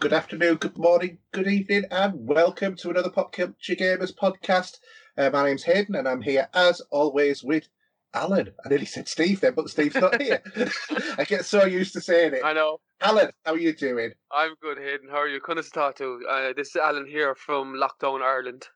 [0.00, 4.78] Good afternoon, good morning, good evening, and welcome to another Pop Culture Gamers podcast.
[5.16, 7.68] Uh, my name's Hayden, and I'm here as always with
[8.14, 8.52] Alan.
[8.64, 10.40] I nearly said Steve then, but Steve's not here.
[11.18, 12.44] I get so used to saying it.
[12.44, 12.78] I know.
[13.00, 14.12] Alan, how are you doing?
[14.30, 15.08] I'm good, Hayden.
[15.10, 15.40] How are you?
[15.40, 16.20] Couldn't to.
[16.30, 18.68] Uh, this is Alan here from Lockdown Ireland,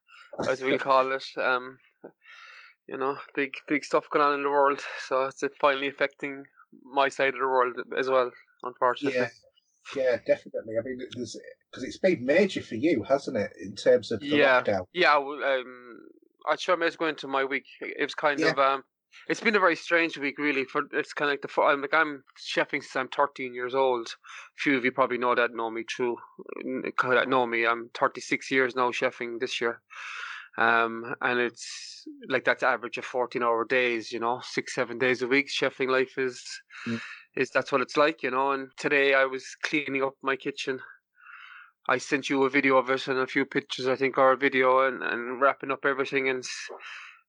[0.48, 1.24] as we call it.
[1.36, 1.78] Um,
[2.88, 6.42] you know, big big stuff going on in the world, so it's finally affecting
[6.84, 8.32] my side of the world as well.
[8.64, 9.20] Unfortunately.
[9.20, 9.28] Yeah,
[9.96, 10.74] yeah, definitely.
[10.78, 11.38] I mean, because
[11.82, 14.84] it's been major for you, hasn't it, in terms of the yeah, lockdown?
[14.92, 15.16] yeah.
[15.18, 15.98] well, Um,
[16.48, 17.64] I sure I was going to my week.
[17.80, 18.50] It was kind Yeah.
[18.52, 18.84] of um.
[19.28, 20.64] It's been a very strange week, really.
[20.64, 24.08] For it's kind of like the I'm like I'm chefing since I'm 13 years old.
[24.56, 26.16] few of you probably know that, know me true,
[26.64, 27.66] know me.
[27.66, 29.82] I'm 36 years now chefing this year,
[30.58, 34.12] um, and it's like that's average of 14 hour days.
[34.12, 35.48] You know, six seven days a week.
[35.48, 36.42] Chefing life is
[36.88, 37.00] Mm.
[37.36, 38.52] Is that's what it's like, you know.
[38.52, 40.80] And today I was cleaning up my kitchen.
[41.88, 44.36] I sent you a video of it and a few pictures, I think, or a
[44.36, 46.28] video, and, and wrapping up everything.
[46.28, 46.44] And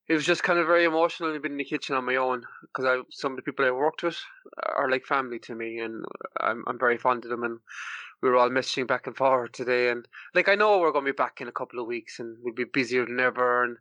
[0.08, 1.38] it was just kind of very emotional.
[1.40, 4.18] Been in the kitchen on my own because some of the people I worked with
[4.76, 6.06] are like family to me, and
[6.40, 7.44] I'm I'm very fond of them.
[7.44, 7.60] And
[8.22, 11.12] we were all messaging back and forward today, and like I know we're going to
[11.12, 13.64] be back in a couple of weeks, and we'll be busier than ever.
[13.64, 13.78] And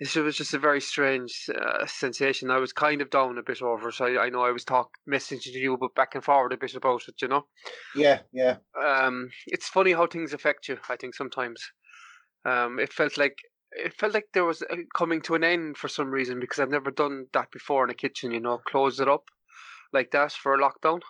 [0.00, 2.50] it was just a very strange uh, sensation.
[2.50, 4.64] I was kind of down a bit over, it, so I, I know I was
[4.64, 7.46] talk messaging you, but back and forward a bit about it, you know
[7.94, 10.78] Yeah, yeah, um, it's funny how things affect you.
[10.88, 11.62] I think sometimes,
[12.46, 13.36] um, it felt like
[13.72, 16.70] it felt like there was uh, coming to an end for some reason because I've
[16.70, 18.32] never done that before in a kitchen.
[18.32, 19.24] You know, close it up
[19.92, 21.00] like that for a lockdown.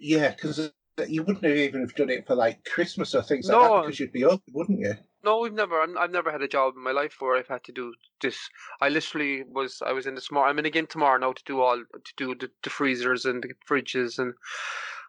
[0.00, 0.30] yeah.
[0.30, 0.72] Because
[1.08, 4.00] you wouldn't have even have done it for like Christmas or things like that because
[4.00, 4.94] you'd be open, wouldn't you?
[5.22, 5.80] No, we've never.
[5.80, 8.48] I'm- I've never had a job in my life where I've had to do this.
[8.80, 9.80] I literally was.
[9.82, 10.48] I was in the smart.
[10.50, 13.54] I'm in again tomorrow now to do all to do the, the freezers and the
[13.66, 14.34] fridges, and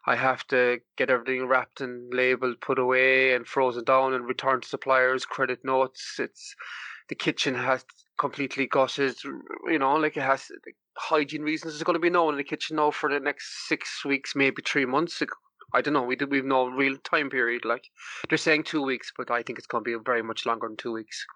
[0.06, 4.60] I have to get everything wrapped and labeled, put away, and frozen down, and return
[4.62, 6.18] to suppliers, credit notes.
[6.18, 6.54] It's
[7.08, 7.84] the kitchen has
[8.18, 9.16] completely gutted.
[9.66, 10.50] You know, like it has
[10.96, 11.72] hygiene reasons.
[11.74, 14.34] There's going to be no one in the kitchen now for the next six weeks,
[14.36, 15.22] maybe three months.
[15.74, 16.02] I don't know.
[16.02, 16.26] We do.
[16.26, 17.64] We've no real time period.
[17.64, 17.84] Like
[18.28, 20.76] they're saying two weeks, but I think it's going to be very much longer than
[20.76, 21.26] two weeks.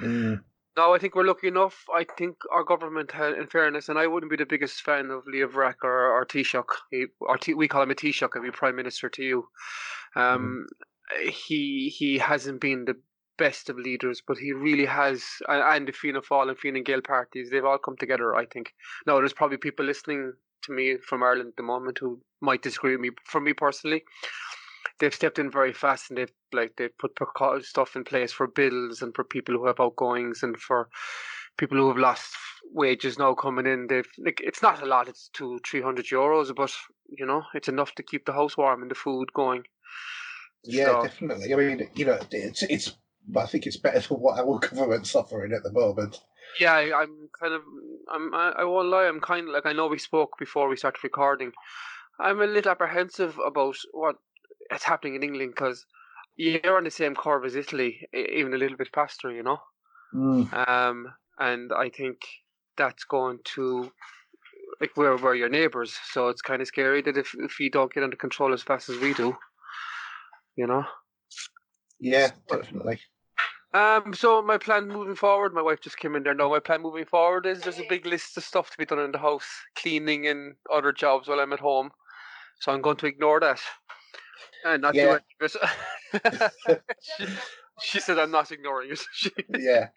[0.00, 0.40] Mm.
[0.76, 1.84] No, I think we're lucky enough.
[1.94, 5.48] I think our government, in fairness, and I wouldn't be the biggest fan of Leo
[5.48, 6.64] Varadkar or, or Taoiseach.
[6.90, 9.48] He, or T, we call him a Taoiseach, and be Prime Minister to you.
[10.14, 10.66] Um,
[11.22, 12.96] He he hasn't been the
[13.38, 15.22] best of leaders, but he really has.
[15.48, 18.34] And, and the Fianna Fáil and Fine Gael parties, they've all come together.
[18.34, 18.74] I think.
[19.06, 22.92] Now, there's probably people listening to me from Ireland at the moment who might disagree
[22.92, 23.10] with me.
[23.24, 24.04] For me personally,
[24.98, 27.12] they've stepped in very fast and they've like they've put
[27.64, 30.88] stuff in place for bills and for people who have outgoings and for
[31.58, 32.34] people who have lost
[32.72, 33.86] wages now coming in.
[33.88, 35.08] They've like it's not a lot.
[35.08, 36.72] It's two three hundred euros, but
[37.08, 39.64] you know it's enough to keep the house warm and the food going.
[40.64, 41.52] Yeah, So- definitely.
[41.52, 42.96] I mean, you know, it's it's.
[43.28, 46.20] But I think it's better than what our government's offering at the moment.
[46.60, 47.62] Yeah, I, I'm kind of
[48.12, 49.06] I'm I, I won't lie.
[49.06, 51.52] I'm kind of like I know we spoke before we started recording.
[52.18, 54.16] I'm a little apprehensive about what
[54.74, 55.84] is happening in England because
[56.36, 59.30] you're on the same curve as Italy, even a little bit faster.
[59.30, 59.58] You know.
[60.14, 60.68] Mm.
[60.68, 62.18] um, and I think
[62.76, 63.90] that's going to
[64.80, 67.92] like we're we're your neighbours, so it's kind of scary that if if you don't
[67.92, 69.36] get under control as fast as we do,
[70.56, 70.84] you know.
[71.98, 73.00] Yeah, definitely.
[73.76, 76.34] Um, so my plan moving forward, my wife just came in there.
[76.34, 79.00] No, my plan moving forward is there's a big list of stuff to be done
[79.00, 81.90] in the house, cleaning and other jobs while I'm at home.
[82.60, 83.60] So I'm going to ignore that
[84.64, 85.18] and not Yeah.
[85.40, 85.56] do it.
[87.02, 87.26] she,
[87.82, 89.00] she said I'm not ignoring it.
[89.12, 89.88] She- Yeah,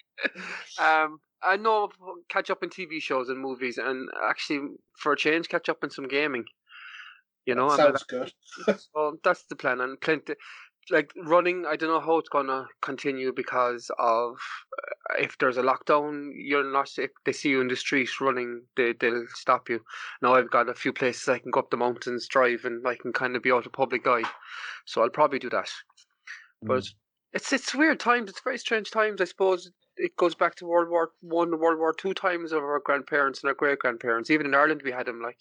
[0.78, 1.90] Um, I know
[2.28, 5.90] catch up in TV shows and movies, and actually, for a change, catch up in
[5.90, 6.46] some gaming.
[7.46, 8.34] You know, sounds good.
[8.94, 9.80] so that's the plan.
[9.80, 10.36] And plenty,
[10.92, 11.66] like running.
[11.68, 16.70] I don't know how it's gonna continue because of uh, if there's a lockdown, you're
[16.72, 16.90] not.
[16.98, 19.82] If they see you in the street running, they they'll stop you.
[20.22, 22.96] Now I've got a few places I can go up the mountains, drive, and I
[22.96, 24.24] can kind of be out of public eye.
[24.86, 25.70] So I'll probably do that.
[26.62, 26.86] But
[27.34, 28.30] it's it's weird times.
[28.30, 29.22] It's very strange times.
[29.22, 32.82] I suppose it goes back to World War One, World War Two times of our
[32.84, 34.30] grandparents and our great grandparents.
[34.30, 35.40] Even in Ireland, we had them like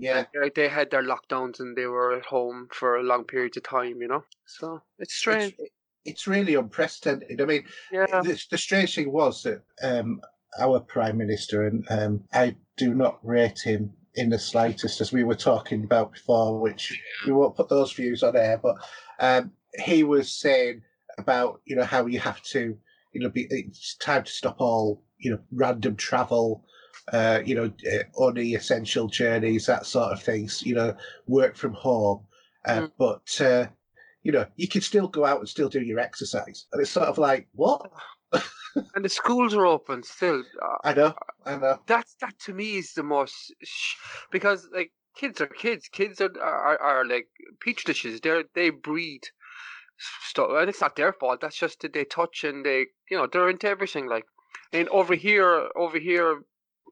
[0.00, 3.62] yeah, like they had their lockdowns and they were at home for long periods of
[3.62, 4.00] time.
[4.00, 5.54] You know, so it's strange.
[5.58, 5.70] it's,
[6.04, 7.40] it's really unprecedented.
[7.40, 10.20] I mean, yeah, the, the strange thing was that um,
[10.58, 15.22] our prime minister, and um, I do not rate him in the slightest, as we
[15.22, 18.76] were talking about before, which we won't put those views on air, but
[19.20, 19.52] um,
[19.84, 20.82] he was saying
[21.18, 22.76] about you know how you have to
[23.12, 26.64] you know be it's time to stop all you know random travel
[27.12, 27.70] uh, you know
[28.16, 30.94] only essential journeys that sort of things you know
[31.26, 32.26] work from home
[32.66, 32.92] uh, Mm.
[32.98, 33.66] but uh,
[34.22, 36.66] you know, you can still go out and still do your exercise.
[36.72, 37.90] And it's sort of like, what?
[38.94, 40.42] and the schools are open still.
[40.62, 41.14] Uh, I know,
[41.46, 41.80] I know.
[41.86, 43.96] That's that to me is the most sh-
[44.30, 45.88] because like kids are kids.
[45.88, 47.28] Kids are are, are like
[47.60, 48.20] peach dishes.
[48.20, 49.22] They they breed
[50.24, 51.40] stuff, and it's not their fault.
[51.40, 54.06] That's just that they touch and they you know they're into everything.
[54.06, 54.24] Like,
[54.72, 56.42] and over here, over here,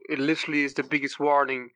[0.08, 1.70] it literally is the biggest warning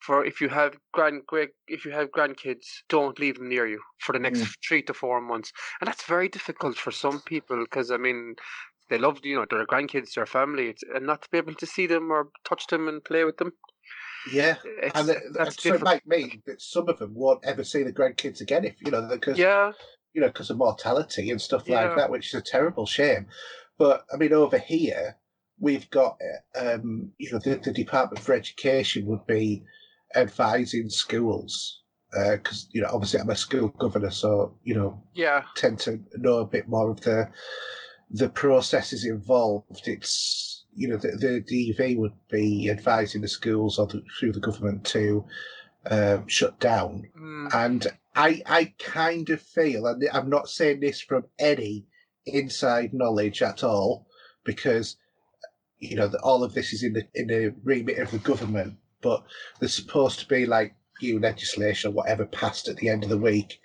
[0.00, 1.22] for if you have grand
[1.68, 4.54] if you have grandkids, don't leave them near you for the next mm.
[4.66, 8.36] three to four months, and that's very difficult for some people because I mean
[8.88, 11.66] they love you know their grandkids, their family, it's, and not to be able to
[11.66, 13.52] see them or touch them and play with them.
[14.32, 18.40] Yeah, it's, and that's so mean that some of them won't ever see the grandkids
[18.40, 19.72] again if you know because yeah,
[20.14, 21.86] you know because of mortality and stuff yeah.
[21.86, 23.26] like that, which is a terrible shame.
[23.78, 25.16] But I mean, over here
[25.58, 26.18] we've got
[26.58, 29.62] um, you know the, the Department for Education would be
[30.14, 35.42] advising schools because uh, you know obviously I'm a school governor, so you know yeah
[35.56, 37.28] tend to know a bit more of the
[38.10, 39.86] the processes involved.
[39.86, 44.40] It's you know the, the DV would be advising the schools or the, through the
[44.40, 45.24] government to
[45.90, 47.54] uh, shut down, mm.
[47.54, 51.86] and I I kind of feel, and I'm not saying this from any
[52.26, 54.06] inside knowledge at all,
[54.44, 54.96] because
[55.78, 58.76] you know that all of this is in the in the remit of the government
[59.02, 59.24] but
[59.60, 63.18] there's supposed to be like new legislation or whatever passed at the end of the
[63.18, 63.60] week.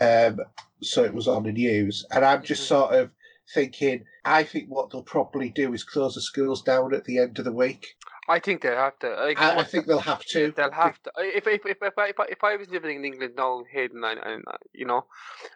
[0.00, 0.40] Um,
[0.80, 2.80] so it was on the news, and I'm just mm-hmm.
[2.80, 3.10] sort of
[3.54, 4.04] thinking.
[4.24, 7.44] I think what they'll probably do is close the schools down at the end of
[7.44, 7.86] the week.
[8.28, 9.08] I think they'll have to.
[9.08, 10.52] Like, I, I, think they'll have to.
[10.56, 11.12] They'll have to.
[11.18, 14.04] If if if if I, if I, if I was living in England now, Hayden,
[14.04, 15.06] and, and you know,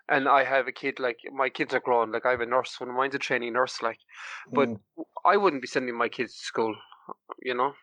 [0.09, 2.13] and I have a kid like my kids are grown.
[2.13, 2.81] Like I have a nurse.
[2.81, 3.83] One of mine's a training nurse.
[3.83, 3.99] Like,
[4.53, 4.79] but mm.
[5.25, 6.75] I wouldn't be sending my kids to school.
[7.41, 7.75] You know,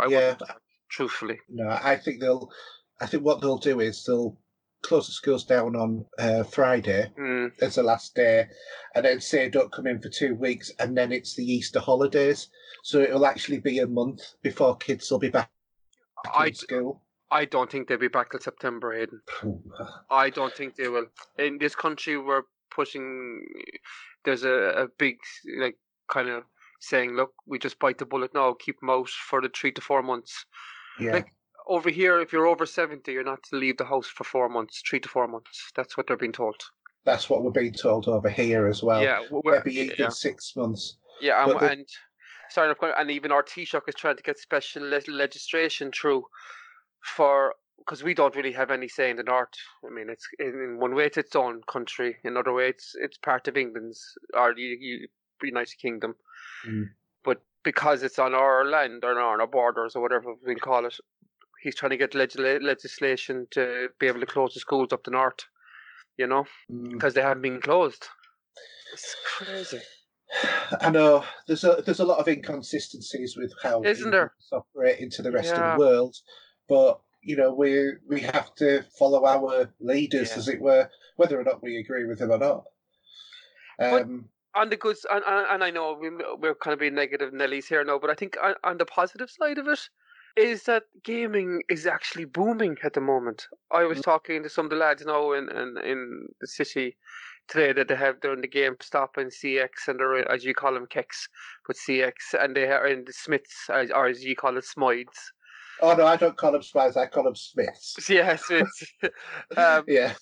[0.00, 0.30] I yeah.
[0.30, 0.42] wouldn't
[0.88, 1.40] truthfully.
[1.48, 2.50] No, I think they'll.
[3.00, 4.38] I think what they'll do is they'll
[4.84, 7.50] close the schools down on uh, Friday mm.
[7.60, 8.46] as the last day,
[8.94, 12.48] and then say don't come in for two weeks, and then it's the Easter holidays,
[12.82, 15.50] so it'll actually be a month before kids will be back
[16.32, 17.02] I, in school.
[17.30, 19.20] I don't think they'll be back till September, Aidan.
[20.10, 21.06] I don't think they will.
[21.38, 23.44] In this country, we're pushing.
[24.24, 25.16] There's a, a big
[25.58, 25.76] like
[26.08, 26.44] kind of
[26.80, 29.80] saying, look, we just bite the bullet now, keep them out for the three to
[29.80, 30.44] four months.
[31.00, 31.12] Yeah.
[31.12, 31.32] Like
[31.66, 34.82] over here, if you're over 70, you're not to leave the house for four months,
[34.88, 35.70] three to four months.
[35.74, 36.56] That's what they're being told.
[37.04, 39.02] That's what we're being told over here as well.
[39.02, 40.08] Yeah, maybe even yeah.
[40.08, 40.96] six months.
[41.20, 41.70] Yeah, and, the...
[41.70, 41.88] and
[42.50, 46.24] sorry, and even our Taoiseach is trying to get special le- legislation through
[47.02, 49.48] for because we don't really have any say in the north.
[49.86, 53.18] I mean, it's in one way it's its own country, in another way it's it's
[53.18, 54.02] part of England's
[54.32, 55.06] or the
[55.42, 56.14] United Kingdom.
[56.66, 56.88] Mm
[57.64, 60.94] because it's on our land or on our borders or whatever we call it.
[61.64, 65.10] He's trying to get legis- legislation to be able to close the schools up the
[65.10, 65.46] north,
[66.18, 67.16] you know, because mm.
[67.16, 68.06] they haven't been closed.
[68.92, 69.80] It's crazy.
[70.80, 75.22] I know there's a there's a lot of inconsistencies with how isn't there operate into
[75.22, 75.72] the rest yeah.
[75.72, 76.16] of the world,
[76.68, 80.36] but you know we we have to follow our leaders yeah.
[80.36, 82.64] as it were, whether or not we agree with them or not.
[83.80, 85.98] Um, on the goods, and, and I know
[86.38, 89.30] we're kind of being negative Nellies here now, but I think on, on the positive
[89.30, 89.80] side of it
[90.36, 93.46] is that gaming is actually booming at the moment.
[93.70, 94.02] I was mm.
[94.02, 96.96] talking to some of the lads now in, in, in the city
[97.48, 100.86] today that they have they're the GameStop and CX and they're as you call them
[100.86, 101.28] kicks,
[101.66, 105.32] but CX and they are in the Smyths or as you call it Smides.
[105.80, 106.96] Oh no, I don't call them Smides.
[106.96, 107.96] I call them Smyths.
[108.08, 108.84] Yeah, Smyths.
[109.56, 110.14] um, yeah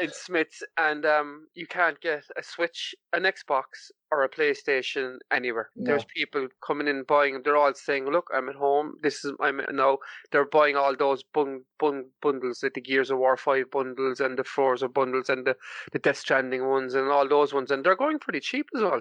[0.00, 5.70] in Smyths, and um, you can't get a Switch, an Xbox, or a PlayStation anywhere.
[5.76, 5.86] No.
[5.86, 7.42] There's people coming in buying them.
[7.44, 8.94] They're all saying, "Look, I'm at home.
[9.02, 9.98] This is I'm now."
[10.30, 14.38] They're buying all those bun, bun, bundles, like the Gears of War Five bundles and
[14.38, 15.56] the Forza bundles and the
[15.92, 19.00] the Death Stranding ones and all those ones, and they're going pretty cheap as well.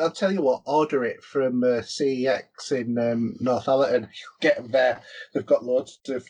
[0.00, 4.08] I'll tell you what, order it from uh, CEX in um, Northallerton.
[4.40, 5.02] Get them there.
[5.34, 6.24] They've got loads of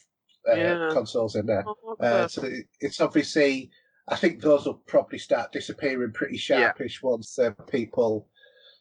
[0.49, 0.89] uh, yeah.
[0.93, 1.65] consoles in there.
[1.67, 2.49] Oh, uh, so
[2.81, 3.71] it's obviously,
[4.09, 7.11] I think those will probably start disappearing pretty sharpish yeah.
[7.11, 8.29] once uh, people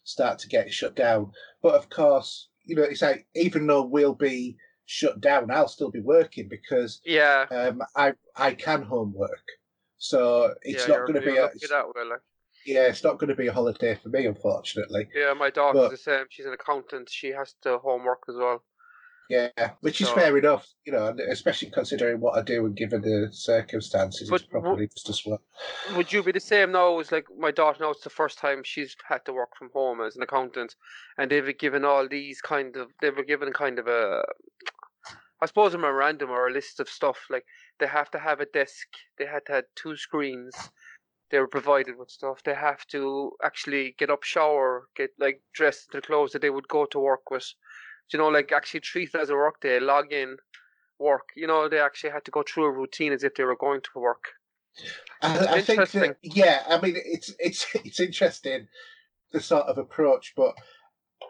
[0.04, 1.32] start to get shut down.
[1.62, 5.92] But of course, you know, it's like even though we'll be shut down, I'll still
[5.92, 9.46] be working because yeah, um, I I can homework,
[9.98, 12.20] so it's yeah, not going to be a, that way, like.
[12.66, 15.08] yeah, it's not going to be a holiday for me, unfortunately.
[15.16, 16.26] Yeah, my daughter's but, the same.
[16.30, 17.10] She's an accountant.
[17.10, 18.64] She has to homework as well.
[19.32, 23.02] Yeah, which is so, fair enough, you know, especially considering what I do and given
[23.02, 25.42] the circumstances, but it's probably just as well.
[25.96, 27.00] Would you be the same now?
[27.00, 30.02] It's like my daughter now, it's the first time she's had to work from home
[30.02, 30.76] as an accountant,
[31.18, 34.22] and they've given all these kind of they were given kind of a
[35.42, 37.46] I suppose a memorandum or a list of stuff like
[37.80, 38.88] they have to have a desk.
[39.18, 40.54] They had to have two screens.
[41.30, 42.44] They were provided with stuff.
[42.44, 46.50] They have to actually get up, shower, get like dressed in the clothes that they
[46.50, 47.54] would go to work with.
[48.14, 49.80] You know, like actually treat it as a work day.
[49.80, 50.38] Log in,
[51.00, 51.30] work.
[51.36, 53.82] You know, they actually had to go through a routine as if they were going
[53.82, 54.26] to work.
[55.22, 58.68] I, I think that, yeah, I mean it's it's it's interesting
[59.32, 60.56] the sort of approach, but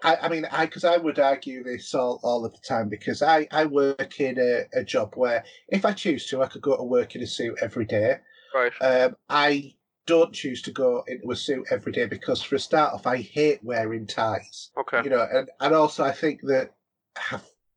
[0.03, 3.21] I, I mean, I because I would argue this all, all of the time because
[3.21, 6.77] I, I work in a, a job where if I choose to, I could go
[6.77, 8.15] to work in a suit every day.
[8.53, 8.73] Right.
[8.81, 9.75] Um, I
[10.11, 13.17] don't choose to go into a suit every day because, for a start off, I
[13.17, 14.71] hate wearing ties.
[14.77, 15.01] Okay.
[15.05, 16.73] You know, and, and also I think that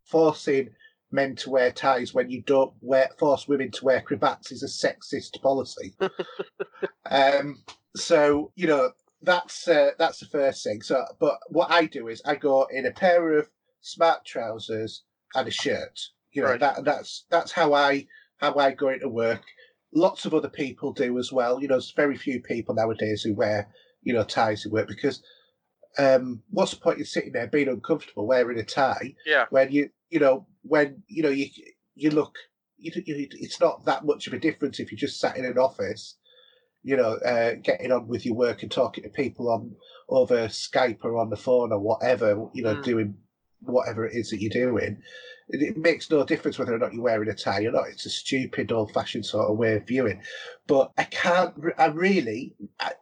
[0.04, 0.70] forcing
[1.12, 4.66] men to wear ties when you don't wear force women to wear cravats is a
[4.66, 5.94] sexist policy.
[7.10, 7.62] um,
[7.94, 8.90] so you know
[9.22, 10.82] that's uh, that's the first thing.
[10.82, 13.48] So, but what I do is I go in a pair of
[13.80, 15.04] smart trousers
[15.36, 16.00] and a shirt.
[16.32, 16.60] You know Right.
[16.60, 19.42] that that's that's how I how I go into work.
[19.94, 21.60] Lots of other people do as well.
[21.62, 23.68] You know, there's very few people nowadays who wear
[24.02, 25.22] you know ties to work because
[25.98, 29.46] um, what's the point in sitting there being uncomfortable wearing a tie Yeah.
[29.50, 31.46] when you you know when you know you
[31.94, 32.34] you look
[32.76, 35.56] you, you, it's not that much of a difference if you just sat in an
[35.58, 36.16] office
[36.82, 39.72] you know uh, getting on with your work and talking to people on
[40.08, 42.82] over skype or on the phone or whatever you know Mm.
[42.82, 43.14] doing
[43.60, 45.02] whatever it is that you're doing
[45.48, 47.88] it, it makes no difference whether or not you're wearing a tie or not.
[47.88, 50.22] It's a stupid old fashioned sort of way of viewing.
[50.66, 52.54] But i can't i really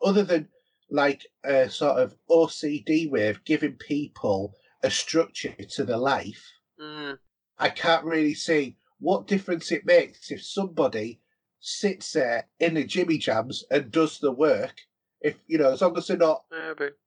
[0.04, 0.48] other than
[0.90, 6.44] like a sort of ocd way of giving people a structure to their life
[6.82, 7.18] Mm,
[7.58, 11.20] I can't really see what difference it makes if somebody
[11.60, 14.74] sits there in the Jimmy Jams and does the work.
[15.20, 16.44] If you know, as long as they're not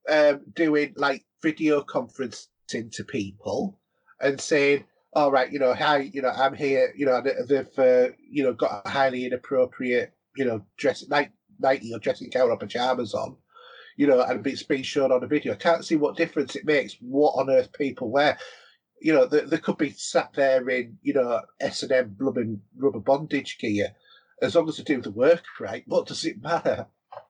[0.10, 3.80] um, doing like video conferencing to people
[4.22, 7.80] and saying, "All right, you know, hi, you know, I'm here," you know, they- they've
[7.80, 12.50] uh, you know got a highly inappropriate, you know, dress night nighty or dressing gown
[12.52, 13.38] or pajamas on.
[13.98, 15.54] You know, and it's being shown on a video.
[15.54, 18.38] I can't see what difference it makes what on earth people wear
[19.02, 22.62] you know, they, they could be sat there in, you know, S and M blooming
[22.78, 23.96] rubber bondage gear.
[24.42, 26.88] As long as they do the work right, what does it matter?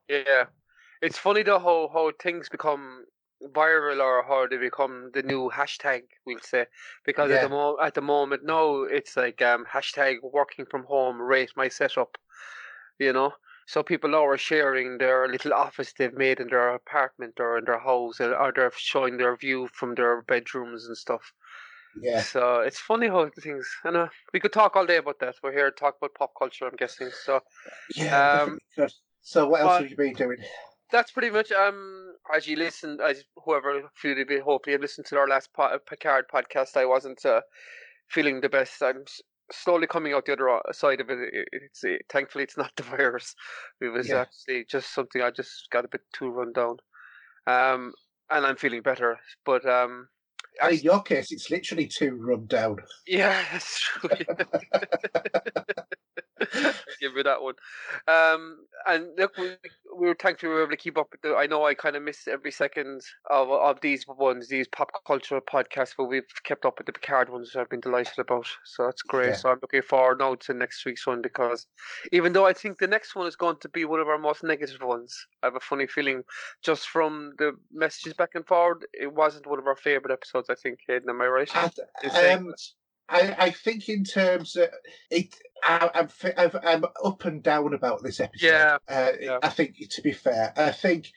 [0.08, 0.46] Yeah,
[1.02, 3.06] it's funny though how how things become
[3.44, 6.04] viral or how they become the new hashtag.
[6.26, 6.68] We'll say
[7.06, 11.22] because at the mo- at the moment no, it's like um hashtag working from home.
[11.22, 12.18] Rate my setup.
[13.00, 13.34] You know,
[13.68, 17.66] so people now are sharing their little office they've made in their apartment or in
[17.66, 21.34] their house, or they're showing their view from their bedrooms and stuff.
[22.02, 23.68] Yeah, So it's funny how things.
[23.84, 25.36] I know we could talk all day about that.
[25.44, 26.68] We're here to talk about pop culture.
[26.68, 27.10] I'm guessing.
[27.12, 27.42] So
[27.96, 28.44] yeah.
[28.44, 28.60] Um.
[29.22, 30.38] So what else have you been doing?
[30.92, 35.06] that's pretty much um as you listen as whoever feel it be hopefully you listened
[35.08, 37.42] to our last po- Picard podcast I wasn't uh,
[38.10, 38.82] feeling the best.
[38.82, 42.58] I'm s- slowly coming out the other side of it, it it's it, thankfully it's
[42.58, 43.36] not the virus.
[43.82, 44.22] It was Yeah.
[44.22, 46.78] actually just something I just got a bit too run down.
[47.48, 47.94] Um
[48.30, 50.10] and I'm feeling better but um
[50.70, 52.78] In your case, it's literally too run down.
[53.08, 54.10] yeah that's true
[57.00, 57.56] give me that one.
[58.08, 59.56] Um, and look, we,
[59.98, 61.36] we were thankfully we were able to keep up with the.
[61.36, 65.40] I know I kind of miss every second of of these ones, these pop culture
[65.42, 68.48] podcasts, but we've kept up with the Picard ones, which I've been delighted about.
[68.66, 69.30] So that's great.
[69.30, 69.36] Yeah.
[69.36, 71.68] So I'm looking forward now to next week's one because
[72.12, 74.44] even though I think the next one is going to be one of our most
[74.44, 76.24] negative ones, I have a funny feeling
[76.64, 80.45] just from the messages back and forward, it wasn't one of our favorite episodes.
[80.50, 81.50] I think, Hayden, am I right?
[82.04, 82.54] in saying Um.
[83.08, 84.70] I, I think in terms of
[85.12, 88.48] it, I, I'm, I've- I'm up and down about this episode.
[88.48, 89.38] Yeah, Uh, yeah.
[89.44, 91.12] I think, to be fair, I think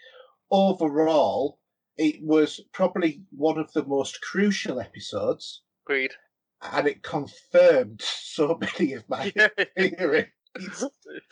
[0.51, 1.59] overall
[1.97, 6.13] it was probably one of the most crucial episodes, agreed.
[6.61, 9.49] and it confirmed so many of my Yeah.
[9.77, 10.27] theories.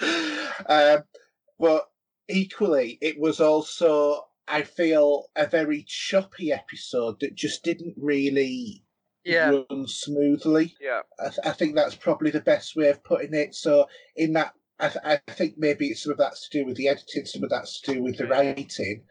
[0.67, 1.03] um,
[1.59, 1.87] but
[2.29, 8.85] equally, it was also, I feel, a very choppy episode that just didn't really
[9.25, 10.75] yeah, run smoothly.
[10.81, 11.01] yeah.
[11.19, 13.55] I, th- I think that's probably the best way of putting it.
[13.55, 16.89] So, in that, I, th- I think maybe some of that's to do with the
[16.89, 19.03] editing, some of that's to do with the writing,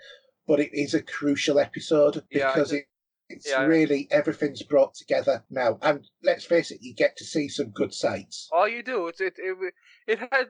[0.47, 2.87] but it is a crucial episode Yeah, because think- it,
[3.27, 5.79] it's yeah, really everything's brought together now.
[5.81, 8.47] And let's face it, you get to see some good sights.
[8.53, 9.73] Oh, you do it's it it
[10.07, 10.49] it had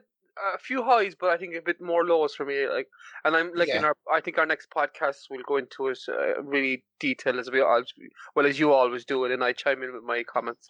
[0.54, 2.66] a few highs, but I think a bit more lows for me.
[2.68, 2.88] Like,
[3.24, 6.42] and I'm like in our I think our next podcast will go into it uh,
[6.42, 7.82] really detail as we all
[8.34, 10.68] well as you always do it, and I chime in with my comments.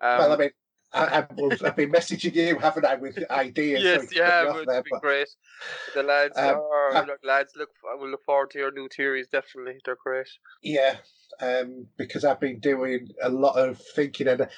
[0.00, 0.50] Um, well, I mean,
[0.92, 3.82] I, I've, I've been messaging you, haven't I, with ideas?
[3.82, 5.28] yes, cut yeah, you but off there, been but- great.
[5.94, 7.52] The lads Um, are look, lads.
[7.56, 9.26] Look, I will look forward to your new theories.
[9.30, 10.28] Definitely, they're great.
[10.62, 10.96] Yeah,
[11.40, 14.48] um, because I've been doing a lot of thinking, and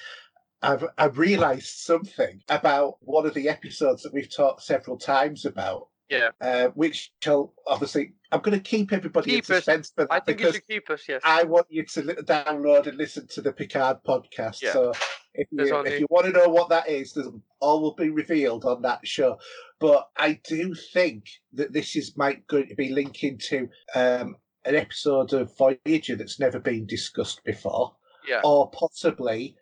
[0.63, 5.89] I've I've realised something about one of the episodes that we've talked several times about.
[6.09, 6.31] Yeah.
[6.41, 10.21] Uh, which shall obviously I'm going to keep everybody Keep in suspense for that I
[10.21, 11.03] think you should keep us.
[11.07, 11.21] Yes.
[11.23, 14.63] I want you to download and listen to the Picard podcast.
[14.63, 14.73] Yeah.
[14.73, 14.93] So
[15.35, 17.17] if you, only- if you want to know what that is,
[17.61, 19.39] all will be revealed on that show.
[19.81, 24.75] But I do think that this is might going to be linking to um, an
[24.75, 27.95] episode of Voyager that's never been discussed before,
[28.27, 28.41] yeah.
[28.45, 29.57] or possibly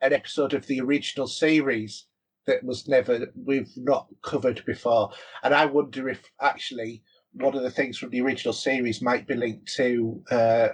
[0.00, 2.06] an episode of the original series
[2.46, 5.10] that was never we've not covered before.
[5.42, 9.34] And I wonder if actually one of the things from the original series might be
[9.34, 10.68] linked to uh,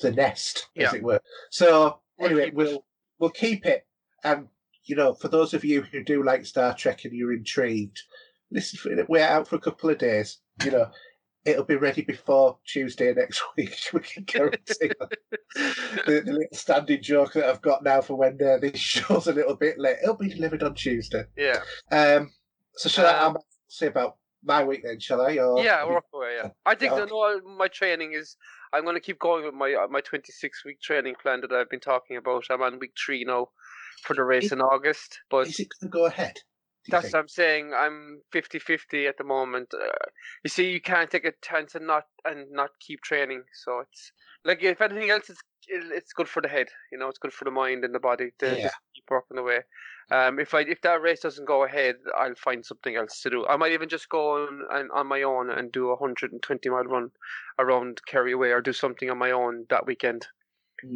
[0.00, 1.20] the nest, as it were.
[1.50, 2.84] So anyway, we'll
[3.18, 3.86] we'll keep it.
[4.24, 4.48] And
[4.84, 8.00] you know, for those of you who do like Star Trek and you're intrigued,
[8.50, 8.78] listen.
[8.78, 9.08] For it.
[9.08, 10.38] We're out for a couple of days.
[10.64, 10.90] You know,
[11.44, 13.76] it'll be ready before Tuesday next week.
[13.92, 15.16] We can guarantee that.
[16.06, 19.32] the, the little standing joke that I've got now for when uh, this show's a
[19.32, 19.96] little bit late.
[20.02, 21.24] It'll be delivered on Tuesday.
[21.36, 21.60] Yeah.
[21.90, 22.30] Um,
[22.74, 25.00] so shall I Um, I'll say about my week then?
[25.00, 25.36] Shall I?
[25.38, 25.82] Or Yeah.
[25.84, 26.36] Away.
[26.42, 26.48] Yeah.
[26.66, 28.36] I think Yeah, that my training is.
[28.72, 31.68] I'm going to keep going with my uh, my 26 week training plan that I've
[31.68, 32.44] been talking about.
[32.50, 33.48] I'm on week three now
[34.04, 36.36] for the race Is- in August, but is it going to go ahead?
[36.86, 37.14] You That's think?
[37.14, 37.72] what I'm saying.
[37.74, 39.72] I'm 50-50 at the moment.
[39.74, 39.92] Uh,
[40.44, 43.44] you see, you can't take a chance and not and not keep training.
[43.64, 44.12] So it's
[44.44, 46.68] like if anything else, it's it's good for the head.
[46.90, 48.58] You know, it's good for the mind and the body to Yeah.
[48.58, 49.60] just keep working away.
[50.10, 53.46] Um, if I if that race doesn't go ahead, I'll find something else to do.
[53.46, 56.84] I might even just go on and on my own and do a 120 mile
[56.84, 57.12] run
[57.58, 60.26] around Kerry Way or do something on my own that weekend.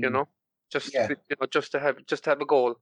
[0.03, 0.11] You Mm.
[0.11, 0.29] know,
[0.71, 1.08] just Yeah.
[1.08, 2.80] you know, just to have just to have a goal.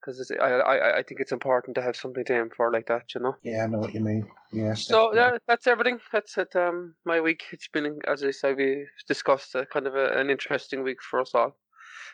[0.00, 3.14] Because I, I I think it's important to have something to aim for like that,
[3.14, 3.36] you know.
[3.42, 4.28] Yeah, I know what you mean.
[4.52, 4.74] Yeah.
[4.74, 5.98] So yeah, that's everything.
[6.12, 6.54] That's it.
[6.56, 7.42] Um, my week.
[7.52, 11.20] It's been, as I said, we discussed a kind of a, an interesting week for
[11.20, 11.56] us all.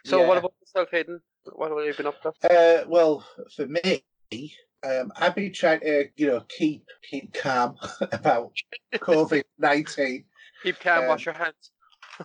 [0.04, 1.20] So what about yourself, Hayden?
[1.52, 2.32] What have you been up to?
[2.48, 4.02] Uh, well, for me,
[4.84, 7.76] um, I've been trying to, you know, keep keep calm
[8.12, 8.52] about
[8.94, 10.24] COVID nineteen.
[10.62, 11.02] Keep calm.
[11.02, 11.72] um, wash your hands.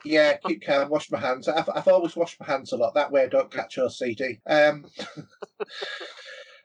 [0.05, 0.89] Yeah, keep calm.
[0.89, 1.47] Wash my hands.
[1.47, 2.93] I've, I've always washed my hands a lot.
[2.93, 4.39] That way, I don't catch OCD.
[4.47, 4.85] Um,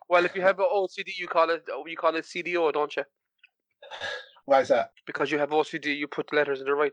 [0.09, 3.03] Well, if you have an OCD, you call it you call it CDO, don't you?
[4.45, 4.91] why is that?
[5.07, 6.93] Because you have OCD, you put letters in the right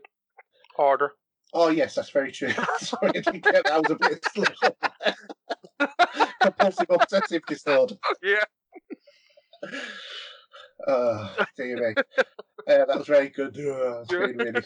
[0.76, 1.12] order.
[1.52, 2.50] Oh yes, that's very true.
[2.78, 3.72] Sorry, I didn't get that.
[3.72, 5.88] I was a bit slow.
[6.42, 7.94] Compulsive obsessive disorder.
[8.22, 8.44] Yeah.
[10.86, 11.94] Oh, dear me.
[12.68, 13.56] Uh, that was very good.
[13.60, 14.62] Oh, really, really.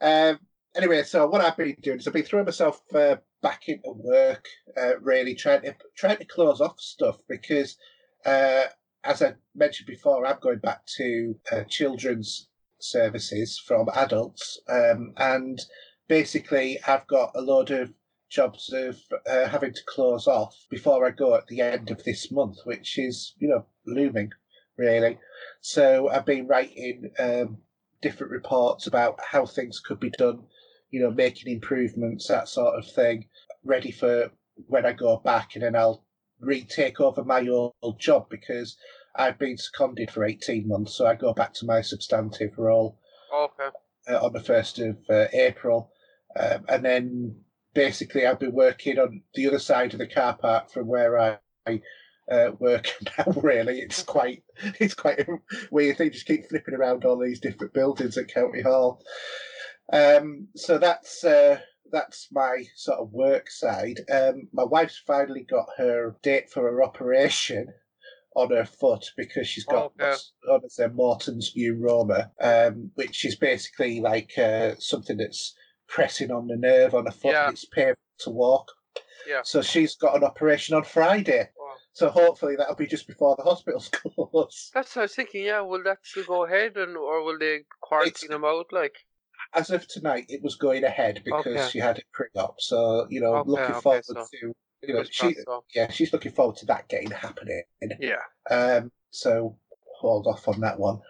[0.00, 0.38] Um,
[0.76, 4.46] anyway, so what I've been doing is I've been throwing myself uh, back into work,
[4.76, 7.76] uh, really trying to trying to close off stuff because,
[8.24, 8.64] uh,
[9.04, 12.48] as I mentioned before, I'm going back to uh, children's
[12.80, 15.60] services from adults, um, and
[16.08, 17.92] basically I've got a load of
[18.28, 22.30] jobs of uh, having to close off before I go at the end of this
[22.30, 24.30] month, which is you know looming
[24.76, 25.18] really.
[25.60, 27.58] So I've been writing um,
[28.00, 30.44] different reports about how things could be done,
[30.90, 33.26] you know, making improvements, that sort of thing,
[33.64, 34.30] ready for
[34.66, 36.04] when I go back, and then I'll
[36.40, 38.76] retake over my old job because
[39.16, 42.98] I've been seconded for 18 months, so I go back to my substantive role
[43.34, 43.68] Okay.
[44.08, 45.90] uh, on the 1st of uh, April.
[46.38, 47.36] Um, and then
[47.74, 51.38] basically I've been working on the other side of the car park from where I,
[51.66, 51.80] I
[52.30, 52.86] uh, work
[53.18, 53.80] now, really.
[53.80, 54.42] It's quite
[54.78, 55.26] it's quite a
[55.70, 59.02] weird thing, just keep flipping around all these different buildings at County Hall.
[59.92, 61.60] Um, so that's uh,
[61.92, 64.00] that's my sort of work side.
[64.10, 67.66] Um, my wife's finally got her date for her operation
[68.36, 70.10] on her foot because she's got Okay.
[70.10, 75.54] what's known as a Morton's neuroma, um, which is basically like uh, something that's
[75.88, 77.32] pressing on the nerve on her foot.
[77.32, 77.46] Yeah.
[77.46, 78.70] And it's painful to walk.
[79.26, 79.40] Yeah.
[79.42, 81.48] So she's got an operation on Friday.
[81.58, 81.74] Wow.
[81.92, 84.70] So hopefully that'll be just before the hospital's closed.
[84.72, 85.44] That's what I was thinking.
[85.44, 88.66] Yeah, will that still go ahead, and or will they quarantine them out?
[88.70, 88.94] Like,
[89.52, 91.68] As of tonight, it was going ahead because Okay.
[91.70, 92.60] she had it pre-op.
[92.60, 95.36] So you know, Okay, looking okay, forward so- to you know, she
[95.74, 97.62] yeah, she's looking forward to that getting happening.
[97.98, 98.22] yeah.
[98.50, 99.58] Um, so
[99.98, 101.00] hold off on that one.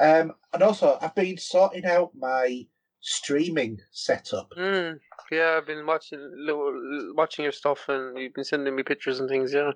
[0.00, 2.66] Um, and also, I've been sorting out my
[3.00, 4.50] streaming setup.
[4.58, 4.98] Mm,
[5.30, 6.18] yeah, I've been watching
[7.14, 9.52] watching your stuff, and you've been sending me pictures and things.
[9.52, 9.72] Yeah.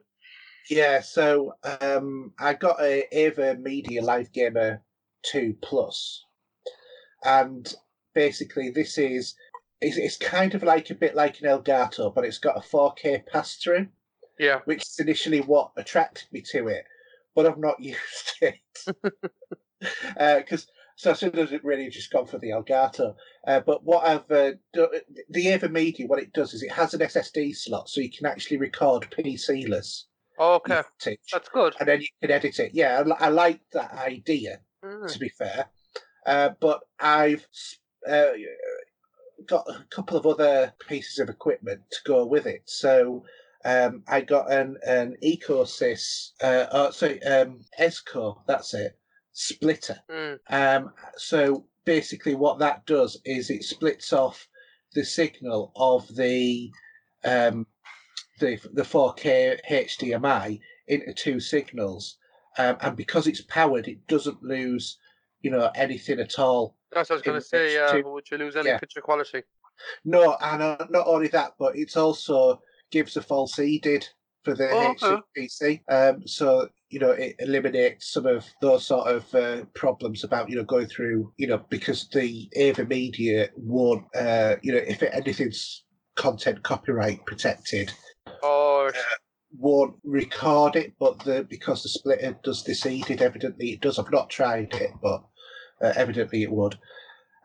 [0.71, 4.83] Yeah, so um, I got a AVerMedia Live Gamer
[5.25, 6.25] 2 Plus,
[7.23, 7.73] and
[8.15, 9.35] basically this is
[9.81, 13.27] it's, it's kind of like a bit like an Elgato, but it's got a 4K
[13.27, 13.89] pass through,
[14.39, 14.61] Yeah.
[14.65, 16.85] which is initially what attracted me to it,
[17.35, 18.55] but I've not used it
[20.17, 23.17] because So I should have really just gone for the Elgato.
[23.47, 24.89] Uh, but what I've uh, done,
[25.29, 28.59] the AVerMedia, what it does is it has an SSD slot, so you can actually
[28.59, 30.05] record PC-less
[30.39, 31.75] Oh, okay, footage, that's good.
[31.79, 32.71] and then you can edit it.
[32.75, 34.61] Yeah, I, I like that idea.
[34.85, 35.13] Mm.
[35.13, 35.67] To be fair,
[36.27, 37.47] uh, but I've
[38.09, 38.33] uh,
[39.47, 42.63] got a couple of other pieces of equipment to go with it.
[42.67, 43.25] So.
[43.67, 48.99] Um, I got an an Ecosys, uh, oh, sorry, um, Esco, that's it,
[49.33, 49.97] splitter.
[50.11, 50.39] Mm.
[50.51, 54.49] Um, so basically, what that does is it splits off
[54.95, 56.71] the signal of the
[57.25, 57.67] um,
[58.41, 62.17] the the 4K HDMI into two signals,
[62.59, 64.99] um, and because it's powered, it doesn't lose,
[65.43, 66.77] you know, anything at all.
[66.95, 67.75] That's what I was going to say.
[67.75, 68.79] Yeah, to- would you lose any yeah.
[68.79, 69.43] picture quality?
[70.05, 74.05] No, and uh, not only that, but it's also gives a false EDID
[74.45, 75.83] for the Oh, okay.
[75.91, 80.57] Um, so you know it eliminates some of those sort of uh, problems about you
[80.57, 85.85] know going through you know because the AVerMedia won't uh, you know if it, anything's
[86.15, 87.93] content copyright protected
[88.43, 88.91] Oh,
[89.59, 93.99] won't record it, but the because the splitter does this EDID, evidently it does.
[93.99, 95.25] I've not tried it, but
[95.85, 96.79] uh, evidently it would.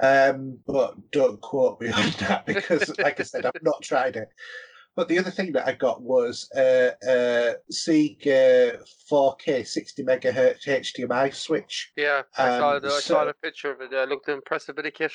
[0.02, 4.30] Um, but don't quote me on that because, like I said, I've not tried it.
[4.96, 11.34] But the other thing that I got was uh, uh, Sega 4K 60 megahertz HDMI
[11.34, 11.92] switch.
[11.96, 13.94] yeah, I saw Um, the, I saw the picture of it.
[13.94, 15.12] It looked impressive bit of kit.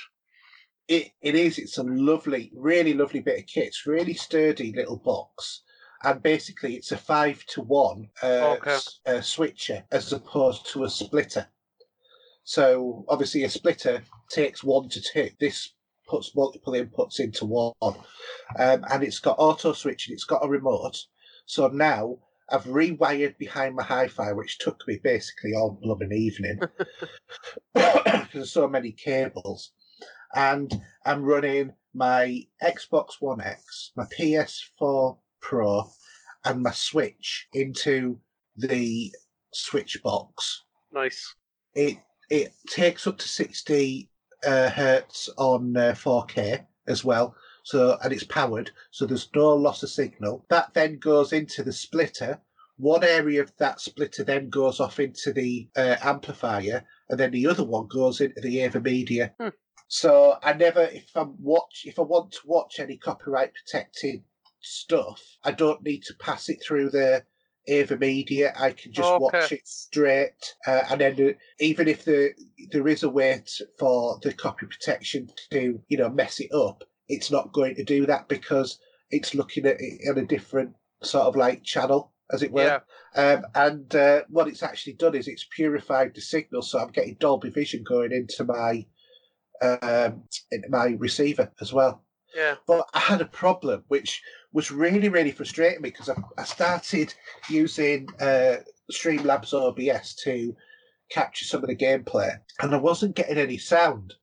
[0.89, 1.59] It it is.
[1.59, 3.65] It's a lovely, really lovely bit of kit.
[3.69, 5.63] It's really sturdy little box,
[6.03, 8.71] and basically it's a five to one uh, Okay.
[8.75, 11.47] s- uh, switcher as opposed to a splitter.
[12.45, 15.31] So obviously a splitter takes one to two.
[15.41, 15.73] This
[16.07, 20.13] puts multiple inputs into one, um, and it's got auto switching.
[20.13, 20.99] It's got a remote.
[21.47, 22.19] So now
[22.51, 26.61] I've rewired behind my hi-fi, which took me basically all blooming evening
[27.75, 29.73] because there's so many cables
[30.35, 35.85] and I'm running my Xbox One X, my PS4 Pro,
[36.45, 38.19] and my Switch into
[38.57, 39.13] the
[39.53, 40.65] Switch box.
[40.93, 41.35] Nice.
[41.75, 41.99] It
[42.31, 44.09] it takes up to sixty
[44.47, 47.35] uh, hertz on uh, 4K as well.
[47.63, 50.45] So and it's powered, so there's no loss of signal.
[50.51, 52.41] That then goes into the splitter.
[52.77, 57.47] One area of that splitter then goes off into the uh, amplifier, and then the
[57.47, 59.31] other one goes into the AVerMedia.
[59.41, 59.49] Hmm.
[59.89, 64.25] So I never, if I'm watch, if I want to watch any copyright protected
[64.61, 67.25] stuff, I don't need to pass it through the
[67.69, 68.59] AVerMedia.
[68.59, 72.33] I can just watch it straight, uh, and then uh, even if the
[72.71, 76.85] there is a way to, for the copy protection to you know mess it up,
[77.09, 78.79] it's not going to do that because
[79.11, 82.81] it's looking at it on a different sort of like channel, as it were.
[83.17, 83.23] Yeah.
[83.23, 87.17] Um, and uh, what it's actually done is it's purified the signal, so I'm getting
[87.19, 88.87] Dolby Vision going into my
[89.63, 92.05] um, into my receiver as well.
[92.35, 92.57] Yeah.
[92.67, 94.23] But I had a problem which
[94.55, 97.13] was really, really frustrating me because I, I started
[97.51, 98.59] using uh,
[98.91, 100.55] Streamlabs OBS to
[101.11, 104.15] capture some of the gameplay, and I wasn't getting any sound.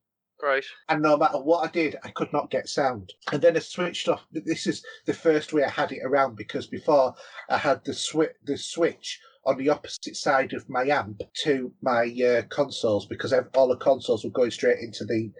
[0.42, 0.64] Right.
[0.88, 3.12] And no matter what I did, I could not get sound.
[3.30, 4.26] And then I switched off.
[4.32, 7.14] This is the first way I had it around because before
[7.48, 12.12] I had the switch, the switch on the opposite side of my amp to my
[12.26, 15.30] uh, consoles because all the consoles were going straight into the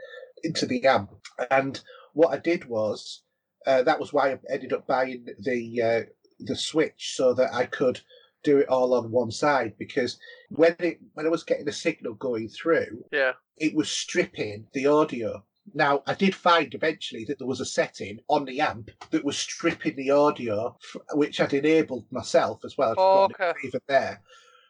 [0.44, 1.10] into the amp.
[1.50, 1.80] And
[2.12, 3.22] what I did was
[3.66, 6.00] uh, that was why I ended up buying the uh,
[6.40, 8.00] the switch so that I could
[8.42, 10.18] do it all on one side because
[10.50, 13.32] when it when I was getting the signal going through, Yeah.
[13.56, 15.44] it was stripping the audio.
[15.74, 19.38] Now, I did find eventually that there was a setting on the amp that was
[19.38, 20.76] stripping the audio,
[21.14, 22.94] which I'd enabled myself as well.
[22.98, 23.52] Oh, okay.
[23.64, 24.20] even there.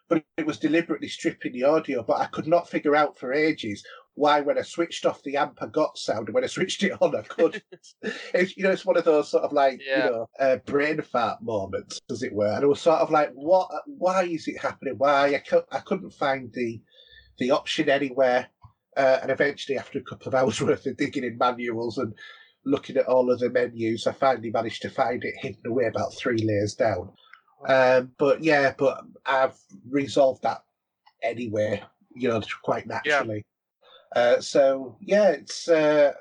[0.08, 3.82] But it was deliberately stripping the audio, but I could not figure out for ages
[4.14, 6.92] why, when I switched off the amp, I got sound, and when I switched it
[7.00, 7.62] on, I couldn't.
[8.34, 10.04] it's, you know, it's one of those sort of like, Yeah.
[10.04, 12.52] you know, uh, brain fart moments, as it were.
[12.52, 13.70] And it was sort of like, what?
[13.86, 14.94] Why is it happening?
[14.98, 15.34] Why?
[15.34, 16.80] I, cou- I couldn't find the
[17.38, 18.48] the option anywhere.
[18.94, 22.12] Uh, and eventually, after a couple of hours worth of digging in manuals and
[22.66, 26.14] looking at all of the menus, I finally managed to find it hidden away about
[26.14, 27.10] three layers down.
[27.66, 29.56] Um, but yeah, but I've
[29.88, 30.62] resolved that
[31.22, 31.82] anyway,
[32.14, 33.44] you know, quite naturally.
[34.14, 36.12] Uh, so yeah, it's uh,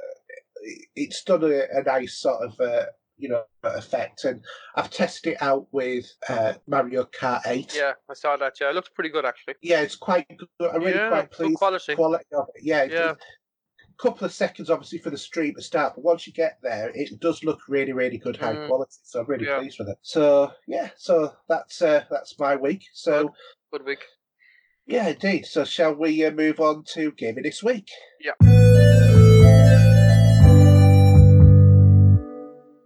[0.96, 2.86] it's done a, a nice sort of uh,
[3.18, 4.42] you know effect, and
[4.76, 7.74] I've tested it out with uh, Mario Kart Eight.
[7.76, 7.94] Yeah.
[8.10, 8.54] I saw that.
[8.60, 8.70] Yeah.
[8.70, 9.56] It looks pretty good actually.
[9.62, 10.48] Yeah, it's quite good.
[10.74, 11.10] I'm really yeah.
[11.10, 11.52] quite pleased.
[11.52, 11.96] with quality.
[11.96, 12.64] quality of it.
[12.64, 13.12] Yeah, it- Yeah.
[13.14, 16.90] a couple of seconds obviously for the stream to start, but once you get there,
[16.96, 18.68] it does look really, really good, high Mm.
[18.68, 18.96] quality.
[19.04, 19.60] So I'm really Yeah.
[19.60, 19.98] pleased with it.
[20.02, 22.84] So yeah, so that's uh, that's my week.
[22.94, 23.34] So
[23.72, 24.04] Good week.
[24.88, 25.46] Yeah, indeed.
[25.46, 27.90] So, shall we uh, move on to gaming this week?
[28.20, 28.34] Yeah.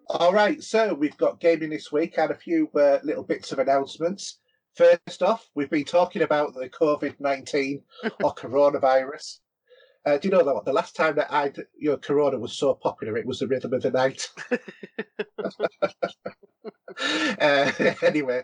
[0.07, 3.59] All right, so we've got gaming this week and a few uh, little bits of
[3.59, 4.39] announcements.
[4.75, 7.81] First off, we've been talking about the COVID 19
[8.23, 9.39] or coronavirus.
[10.05, 12.75] Uh, do you know that the last time that I, you know, Corona was so
[12.75, 14.29] popular, it was the rhythm of the night.
[17.39, 17.71] uh,
[18.03, 18.43] anyway,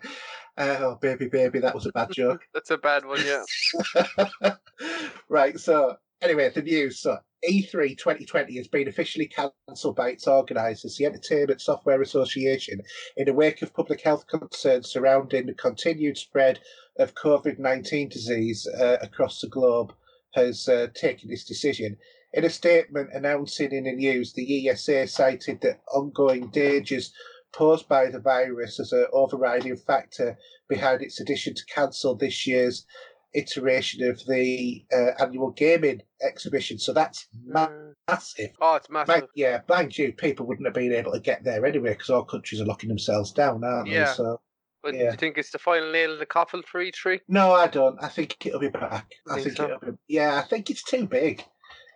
[0.58, 2.42] uh, oh baby, baby, that was a bad joke.
[2.54, 4.56] That's a bad one, yeah.
[5.30, 7.00] right, so anyway, the news.
[7.00, 12.82] So E3 2020 has been officially cancelled by its organisers, the Entertainment Software Association,
[13.18, 16.60] in the wake of public health concerns surrounding the continued spread
[17.00, 19.94] of COVID 19 disease uh, across the globe
[20.34, 21.98] has uh, taken this decision.
[22.34, 27.14] In a statement announcing in the news, the ESA cited that ongoing dangers
[27.54, 30.38] posed by the virus as an overriding factor
[30.70, 32.86] behind its decision to cancel this year's
[33.34, 36.78] iteration of the uh, annual gaming exhibition.
[36.78, 37.70] So that's ma-
[38.10, 38.52] massive.
[38.60, 39.08] Oh, it's massive.
[39.08, 42.24] Mind, yeah, mind you, people wouldn't have been able to get there anyway because all
[42.26, 44.06] countries are locking themselves down, aren't Yeah.
[44.06, 44.14] they?
[44.14, 44.42] So
[44.84, 45.00] But yeah.
[45.00, 47.22] do you think it's the final nail in the coffin for E E3?
[47.28, 47.98] no, I don't.
[48.04, 49.12] I think it'll be back.
[49.30, 49.66] I think think so?
[49.66, 49.98] it'll be.
[50.08, 51.44] Yeah, I think it's too big.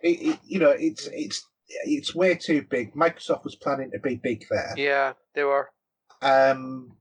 [0.02, 2.94] It, it, you know, it's it's it's way too big.
[2.94, 4.74] Microsoft was planning to be big there.
[4.76, 5.70] Yeah, they were.
[6.22, 6.96] Um,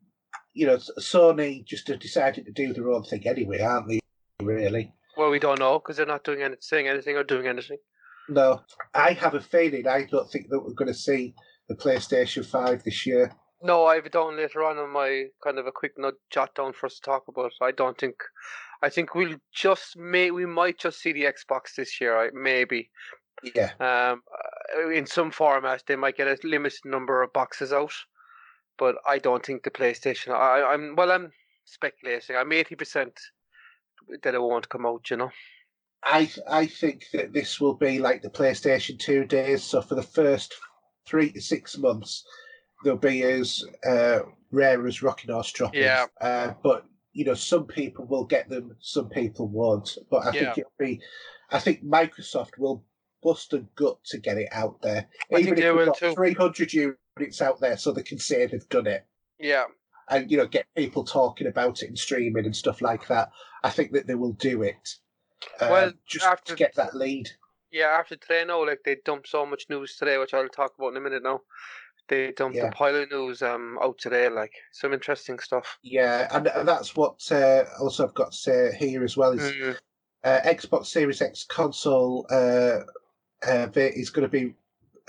[0.53, 3.99] you know, Sony just decided to do their own thing anyway, aren't they?
[4.41, 4.93] Really?
[5.17, 7.77] Well, we don't know because they're not doing anything, saying anything or doing anything.
[8.27, 8.61] No,
[8.93, 9.87] I have a feeling.
[9.87, 11.35] I don't think that we're going to see
[11.69, 13.31] the PlayStation Five this year.
[13.61, 16.53] No, I have it down later on on my kind of a quick note jot
[16.55, 17.51] down for us to talk about.
[17.61, 18.15] I don't think.
[18.83, 22.17] I think we'll just may we might just see the Xbox this year.
[22.17, 22.89] I- Maybe.
[23.55, 24.21] Yeah, Um,
[24.93, 27.93] in some format they might get a limited number of boxes out,
[28.77, 30.33] but I don't think the PlayStation.
[30.33, 31.11] I, I'm well.
[31.11, 31.31] I'm
[31.65, 32.35] speculating.
[32.35, 33.19] I'm eighty percent
[34.23, 35.09] that it won't come out.
[35.09, 35.31] You know.
[36.03, 39.63] I I think that this will be like the PlayStation Two days.
[39.63, 40.53] So for the first
[41.07, 42.23] three to six months,
[42.83, 44.19] they'll be as uh,
[44.51, 45.83] rare as rocking horse droppings.
[45.83, 46.05] Yeah.
[46.21, 49.97] Uh, but you know, some people will get them, some people won't.
[50.11, 50.39] But I Yeah.
[50.39, 51.01] think it'll be.
[51.51, 52.83] I think Microsoft will
[53.25, 56.13] bust a gut to get it out there, I even if they they've got too.
[56.13, 59.05] three hundred units out there, so they can say they've done it.
[59.39, 59.65] Yeah.
[60.09, 63.31] and you know get people talking about it and streaming and stuff like that.
[63.63, 64.95] I think that they will do it.
[65.59, 67.31] Uh, Well, just after- to get that lead.
[67.71, 70.89] Yeah, after today, no, like they dumped so much news today, which I'll talk about
[70.91, 71.41] in a minute now.
[72.07, 72.69] They dumped Yeah.
[72.69, 75.79] pile of news um out today, like some interesting stuff.
[75.81, 79.51] Yeah, and, and that's what uh, also I've got to say here as well is
[79.51, 79.77] Mm,
[80.23, 82.81] uh, Xbox Series X console uh,
[83.47, 84.53] uh, is going to be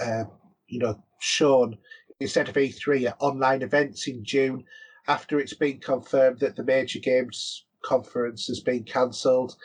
[0.00, 0.24] uh,
[0.68, 1.76] you know shown
[2.20, 4.64] instead of E3 at online events in June
[5.08, 9.56] after it's been confirmed that the major games conference has been cancelled.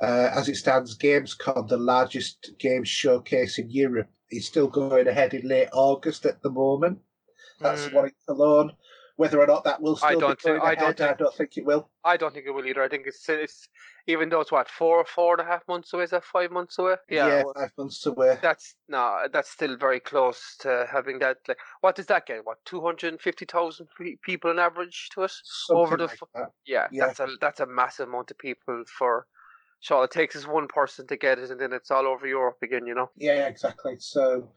[0.00, 5.34] Uh, as it stands, Gamescom, the largest games showcase in Europe, is still going ahead
[5.34, 6.98] in late August at the moment.
[7.60, 7.92] That's Mm.
[7.92, 8.72] what it's alone.
[9.22, 11.14] Whether or not that will I still don't be going thi- I don't think- I
[11.14, 11.88] don't think it will.
[12.02, 12.82] I don't think it will either.
[12.82, 13.68] I think it's it's
[14.08, 16.76] even though it's what four four and a half months away, is that five months
[16.80, 16.96] away?
[17.08, 18.36] Yeah, well, five months away.
[18.42, 21.36] that's no, that's still very close to having that.
[21.46, 22.44] Like, what does that get?
[22.44, 23.86] What two hundred and fifty thousand
[24.22, 25.40] people on average to us?
[25.44, 26.50] Something over the like that.
[26.66, 27.06] Yeah, Yeah.
[27.06, 29.28] that's a that's a massive amount of people for.
[29.78, 32.58] So it takes us one person to get it, and then it's all over Europe
[32.62, 32.86] again.
[32.86, 33.10] You know.
[33.16, 33.94] Yeah, yeah, exactly.
[33.98, 34.52] So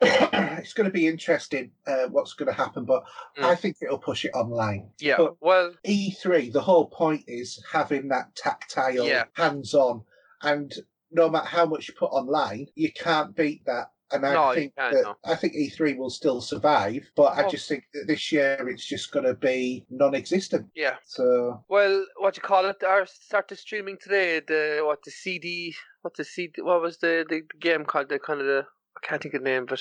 [0.58, 3.02] it's going to be interesting uh, what's going to happen, but
[3.38, 3.44] Mm.
[3.44, 4.90] I think it'll push it online.
[4.98, 5.16] Yeah.
[5.18, 9.24] But well, E3, the whole point is having that tactile, Yeah.
[9.34, 10.02] hands-on,
[10.42, 10.72] and
[11.10, 13.90] no matter how much you put online, you can't beat that.
[14.10, 15.16] And I No, think that no.
[15.24, 17.48] I think E3 will still survive, but I Oh.
[17.48, 20.70] just think that this year it's just going to be non-existent.
[20.74, 20.96] yeah.
[21.04, 22.82] So Well, what you call it?
[22.82, 24.40] Our started streaming today.
[24.40, 25.74] The what the CD?
[26.02, 26.62] What the CD?
[26.62, 28.08] What was the the game called?
[28.08, 28.66] The kind of the
[29.02, 29.80] I can't think of the name, but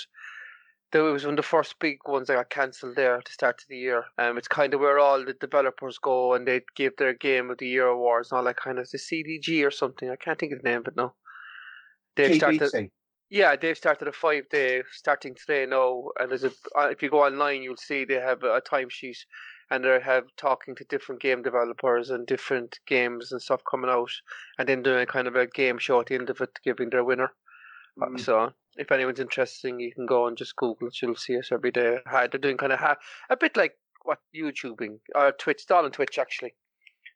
[0.93, 3.61] it was one of the first big ones that got cancelled there at the start
[3.61, 4.05] of the year.
[4.17, 7.57] Um, it's kind of where all the developers go and they give their game of
[7.57, 10.09] the year awards and all that kind of the CDG or something.
[10.09, 11.13] I can't think of the name but no, now.
[12.15, 12.61] They've started.
[12.61, 12.91] GDC.
[13.29, 17.09] Yeah, they've started a five day starting today now, and there's a uh, if you
[17.09, 19.17] go online, you'll see they have a timesheet,
[19.69, 24.11] and they have talking to different game developers and different games and stuff coming out,
[24.57, 27.03] and then doing kind of a game show at the end of it, giving their
[27.03, 27.33] winner.
[28.01, 28.19] Uh, Mm.
[28.19, 31.01] So if anyone's interested, you can go and just Google it.
[31.01, 31.97] You'll see us every day.
[32.07, 32.97] Hi, They're doing kind of ha-
[33.29, 36.53] a bit like what YouTubing or Twitch, it's all on Twitch actually.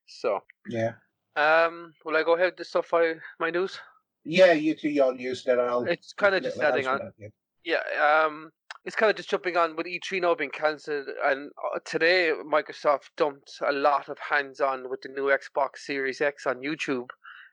[0.07, 0.93] So, Yeah.
[1.35, 3.79] um, will I go ahead with the stuff I my news?
[4.23, 5.83] Yeah, you do your news, then I'll.
[5.87, 7.33] It's kinda just adding on- announcement at the end.
[7.63, 8.51] Yeah, um,
[8.85, 13.09] it's kind of just jumping on with E3 now being cancelled, and uh, today Microsoft
[13.17, 17.09] dumped a lot of hands-on with the new Xbox Series X on YouTube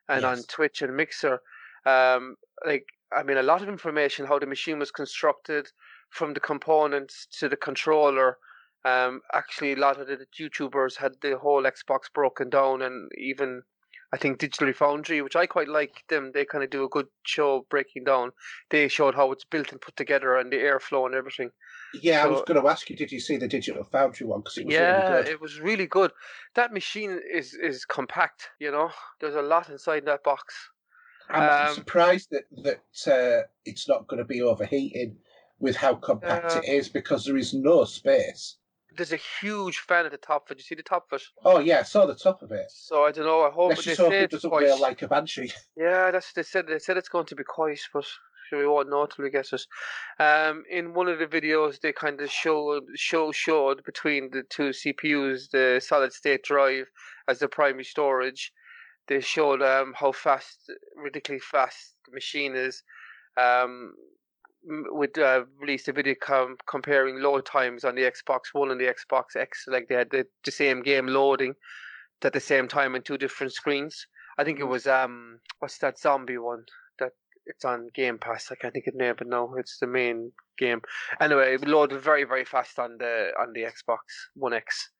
[0.09, 0.39] and yes.
[0.39, 1.41] on Twitch and Mixer.
[1.87, 2.37] Um,
[2.67, 2.87] like,
[3.17, 5.69] I mean, a lot of information how the machine was constructed,
[6.11, 8.39] from the components to the controller.
[8.85, 13.63] Um, actually, a lot of the YouTubers had the whole Xbox broken down, and even
[14.13, 17.09] I think Digital Foundry, which I quite like them, they kind of do a good
[17.25, 18.31] show breaking down.
[18.71, 21.51] They showed how it's built and put together and the airflow and everything.
[21.93, 24.41] Yeah, so, I was going to ask you, did you see the Digital Foundry one?
[24.41, 26.13] Because it was yeah, really it was really good.
[26.55, 28.49] That machine is is compact.
[28.59, 28.91] You know,
[29.21, 30.55] there's a lot inside that box.
[31.31, 35.17] I'm um, surprised that that uh, it's not going to be overheating
[35.59, 38.57] with how compact uh, it is because there is no space
[38.99, 40.59] there's a huge fan at the top of it.
[40.59, 41.27] You see the top of it?
[41.45, 42.71] Oh yeah, I saw the top of it.
[42.71, 43.43] So I don't know.
[43.43, 45.53] I hope Let's just hope it doesn't wear like a banshee.
[45.77, 46.67] Yeah, that's they said.
[46.67, 48.05] They said it's going to be quiet, but
[48.51, 49.67] we won't know until we get it.
[50.19, 54.71] Um, in one of the videos, they kind of showed show showed between the two
[54.71, 56.87] CPUs the solid state drive
[57.29, 58.53] as the primary storage.
[59.09, 62.83] They showed um, how fast, ridiculously fast the machine is.
[63.37, 63.95] Um,
[64.65, 68.93] would uh, release a video com- comparing load times on the Xbox One and the
[68.93, 69.65] Xbox X.
[69.67, 71.55] Like they had the, the same game loading
[72.23, 74.07] at the same time on two different screens.
[74.39, 74.69] I think it mm.
[74.69, 76.65] was um what's that zombie one
[76.99, 77.13] that
[77.47, 78.49] it's on Game Pass.
[78.51, 80.83] I can't think of the name, but no, it's the main game.
[81.21, 83.99] Anyway, it loaded very very fast on the on the Xbox
[84.35, 84.91] One X.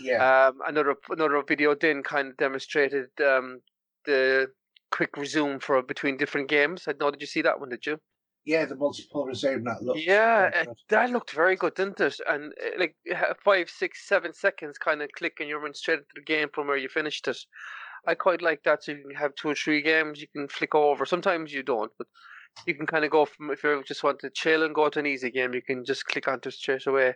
[0.00, 0.48] Yeah.
[0.48, 3.60] Um, another another video then kind of demonstrated um
[4.06, 4.48] the
[4.90, 6.84] quick resume for between different games.
[6.88, 7.10] I know.
[7.10, 7.70] Did you see that one?
[7.70, 7.98] Did you?
[8.44, 10.00] yeah, the multiple resume that looked.
[10.00, 12.16] Yeah, it, that looked very good, didn't it?
[12.28, 12.94] And uh, like
[13.42, 16.68] five, six, seven seconds, kind of click, and you're run straight into the game from
[16.68, 17.38] where you finished it.
[18.06, 18.84] I quite like that.
[18.84, 21.06] So you can have two or three games, you can flick over.
[21.06, 22.06] Sometimes you don't, but
[22.66, 24.98] you can kind of go from if you just want to chill and go to
[24.98, 27.14] an easy game, you can just click onto it straight away.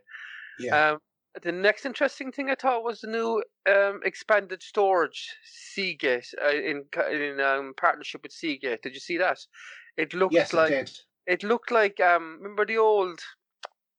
[0.58, 0.92] Yeah.
[0.92, 0.98] Um,
[1.42, 6.84] the next interesting thing I thought was the new um, expanded storage Seagate uh, in
[7.10, 8.82] in um, partnership with Seagate.
[8.82, 9.38] Did you see that?
[9.96, 10.88] It looks yes, like
[11.26, 13.20] it looked like um remember the old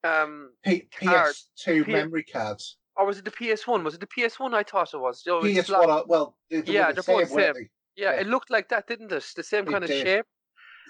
[0.04, 2.76] um P- PS2 P- memory cards.
[2.96, 3.84] Or was it the PS1?
[3.84, 4.52] Was it the PS1?
[4.52, 5.22] I thought it was.
[5.26, 5.86] Oh, PS1.
[5.86, 6.08] Like...
[6.08, 7.54] well, they, they yeah, they're both same.
[7.96, 9.24] Yeah, yeah, it looked like that, didn't it?
[9.36, 10.02] The same it kind of did.
[10.02, 10.26] shape.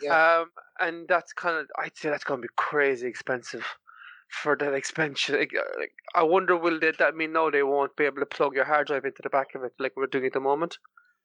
[0.03, 0.39] Yeah.
[0.41, 0.51] Um,
[0.81, 3.67] and that's kind of I'd say that's going to be crazy expensive
[4.31, 5.39] for that expansion.
[5.39, 8.27] Like, uh, like, I wonder will they, that mean no they won't be able to
[8.27, 10.79] plug your hard drive into the back of it like we're doing at the moment?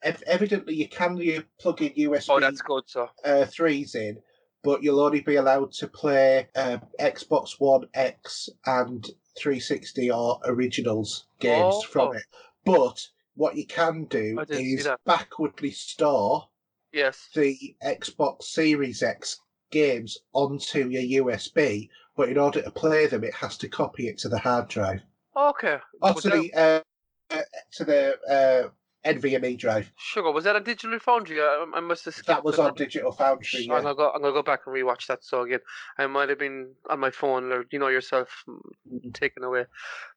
[0.03, 2.25] Evidently, you can you plug in USB.
[2.29, 2.83] Oh, that's good.
[2.87, 4.17] So uh, threes in,
[4.63, 9.03] but you'll only be allowed to play uh, Xbox One X and
[9.37, 11.81] 360 or originals games oh.
[11.83, 12.23] from it.
[12.65, 16.49] But what you can do is backwardly store
[16.93, 17.29] yes.
[17.35, 19.39] the Xbox Series X
[19.71, 24.17] games onto your USB, but in order to play them, it has to copy it
[24.19, 25.01] to the hard drive.
[25.35, 25.77] Okay.
[26.01, 27.39] Or to the, uh,
[27.73, 28.69] to the uh,
[29.05, 29.91] NVMe drive.
[29.97, 31.39] Sugar, was that a Digital Foundry?
[31.39, 33.65] I, I must have That was on Digital Foundry.
[33.65, 33.75] Yeah.
[33.75, 34.11] I'm gonna go.
[34.11, 35.23] I'm gonna go back and rewatch that.
[35.23, 35.59] So again,
[35.97, 39.65] I might have been on my phone, or you know yourself, mm, taken away.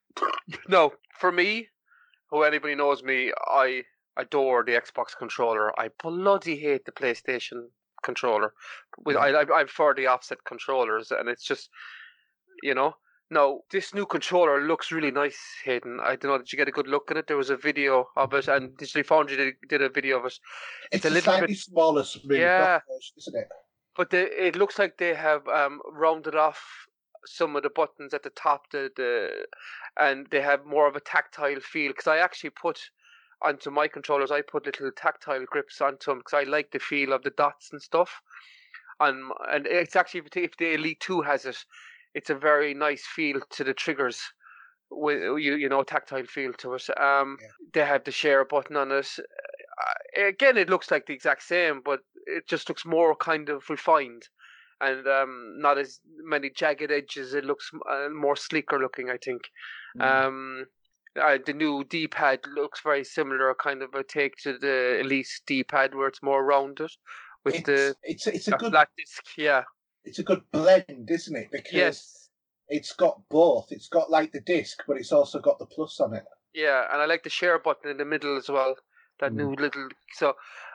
[0.69, 1.69] no, for me,
[2.31, 3.83] who anybody knows me, I
[4.17, 5.79] adore the Xbox controller.
[5.79, 7.69] I bloody hate the PlayStation
[8.03, 8.53] controller.
[9.05, 11.71] With I, I, I prefer the offset controllers, and it's just,
[12.63, 12.95] you know,
[13.31, 16.01] no, this new controller looks really nice, Hayden.
[16.03, 16.39] I don't know.
[16.39, 17.27] Did you get a good look at it?
[17.27, 20.39] There was a video of it, and Digital Foundry did, did a video of it.
[20.93, 22.81] It's, it's a, a little bit smaller, yeah,
[23.19, 23.49] isn't it?
[23.97, 26.59] But they, it looks like they have um, rounded off
[27.27, 29.47] some of the buttons at the top, the, the
[30.01, 31.91] and they have more of a tactile feel.
[31.91, 32.81] Because I actually put
[33.43, 37.13] onto my controllers, I put little tactile grips onto them because I like the feel
[37.13, 38.21] of the dots and stuff.
[39.01, 41.57] And and it's actually if the Elite Two has it,
[42.15, 44.21] it's a very nice feel to the triggers
[44.91, 46.89] with you you know tactile feel to it.
[47.01, 47.49] Um, yeah.
[47.75, 49.09] they have the share button on it.
[49.19, 53.69] Uh, again, it looks like the exact same, but it just looks more kind of
[53.71, 54.25] refined
[54.81, 57.35] and um, not as many jagged edges.
[57.35, 59.43] It looks uh, more sleeker looking, I think.
[59.97, 60.27] Mm.
[60.27, 60.67] Um,
[61.19, 65.95] uh, the new D-pad looks very similar, kind of a take to the Elite D-pad,
[65.95, 66.91] where it's more rounded
[67.45, 69.25] with it's, the it's it's a good disc.
[69.37, 69.65] Yeah,
[70.05, 71.49] it's a good blend, isn't it?
[71.51, 72.29] Because yes.
[72.69, 73.67] it's got both.
[73.71, 76.25] It's got like the disc, but it's also got the plus on it.
[76.55, 78.77] Yeah, and I like the share button in the middle as well.
[79.21, 79.37] That mm.
[79.37, 80.35] new little so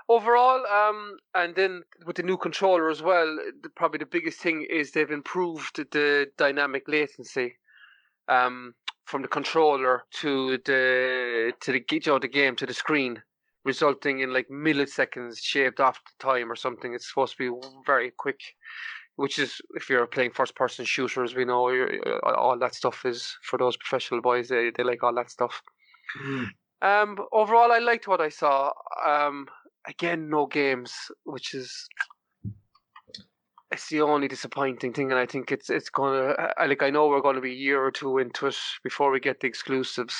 [0.09, 4.65] overall, um, and then with the new controller as well, the, probably the biggest thing
[4.69, 7.55] is they've improved the dynamic latency,
[8.27, 8.75] um,
[9.05, 13.21] from the controller to the to the you know, the game to the screen,
[13.65, 16.93] resulting in like milliseconds shaved off the time or something.
[16.93, 18.39] It's supposed to be very quick
[19.15, 23.35] which is if you're playing first person shooters, we know uh, all that stuff is
[23.43, 24.49] for those professional boys.
[24.49, 25.61] They they like all that stuff.
[26.25, 26.47] Mm.
[26.81, 28.71] Um, overall, I liked what I saw.
[29.05, 29.47] Um,
[29.87, 30.93] again, no games,
[31.23, 31.87] which is
[33.73, 36.35] it's the only disappointing thing, and I think it's it's gonna
[36.67, 39.19] like I know we're going to be a year or two into it before we
[39.19, 40.15] get the exclusives.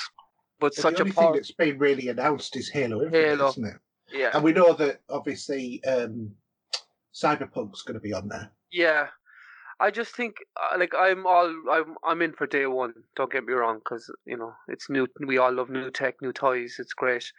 [0.59, 3.49] But, but such the only a thing that's been really announced is Halo Infinite, Halo.
[3.49, 3.75] isn't it?
[4.11, 6.31] Yeah, and we know that obviously um,
[7.13, 8.51] Cyberpunk's going to be on there.
[8.71, 9.07] Yeah,
[9.79, 12.93] I just think uh, like I'm all I'm I'm in for day one.
[13.15, 15.07] Don't get me wrong, because you know it's new.
[15.25, 16.77] We all love new tech, new toys.
[16.79, 17.31] It's great.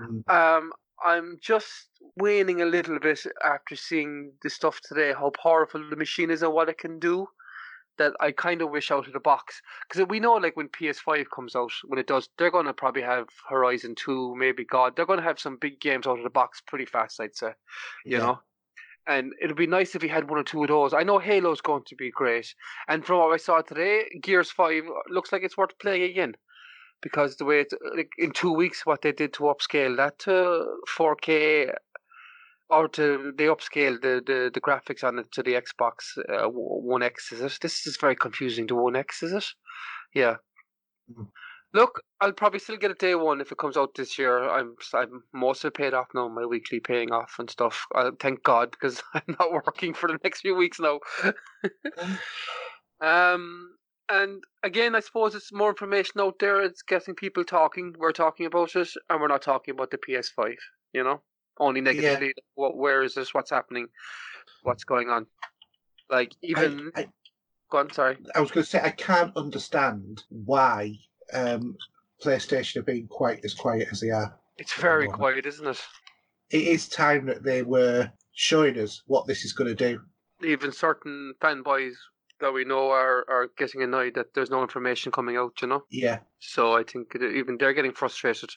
[0.00, 0.28] Mm.
[0.30, 0.72] Um,
[1.04, 5.12] I'm just waning a little bit after seeing the stuff today.
[5.12, 7.28] How powerful the machine is and what it can do.
[7.98, 11.26] That I kind of wish out of the box because we know, like when PS5
[11.34, 14.94] comes out, when it does, they're going to probably have Horizon Two, maybe God.
[14.94, 17.20] They're going to have some big games out of the box pretty fast.
[17.20, 17.54] I'd say,
[18.04, 18.18] you yeah.
[18.18, 18.38] know
[19.08, 20.92] and it'd be nice if he had one or two of those.
[20.92, 22.54] I know Halo's going to be great,
[22.86, 26.36] and from what I saw today, Gears Five looks like it's worth playing again,
[27.02, 30.66] because the way it's like in two weeks what they did to upscale that to
[30.96, 31.72] 4K,
[32.70, 37.02] or to they upscale the, the, the graphics on it to the Xbox uh, One
[37.02, 37.32] X.
[37.32, 37.58] Is it?
[37.62, 38.66] This is very confusing.
[38.66, 39.46] The One X is it?
[40.14, 40.36] Yeah.
[41.10, 41.24] Mm-hmm.
[41.74, 44.48] Look, I'll probably still get a day one if it comes out this year.
[44.48, 47.86] I'm I'm mostly paid off now, my weekly paying off and stuff.
[47.94, 51.00] Uh, thank God because I'm not working for the next few weeks now.
[53.02, 53.74] um,
[54.08, 56.62] and again, I suppose it's more information out there.
[56.62, 57.94] It's getting people talking.
[57.98, 60.54] We're talking about it, and we're not talking about the PS5.
[60.92, 61.22] You know,
[61.58, 62.28] only negatively.
[62.28, 62.42] Yeah.
[62.54, 62.76] What?
[62.76, 63.34] Where is this?
[63.34, 63.88] What's happening?
[64.62, 65.26] What's going on?
[66.10, 66.90] Like even.
[66.96, 67.06] I, I,
[67.70, 67.92] go on.
[67.92, 68.16] Sorry.
[68.34, 70.94] I was going to say I can't understand why
[71.32, 71.76] um,
[72.22, 74.34] PlayStation have been quite as quiet as they are.
[74.56, 75.80] It's very quiet, isn't it?
[76.50, 80.00] It is time that they were showing us what this is going to do.
[80.42, 81.94] Even certain fanboys
[82.40, 85.84] that we know are, are getting annoyed that there's no information coming out, you know?
[85.90, 86.18] Yeah.
[86.38, 88.50] So I think even they're getting frustrated.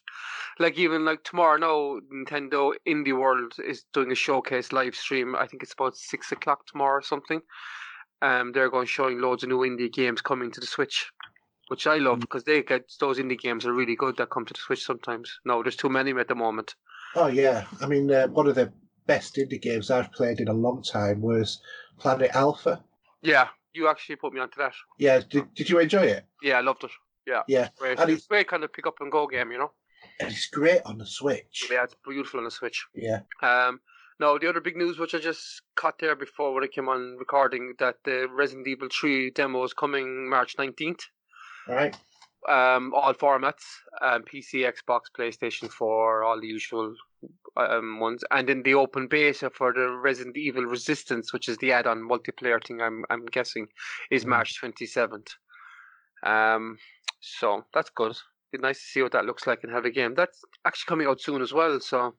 [0.59, 5.35] Like, even like tomorrow now, Nintendo Indie World is doing a showcase live stream.
[5.35, 7.41] I think it's about six o'clock tomorrow or something.
[8.21, 11.11] Um, they're going showing loads of new indie games coming to the Switch
[11.71, 12.47] which I love because mm.
[12.47, 15.39] they get those indie games are really good that come to the Switch sometimes.
[15.45, 16.75] No, there's too many at the moment.
[17.15, 18.73] Oh yeah, I mean uh, one of the
[19.07, 21.61] best indie games I've played in a long time was
[21.97, 22.83] Planet Alpha.
[23.21, 24.73] Yeah, you actually put me onto that.
[24.97, 26.25] Yeah, did, did you enjoy it?
[26.41, 26.91] Yeah, I loved it.
[27.27, 27.99] Yeah, yeah, great.
[27.99, 29.71] And it's, great kind of pick up and go game, you know.
[30.19, 31.67] And it's great on the Switch.
[31.71, 32.85] Yeah, it's beautiful on the Switch.
[32.95, 33.21] Yeah.
[33.41, 33.79] Um,
[34.19, 37.17] no, the other big news which I just caught there before when I came on
[37.17, 41.01] recording that the Resident Evil 3 demo is coming March 19th.
[41.67, 41.95] All right.
[42.49, 43.63] Um, all formats,
[44.01, 46.95] um, PC, Xbox, PlayStation 4, all the usual
[47.57, 51.71] um, ones, and in the open beta for the Resident Evil Resistance, which is the
[51.71, 53.67] add-on multiplayer thing, I'm I'm guessing,
[54.09, 54.31] is mm-hmm.
[54.31, 55.29] March 27th.
[56.23, 56.77] Um,
[57.19, 58.17] so that's good.
[58.51, 60.13] Be nice to see what that looks like and have a game.
[60.15, 61.79] That's actually coming out soon as well.
[61.79, 62.15] So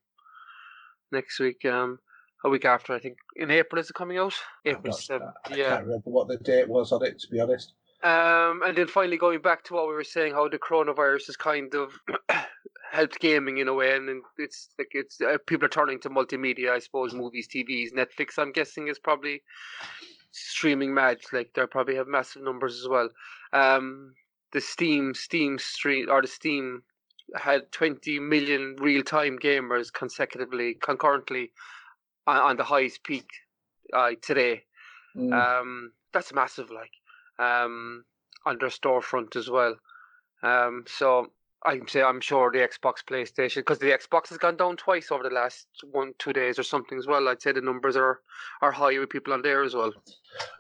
[1.11, 1.99] next week, um,
[2.45, 4.35] a week after, I think in April is it coming out?
[4.64, 5.33] April seventh.
[5.51, 5.66] Yeah.
[5.66, 7.20] I can't remember what the date was on it.
[7.20, 7.74] To be honest.
[8.03, 11.37] Um, and then finally going back to what we were saying, how the coronavirus is
[11.37, 11.93] kind of
[12.93, 16.70] helped gaming in a way, and it's like it's uh, people are turning to multimedia,
[16.70, 18.38] I suppose, movies, TVs, Netflix.
[18.38, 19.43] I'm guessing is probably
[20.30, 21.18] streaming mad.
[21.32, 23.09] Like they probably have massive numbers as well.
[23.55, 24.14] Um,
[24.53, 26.82] the Steam Steam stream or the Steam
[27.34, 31.51] had 20 million real time gamers consecutively, concurrently
[32.26, 33.30] on, on the highest peak
[33.95, 34.64] uh, today.
[35.16, 35.32] Mm.
[35.32, 36.93] Um, that's massive, like
[37.38, 38.05] um,
[38.45, 39.76] on their storefront as well.
[40.43, 41.28] Um, so
[41.65, 45.23] I'm say I'm sure the Xbox, PlayStation, because the Xbox has gone down twice over
[45.23, 47.29] the last one two days or something as well.
[47.29, 48.21] I'd say the numbers are
[48.61, 49.93] are high with people on there as well.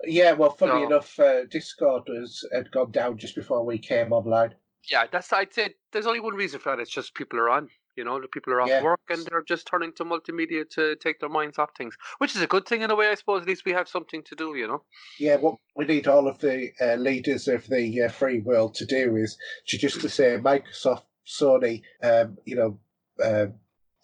[0.04, 4.12] Yeah, well, funny so, enough, uh, Discord was had gone down just before we came
[4.12, 4.54] online.
[4.90, 6.82] Yeah, that's I'd say there's only one reason for that.
[6.82, 7.68] It's just people are on.
[7.96, 8.82] You know, the people are off yeah.
[8.82, 12.42] work and they're just turning to multimedia to take their minds off things, which is
[12.42, 13.42] a good thing in a way, I suppose.
[13.42, 14.82] At least we have something to do, you know.
[15.18, 18.86] Yeah, what we need all of the uh, leaders of the uh, free world to
[18.86, 19.36] do is
[19.68, 22.78] to just to say Microsoft, Sony, um, you know,
[23.22, 23.46] uh,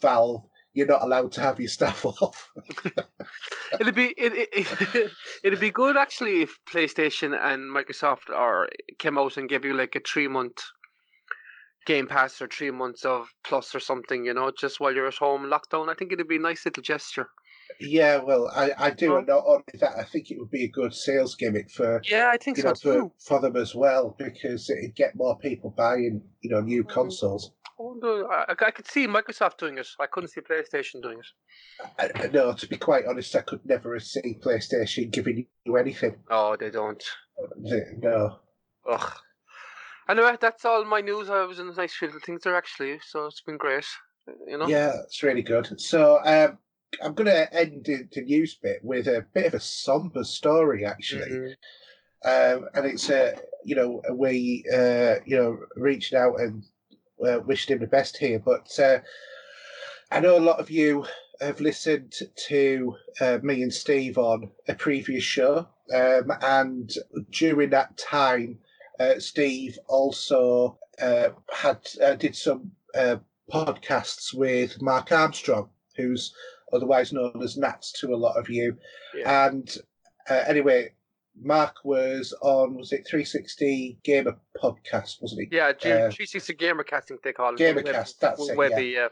[0.01, 2.51] Valve, you're not allowed to have your stuff off.
[3.81, 5.11] it'd be it, it,
[5.45, 8.69] it'd be good actually if PlayStation and Microsoft are
[8.99, 10.63] came out and gave you like a three month
[11.87, 15.15] Game Pass or three months of Plus or something, you know, just while you're at
[15.15, 15.89] home lockdown.
[15.89, 17.29] I think it'd be a nice little gesture.
[17.81, 20.69] Yeah, well, I, I do, and not only that, I think it would be a
[20.69, 24.69] good sales gimmick for Yeah, I think so know for, for them as well because
[24.71, 26.89] it'd get more people buying you know new Mhm.
[26.89, 27.53] consoles.
[27.81, 29.87] Oh, no, I, I could see Microsoft doing it.
[30.01, 31.91] I couldn't see PlayStation doing it.
[31.99, 36.17] I no, to be quite honest, I could never see PlayStation giving you anything.
[36.31, 37.03] Oh, they don't.
[37.57, 38.41] No.
[38.89, 39.13] Ugh.
[40.09, 41.29] Anyway, that's all my news.
[41.29, 43.85] I was in a nice field of things there actually, so it's been great.
[44.47, 44.67] You know.
[44.67, 45.81] Yeah, it's really good.
[45.81, 46.59] So um,
[47.03, 50.85] I'm going to end the, the news bit with a bit of a somber story,
[50.85, 51.31] actually.
[51.31, 51.55] Mhm.
[52.25, 53.33] um, and it's uh,
[53.65, 56.65] you know we uh, you know reached out and
[57.27, 58.39] uh, wished him the best here.
[58.39, 59.01] But uh,
[60.11, 61.07] I know a lot of you
[61.41, 62.15] have listened
[62.49, 66.91] to uh, me and Steve on a previous show, um, and
[67.31, 68.59] during that time,
[68.99, 73.17] uh, Steve also uh, had uh, did some uh,
[73.53, 76.35] podcasts with Mark Armstrong, who's
[76.73, 78.77] otherwise known as Nats to a lot of you,
[79.15, 79.47] Yeah.
[79.49, 79.77] and
[80.29, 80.93] uh, anyway,
[81.41, 85.57] Mark was on was it 360 Gamer podcast, wasn't he?
[85.57, 85.73] Yeah, Uh,
[86.11, 87.59] 360 Gamercast, I think they call it.
[87.61, 89.09] Gamercast, that's it, yeah.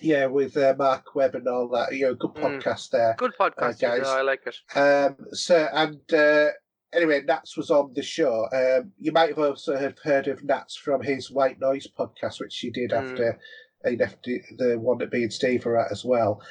[0.00, 1.94] Yeah, with uh, Mark Webb and all that.
[1.94, 2.62] You know, good Mm.
[2.62, 3.14] podcast there.
[3.18, 4.00] Good podcast, guys.
[4.04, 4.56] yeah, I like it.
[4.78, 6.48] Um, so and uh,
[6.92, 8.46] anyway, Nats was on the show.
[8.52, 12.58] Um, you might have also have heard of Nats from his White Noise podcast, which
[12.58, 13.02] he did Mm.
[13.10, 13.38] after
[13.88, 16.42] he left the, the one that me and Steve were at as well.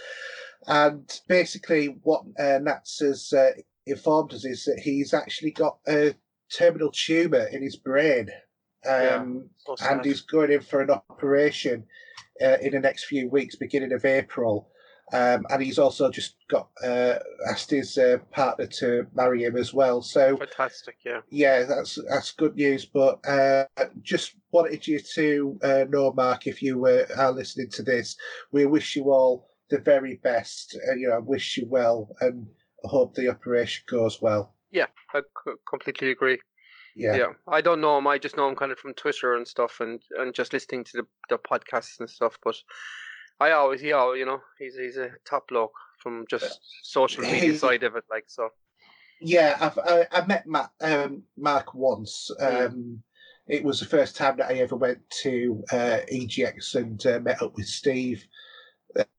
[0.68, 3.52] And basically, what uh, Nats has uh,
[3.86, 6.16] informed us is that he's actually got a
[6.52, 8.30] terminal tumor in his brain.
[8.88, 9.98] Um, sad.
[9.98, 11.86] and he's going in for an operation
[12.42, 14.70] uh, in the next few weeks, beginning of April.
[15.12, 17.16] Um, and he's also just got uh,
[17.50, 20.02] asked his uh, partner to marry him as well.
[20.02, 21.22] So Fantastic, yeah.
[21.30, 22.86] yeah, that's that's good news.
[22.86, 23.66] But uh,
[24.02, 28.16] just wanted you to uh, know, Mark, if you are listening to this,
[28.52, 30.78] we wish you all the very best.
[30.98, 32.46] You know, wish you well, and
[32.84, 34.54] hope the operation goes well.
[34.72, 36.40] Yeah, I c- completely agree.
[36.96, 37.28] Yeah, Yeah.
[37.48, 38.08] I don't know him.
[38.08, 40.92] I just know him kind of from Twitter and stuff, and, and just listening to
[40.98, 42.38] the, the podcasts and stuff.
[42.44, 42.56] But
[43.40, 47.58] I always, he always, you know, he's he's a top bloke from just social media
[47.58, 48.50] side of it, like so.
[49.22, 52.32] Yeah, I've, I, I met Matt, um, Mark once.
[52.40, 53.04] Um,
[53.48, 57.42] it was the first time that I ever went to uh, EGX and uh, met
[57.42, 58.24] up with Steve.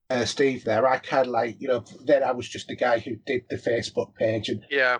[0.09, 2.99] Uh, Steve there, I kind of like, you know, then I was just the guy
[2.99, 4.99] who did the Facebook page and Yeah,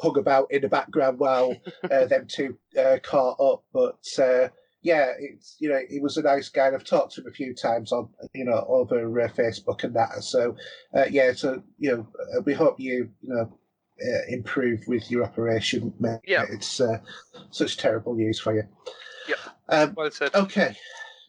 [0.00, 1.56] hug about in the background while
[1.90, 3.64] uh, them two uh, caught up.
[3.72, 4.48] But uh,
[4.84, 6.68] yeah, it's you know he was a nice guy.
[6.72, 10.22] I've talked to him a few times on you know over uh, Facebook and that.
[10.22, 10.56] So
[10.94, 13.58] uh, yeah, so you know uh, we hope you you know
[14.06, 15.94] uh, improve with your operation.
[15.98, 16.20] Mate.
[16.26, 16.44] Yeah.
[16.50, 16.98] it's uh,
[17.50, 18.64] such terrible news for you.
[19.26, 19.36] Yeah,
[19.70, 20.34] Um, well said.
[20.34, 20.76] okay,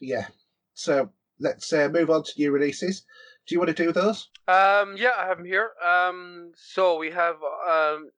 [0.00, 0.26] yeah.
[0.74, 3.04] So let's uh, move on to new releases.
[3.46, 4.28] Do you want to do those?
[4.48, 5.70] Um, yeah, I have them here.
[5.82, 7.36] Um, so we have
[7.66, 8.10] um,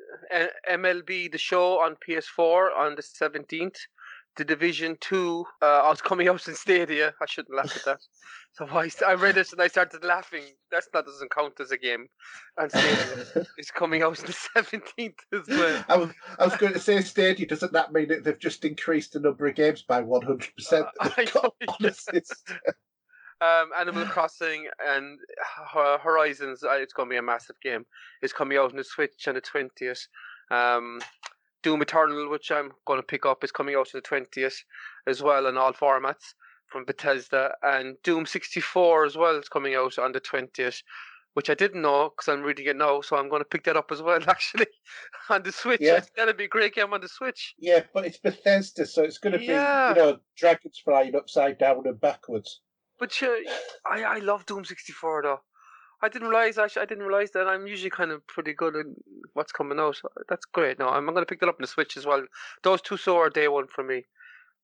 [0.68, 3.76] MLB the show on PS4 on the seventeenth.
[4.38, 5.44] The Division Two.
[5.60, 7.12] Uh, I was coming out in Stadia.
[7.20, 7.98] I shouldn't laugh at that.
[8.52, 10.44] So I, I read it and I started laughing.
[10.70, 12.06] That's that doesn't count as a game.
[12.56, 15.84] And Stadia is coming out on the seventeenth as well.
[15.88, 17.46] I was, I was going to say Stadia.
[17.46, 20.86] Doesn't that mean that they've just increased the number of games by one hundred percent?
[21.00, 21.90] Uh, I know, yeah.
[23.40, 25.18] Um, Animal Crossing and
[25.72, 27.86] Horizons, uh, it's going to be a massive game.
[28.20, 30.08] It's coming out on the Switch on the 20th.
[30.50, 31.00] Um,
[31.62, 34.56] Doom Eternal, which I'm going to pick up, is coming out on the 20th
[35.06, 36.34] as well in all formats
[36.66, 37.52] from Bethesda.
[37.62, 40.82] And Doom 64 as well is coming out on the 20th,
[41.34, 43.00] which I didn't know because I'm reading it now.
[43.00, 44.66] So I'm going to pick that up as well, actually,
[45.30, 45.80] on the Switch.
[45.80, 45.96] Yeah.
[45.96, 47.54] It's going to be a great game on the Switch.
[47.58, 49.90] Yeah, but it's Bethesda, so it's going to be Yeah.
[49.90, 52.60] you know dragons flying upside down and backwards.
[52.98, 53.28] But uh,
[53.86, 55.40] I I love Doom sixty four though.
[56.02, 58.86] I didn't realize actually I didn't realize that I'm usually kind of pretty good at
[59.34, 60.00] what's coming out.
[60.28, 60.78] That's great.
[60.78, 62.24] No, I'm, I'm going to pick that up on the Switch as well.
[62.62, 64.04] Those two so are day one for me.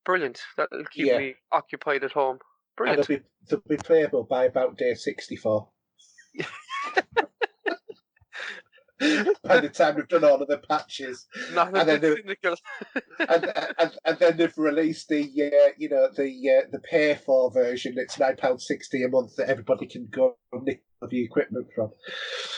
[0.04, 0.40] Brilliant.
[0.56, 1.18] That'll keep Yeah.
[1.18, 2.38] me occupied at home.
[2.78, 3.08] And they'll Brilliant.
[3.08, 5.70] be they'll be playable by about day sixty four.
[9.42, 12.36] by the time we've done all of the patches, Not and then a the-
[13.28, 17.50] and, and and then they've released the uh, you know the uh, the pay for
[17.50, 17.94] version.
[17.96, 21.90] It's nine pound sixty a month that everybody can go and nick the equipment from.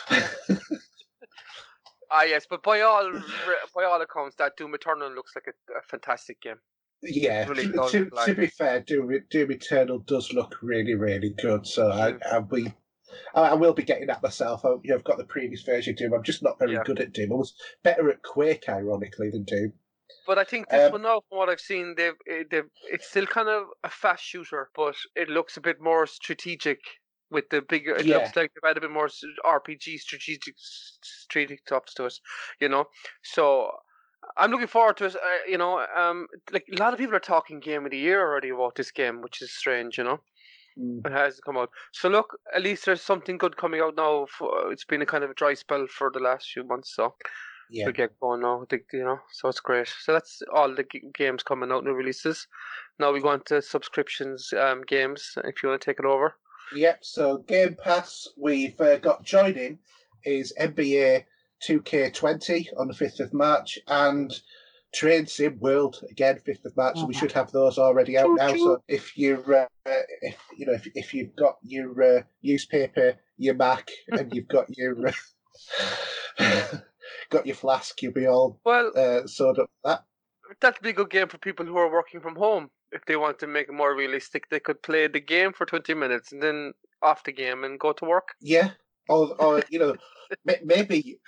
[2.11, 3.11] ah yes, but by all
[3.75, 6.57] by all accounts, that Doom Eternal looks like a, a fantastic game.
[7.03, 11.29] Yeah, Really to, to, like- to be fair, Doom, Doom Eternal does look really, really
[11.29, 11.67] good.
[11.67, 12.19] So I, Mm.
[12.31, 12.73] I'll be,
[13.35, 14.65] I, I will be getting that myself.
[14.65, 16.13] I, you know, I've got the previous version of Doom.
[16.15, 16.81] I'm just not very Yeah.
[16.83, 17.33] good at Doom.
[17.33, 19.73] I was better at Quake, ironically, than Doom.
[20.25, 23.07] But I think this Um, one now, from what I've seen, they've, eh, they've it's
[23.07, 26.79] still kind of a fast shooter, but it looks a bit more strategic
[27.31, 27.95] with the bigger.
[27.95, 28.13] It Yeah.
[28.13, 29.09] looks like they've had a bit more
[29.45, 32.19] RPG strategic strategic tops to it,
[32.59, 32.85] you know.
[33.23, 33.71] So
[34.37, 35.15] I'm looking forward to it.
[35.15, 38.21] Uh, you know, um, like a lot of people are talking game of the year
[38.21, 40.19] already about this game, which is strange, you know.
[40.77, 41.05] Mm.
[41.05, 41.71] It has come out.
[41.93, 44.27] So look, at least there's something good coming out now.
[44.27, 47.15] For, it's been a kind of a dry spell for the last few months, so
[47.69, 47.85] Yeah.
[47.85, 48.65] we'll get going now.
[48.69, 49.87] Think, you know, so it's great.
[49.87, 52.47] So that's all the g- games coming out, new releases.
[52.99, 55.33] Now we go on to subscriptions, um, games.
[55.43, 56.35] If you want to take it over.
[56.73, 56.99] Yep.
[57.03, 59.79] So Game Pass, we've uh, got joining
[60.23, 61.23] is NBA
[61.67, 64.31] 2K20 on the 5th of March and
[64.93, 66.99] Train Sim World again 5th of March.
[66.99, 67.17] So we Mhm.
[67.17, 68.55] should have those already out now.
[68.55, 69.65] So if you're, uh,
[70.21, 74.65] if you know, if, if you've got your uh, newspaper, your Mac, and you've got
[74.77, 75.11] your uh,
[77.29, 79.69] got your flask, you'll be all Well, uh, sewed up.
[79.83, 80.03] That
[80.61, 82.69] that'd be a good game for people who are working from home.
[82.91, 85.93] If they want to make it more realistic, they could play the game for 20
[85.93, 88.29] minutes and then off the game and go to work.
[88.41, 88.71] Yeah,
[89.09, 89.95] or or you know,
[90.63, 91.19] maybe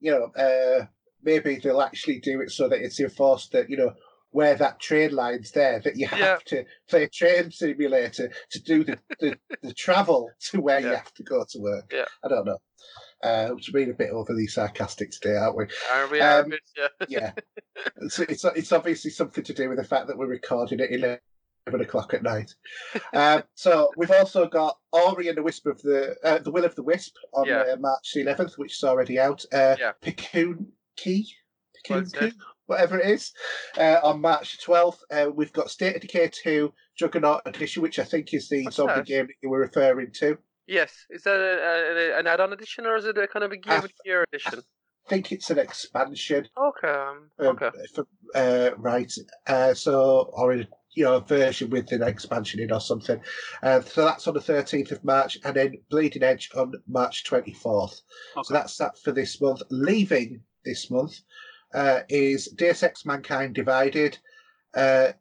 [0.00, 0.86] you know, uh,
[1.22, 3.92] maybe they'll actually do it so that it's enforced that you know
[4.30, 6.38] where that train line's there that you have Yeah.
[6.46, 11.12] to play a train simulator to do the, the, the travel to where you have
[11.14, 11.92] to go to work.
[11.92, 12.06] Yeah.
[12.24, 12.56] I don't know.
[13.22, 15.66] Uh, we're being a bit overly sarcastic today, aren't we?
[15.92, 16.88] Are we Um, bit, yeah.
[17.08, 17.32] Yeah,
[18.02, 21.20] it's, it's it's obviously something to do with the fact that we're recording it at
[21.66, 22.54] eleven o'clock at night.
[23.12, 26.74] um, so we've also got Ori and the Wisp of the uh, the Will of
[26.74, 27.64] the Wisp on Yeah.
[27.72, 29.44] uh, March the eleventh, which is already out.
[29.52, 29.92] Uh, Yeah.
[30.00, 31.28] Piccoon Key,
[31.88, 32.32] What's that?
[32.66, 33.32] whatever it is,
[33.78, 35.02] uh, on March twelfth.
[35.10, 38.76] Uh, we've got State of Decay two Juggernaut Edition, which I think is the What's
[38.76, 39.06] zombie that?
[39.06, 40.38] game that you were referring to.
[40.66, 40.92] Yes.
[41.10, 43.72] Is that a, a, an add-on edition or is it a kind of a game
[43.72, 44.60] I of the year edition?
[45.06, 46.48] I think it's an expansion.
[46.56, 46.88] Okay.
[46.88, 47.70] um, Um, Okay.
[47.94, 49.12] for- uh, right.
[49.46, 53.18] Uh, so, or a you know, version with an expansion in or something.
[53.62, 58.02] Uh, so that's on the 13th of March, and then Bleeding Edge on March 24th.
[58.44, 59.62] So that's that for this month.
[59.70, 61.18] Leaving this month
[61.74, 64.18] uh, is Deus Ex Mankind Divided,
[64.74, 65.12] uh,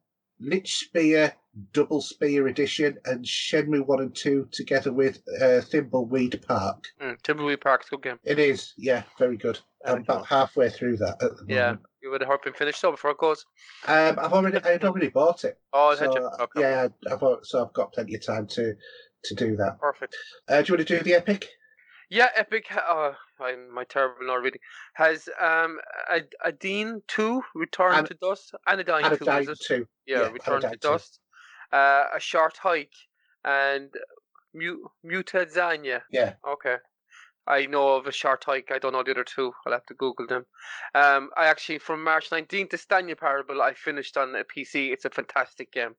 [0.41, 1.33] Lich Spear
[1.73, 6.85] Double Spear Edition, and Shenmue 1 and 2 together with uh, Thimbleweed Park.
[7.01, 8.19] Mm, Thimbleweed Park's a good game.
[8.23, 9.59] It is, yeah, very good.
[9.85, 11.63] I'm about halfway through that at the Yeah.
[11.63, 11.81] moment.
[12.01, 13.45] You would have been finished so before it goes.
[13.87, 15.59] Um, I've already, I'd already bought it.
[15.73, 16.05] Oh, So.
[16.39, 16.61] Okay.
[16.61, 18.75] yeah, I've, so I've got plenty of time to
[19.25, 19.79] to do that.
[19.79, 20.15] Perfect.
[20.47, 21.47] Uh, do you want to do the epic?
[22.09, 22.65] Yeah, Epic.
[22.75, 24.61] Oh, I'm my terrible reading.
[24.93, 25.79] Has um
[26.09, 28.53] a Adine two Return An- to Dust?
[28.67, 29.25] Anodyne And a two.
[29.25, 29.59] dying Is it?
[29.65, 29.87] two.
[30.05, 30.87] Yeah, yeah, Return to Anodyne 2.
[30.89, 31.19] Dust.
[31.73, 32.93] Uh, a short hike
[33.45, 33.93] and
[34.53, 36.01] Mu- Mutazione.
[36.11, 36.77] Yeah, Okay.
[37.47, 38.69] I know of a short hike.
[38.71, 39.51] I don't know the other two.
[39.65, 40.45] I'll have to Google them.
[40.93, 43.61] Um, I actually from March 19th to Stanley Parable.
[43.63, 44.91] I finished on a PC.
[44.93, 45.95] It's a fantastic game.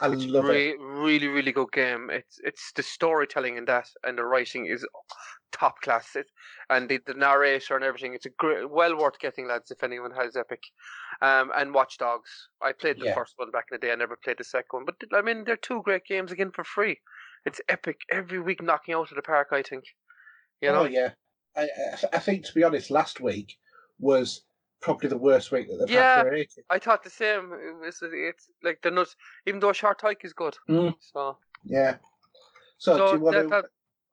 [0.00, 0.78] I It's love it.
[0.80, 2.10] really, really good game.
[2.10, 4.86] It's it's the storytelling in that and the writing is
[5.52, 6.16] top class.
[6.16, 6.26] It,
[6.68, 8.12] and the, the narrator and everything.
[8.14, 9.70] It's a great, well worth getting, lads.
[9.70, 10.62] If anyone has Epic,
[11.22, 12.30] um, and Watch Dogs.
[12.60, 13.14] I played the Yeah.
[13.14, 13.92] first one back in the day.
[13.92, 16.64] I never played the second one, but I mean they're two great games again for
[16.64, 17.00] free.
[17.46, 19.48] It's epic every week, knocking out of the park.
[19.52, 19.84] I think.
[20.60, 21.12] You know, Oh yeah,
[21.56, 21.68] I-
[22.12, 23.58] I think to be honest, last week
[23.98, 24.44] was
[24.84, 26.16] probably the worst week that they've Yeah.
[26.16, 26.64] had for rating.
[26.70, 27.44] I thought the same.
[27.54, 29.08] It was, it's like they're not.
[29.46, 30.54] Even though a short hike is good.
[30.68, 30.94] Mm.
[31.00, 31.96] So, Yeah.
[32.78, 33.48] So, so do you want that, to?
[33.48, 33.64] that,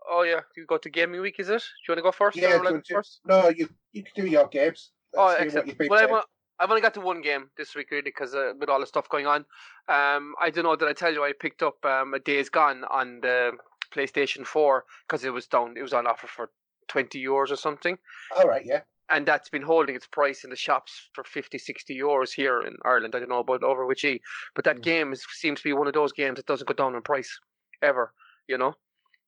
[0.09, 1.61] oh yeah, you go to gaming week, is it?
[1.61, 2.37] Do you want to go first?
[2.37, 3.19] Yeah, do will you I want go to- first?
[3.25, 4.91] No, you you can do your games.
[5.15, 5.89] Oh, Let's excellent.
[5.89, 6.23] Well, I've,
[6.59, 9.09] I've only got to one game this week, really, because uh, with all the stuff
[9.09, 9.41] going on.
[9.89, 10.75] Um, I don't know.
[10.77, 13.51] Did I tell you I picked up um, a Days Gone on the
[13.93, 15.75] PlayStation Four because it was down.
[15.75, 16.51] It was on offer for
[16.87, 17.97] twenty euros or something,
[18.37, 18.81] All right, yeah.
[19.11, 22.77] And that's been holding its price in the shops for 50, 60 euros here in
[22.85, 23.15] Ireland.
[23.15, 24.21] I don't know about over which E,
[24.55, 24.83] but that Mm.
[24.83, 27.39] game is, seems to be one of those games that doesn't go down in price
[27.81, 28.13] ever.
[28.47, 28.75] You know.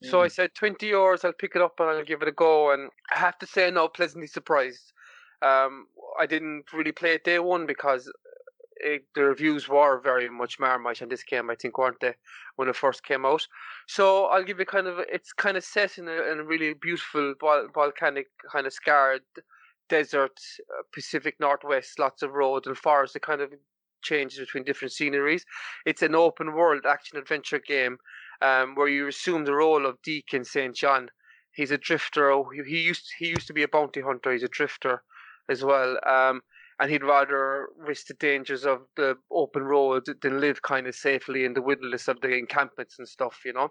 [0.01, 0.29] So I Mm.
[0.29, 1.23] said twenty euros.
[1.25, 2.71] I'll pick it up and I'll give it a go.
[2.71, 4.93] And I have to say, no, pleasantly surprised.
[5.41, 5.87] Um,
[6.19, 8.11] I didn't really play it day one because
[8.77, 11.49] it, the reviews were very much marmite on this game.
[11.49, 12.15] I think weren't they
[12.55, 13.47] when it first came out?
[13.87, 16.73] So I'll give you kind of it's kind of set in a, in a really
[16.73, 19.23] beautiful vol- volcanic kind of scarred
[19.89, 20.39] desert,
[20.71, 23.15] uh, Pacific Northwest, lots of roads and forests.
[23.15, 23.53] It kind of
[24.03, 25.45] changes between different sceneries.
[25.85, 27.97] It's an open world action adventure game
[28.41, 30.75] um, where you assume the role of Deacon St.
[30.75, 31.09] John.
[31.51, 32.31] He's a drifter.
[32.31, 34.31] oh, He he used he used to be a bounty hunter.
[34.31, 35.03] He's a drifter
[35.49, 35.97] as well.
[36.05, 36.41] Um,
[36.79, 41.45] and he'd rather risk the dangers of the open road than live kind of safely
[41.45, 43.41] in the wilderness of the encampments and stuff.
[43.45, 43.69] You know,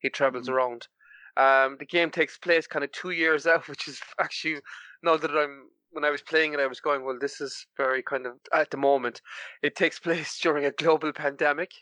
[0.00, 0.54] he travels Mhm.
[0.54, 0.88] around.
[1.36, 4.60] Um, the game takes place kind of two years out, which is actually
[5.02, 8.02] now that I'm when I was playing it, I was going, well, this is very
[8.02, 9.22] kind of at the moment.
[9.62, 11.72] It takes place during a global pandemic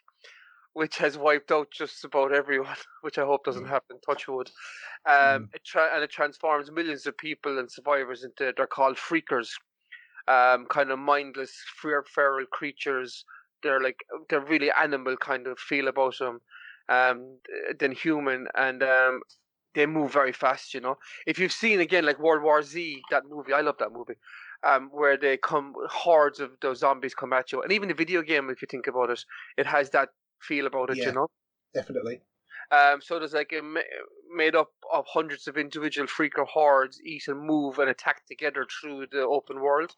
[0.74, 3.68] which has wiped out just about everyone, which I hope doesn't Mm.
[3.68, 4.00] happen.
[4.00, 4.50] Touch wood.
[5.06, 5.54] Um, Mm.
[5.54, 9.50] it tra- and it transforms millions of people and survivors into they're called freakers,
[10.28, 13.24] um, kind of mindless, fer- feral creatures.
[13.62, 16.40] They're like they're really animal kind of feel about them,
[16.88, 17.40] um,
[17.78, 19.22] than human, and um,
[19.74, 20.74] they move very fast.
[20.74, 23.92] You know, if you've seen again like World War Z, that movie, I love that
[23.92, 24.14] movie.
[24.64, 28.22] Um, where they come hordes of those zombies come at you, and even the video
[28.22, 29.24] game, if you think about it,
[29.56, 30.10] it has that
[30.40, 30.98] feel about it.
[30.98, 31.06] Yeah.
[31.06, 31.26] You know.
[31.74, 32.20] Definitely.
[32.70, 33.80] Um, so there's like a ma-
[34.34, 39.06] made up of hundreds of individual freaker hordes, eat and move and attack together through
[39.10, 39.94] the open world.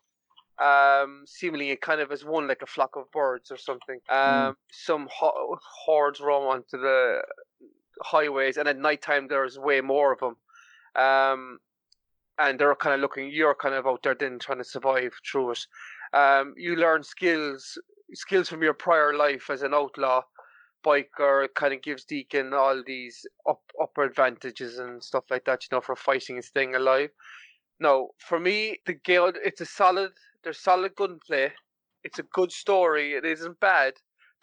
[0.62, 3.98] Um, seemingly kind of as one, like a flock of birds or something.
[4.08, 7.22] Um, some ho- hordes roam onto the
[8.02, 10.36] highways, and at nighttime there's way more of them.
[11.02, 11.58] Um,
[12.38, 13.30] and they're kind of looking.
[13.30, 15.66] You're kind of out there then trying to survive through it.
[16.12, 17.78] Um, you learn skills,
[18.12, 20.22] skills from your prior life as an outlaw
[20.84, 25.68] biker kind of gives Deacon all these up upper advantages and stuff like that, you
[25.72, 27.10] know, for fighting and staying alive.
[27.80, 30.12] Now, for me, the guild, it's a solid.
[30.44, 31.52] There's solid gunplay.
[32.04, 33.14] It's a good story.
[33.14, 33.94] It isn't bad.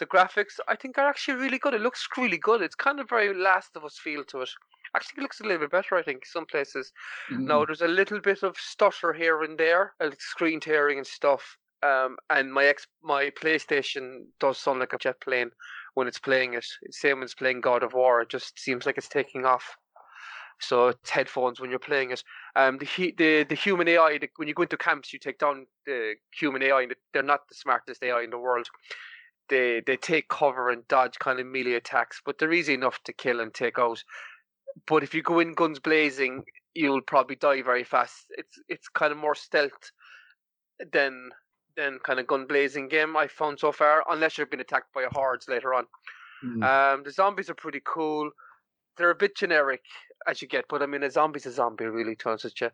[0.02, 1.76] The graphics, I think, are actually really good.
[1.76, 2.64] It looks really good.
[2.64, 4.50] It's kind of very Last of Us feel to it.
[4.96, 5.96] Actually, it looks a little bit better.
[5.96, 6.92] I think some places.
[7.32, 7.42] Mm.
[7.42, 11.56] Now, there's a little bit of stutter here and there, like screen tearing and stuff.
[11.84, 15.52] Um, and my ex, my PlayStation does sound like a jet plane
[15.94, 16.66] when it's playing it.
[16.90, 18.22] Same when it's playing God of War.
[18.22, 19.78] It just seems like it's taking off.
[20.60, 22.24] So it's headphones when you're playing it.
[22.56, 24.18] Um, the the the human AI.
[24.18, 26.82] The, when you go into camps, you take down the human AI.
[26.82, 28.68] And they're not the smartest AI in the world.
[29.52, 33.14] They they take cover and dodge kind of melee attacks, but they're easy enough to
[33.14, 34.02] kill and take out.
[34.88, 38.28] But if you go in guns blazing, you'll probably die very fast.
[38.30, 39.92] It's it's kind of more stealth
[40.94, 41.32] than
[41.76, 45.06] than kind of gun blazing game I found so far, unless you've been attacked by
[45.12, 45.86] hordes later on.
[46.44, 46.64] Mm.
[46.64, 48.32] Um, the zombies are pretty cool.
[48.98, 49.82] They're a bit generic
[50.28, 52.70] as you get, but I mean, a zombie's a zombie, really, to with you.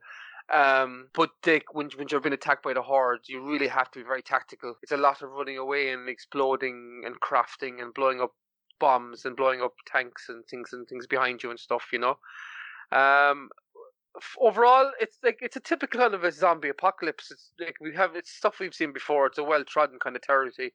[0.53, 3.99] Um, but Dick, when when you're being attacked by the hordes, you really have to
[3.99, 4.75] be very tactical.
[4.81, 8.31] It's a lot of running away and exploding and crafting and blowing up
[8.79, 11.87] bombs and blowing up tanks and things and things behind you and stuff.
[11.91, 12.17] You know.
[12.91, 13.49] Um,
[14.39, 17.31] overall, it's like it's a typical kind of a zombie apocalypse.
[17.31, 19.27] It's like we have it's stuff we've seen before.
[19.27, 20.73] It's a well trodden kind of territory.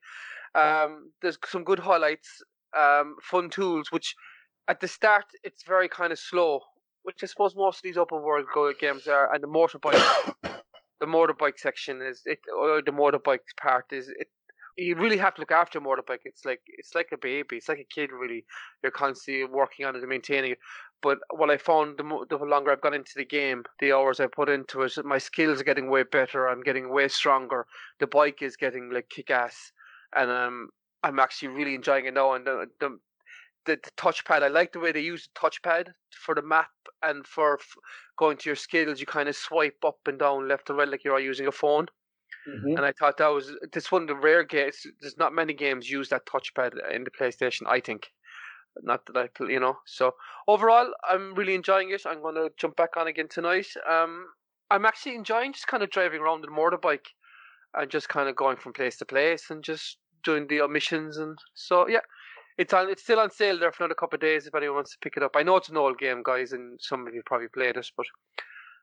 [0.55, 2.43] Um, there's some good highlights,
[2.77, 4.15] um, fun tools, which
[4.69, 6.61] at the start it's very kind of slow,
[7.03, 9.33] which I suppose most of these open world go games are.
[9.33, 10.35] And the motorbike,
[11.01, 14.29] the motorbike section is it, or the motorbike part is it.
[14.79, 16.21] You really have to look after a motorbike.
[16.25, 17.57] It's like it's like a baby.
[17.57, 18.11] It's like a kid.
[18.11, 18.47] Really,
[18.83, 20.59] you're constantly working on it and maintaining it.
[21.03, 24.21] But what I found the, mo- the longer I've gone into the game, the hours
[24.21, 26.49] I put into it, my skills are getting way better.
[26.49, 27.67] I'm getting way stronger.
[27.99, 29.73] The bike is getting like kick ass,
[30.17, 30.69] and um,
[31.03, 32.33] I'm actually really enjoying it now.
[32.35, 32.99] And the, the
[33.67, 36.71] the, the touchpad, I like the way they use the touchpad for the map
[37.03, 37.75] and for f-
[38.19, 39.01] going to your skills.
[39.01, 41.87] You kind of swipe up and down, left and right, like you're using a phone.
[42.47, 42.77] Mhm.
[42.77, 44.87] And I thought that was this one of the rare games.
[45.01, 47.67] There's not many games use that touchpad in the PlayStation.
[47.67, 48.11] I think,
[48.83, 49.79] not that I, you know.
[49.87, 50.13] So
[50.49, 52.03] overall, I'm really enjoying it.
[52.07, 53.69] I'm going to jump back on again tonight.
[53.89, 54.27] Um,
[54.71, 57.07] I'm actually enjoying just kind of driving around the motorbike
[57.75, 61.39] and just kind of going from place to place and just doing the missions and
[61.55, 62.01] so yeah.
[62.59, 62.91] It's on.
[62.91, 65.17] It's still on sale there for another couple of days if anyone wants to pick
[65.17, 65.37] it up.
[65.37, 68.07] I know it's an old game, guys, and some of you probably played it, but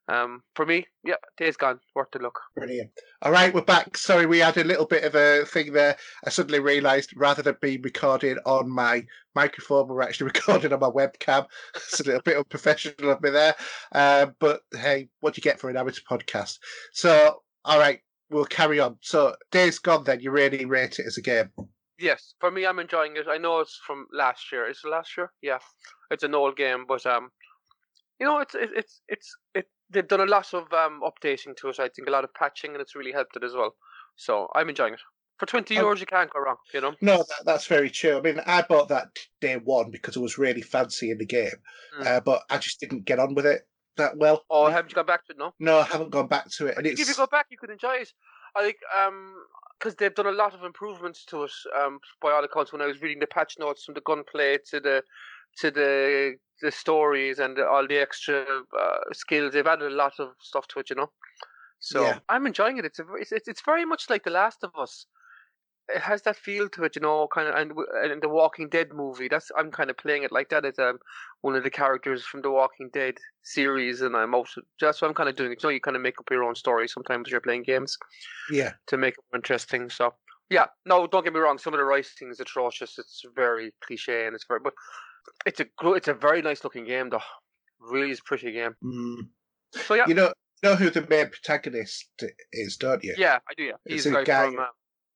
[0.09, 2.39] um, for me, yeah, Days Gone, worth the look.
[2.55, 2.89] Brilliant.
[3.21, 3.95] All right, we're back.
[3.95, 5.97] Sorry, we had a little bit of a thing there.
[6.25, 9.05] I suddenly realised rather than being recorded on my
[9.35, 11.45] microphone, we're actually recording on my webcam.
[11.75, 13.55] It's a little bit unprofessional of me there.
[13.91, 16.57] Uh, but hey, what do you get for an amateur podcast?
[16.91, 17.99] So, all right,
[18.31, 18.97] we'll carry on.
[19.01, 21.51] So, Days Gone, then, you really rate it as a game.
[21.99, 23.27] Yes, for me, I'm enjoying it.
[23.29, 24.69] I know it's from last year.
[24.69, 25.31] Is it last year?
[25.41, 25.59] Yeah,
[26.11, 27.29] it's an old game, but um,
[28.19, 29.65] you know, it's it, it's it's it.
[29.89, 31.79] They've done a lot of um updating to it.
[31.79, 33.75] I think a lot of patching, and it's really helped it as well.
[34.15, 35.01] So I'm enjoying it.
[35.39, 36.57] For twenty Um, euros, you can't go wrong.
[36.73, 36.95] You know.
[37.01, 38.17] No, that, that's very true.
[38.17, 39.09] I mean, I bought that
[39.41, 41.61] day one because it was really fancy in the game,
[41.97, 42.05] Mm.
[42.05, 43.61] uh, but I just didn't get on with it
[43.97, 44.43] that well.
[44.49, 45.37] Oh, haven't you gone back to it?
[45.37, 45.53] No.
[45.59, 46.77] No, I haven't gone back to it.
[46.77, 48.13] And If you go back, you could enjoy it.
[48.55, 49.35] I think um
[49.77, 51.51] because they've done a lot of improvements to it.
[51.81, 54.79] Um, by all accounts, when I was reading the patch notes from the gunplay to
[54.79, 55.03] the
[55.59, 58.43] to the the stories and the, all the extra
[58.77, 60.89] uh, skills, they've added a lot of stuff to it.
[60.89, 61.11] You know,
[61.79, 62.19] so Yeah.
[62.27, 62.85] I'm enjoying it.
[62.85, 65.05] It's, a, it's it's it's very much like The Last of Us.
[65.95, 67.71] It has that feel to it, you know, kind of, and,
[68.11, 69.27] and the Walking Dead movie.
[69.27, 70.99] That's I'm kind of playing it like that as um
[71.41, 75.13] one of the characters from the Walking Dead series, and I'm also that's what I'm
[75.15, 75.51] kind of doing.
[75.51, 77.97] You know, you kind of make up your own story sometimes when you're playing games
[78.51, 78.73] yeah.
[78.87, 79.89] to make it more interesting.
[79.89, 80.13] So
[80.49, 81.57] Yeah, no, don't get me wrong.
[81.57, 82.97] Some of the writing is atrocious.
[82.97, 84.73] It's very cliche and it's very, but
[85.45, 85.65] it's a
[85.95, 87.21] it's a very nice looking game though.
[87.79, 88.75] Really is a pretty game.
[88.83, 89.29] Mm.
[89.85, 90.33] So yeah, You know,
[90.63, 92.09] know who the main protagonist
[92.51, 93.15] is, don't you?
[93.17, 93.63] yeah, I do.
[93.63, 94.65] Yeah, It's he's a a guy- from uh,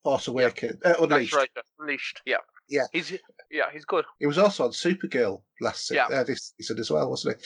[0.03, 1.33] Force Awakens, uh, that's Unleashed.
[1.33, 2.21] right, yeah, Unleashed.
[2.25, 2.37] Yeah,
[2.67, 2.85] Yeah.
[2.91, 3.11] he's
[3.49, 4.05] yeah, he's good.
[4.19, 6.07] He was also on Supergirl last Yeah.
[6.07, 7.37] uh, this season as well, wasn't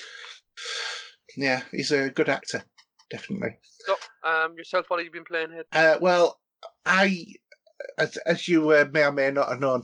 [1.36, 1.44] he?
[1.44, 2.64] Yeah, he's a good actor,
[3.12, 3.58] definitely.
[3.86, 5.66] So, um, yourself, what have you been playing here?
[5.72, 6.40] Uh, well,
[6.86, 7.26] I,
[8.00, 9.84] as, as you uh, may or may not have known,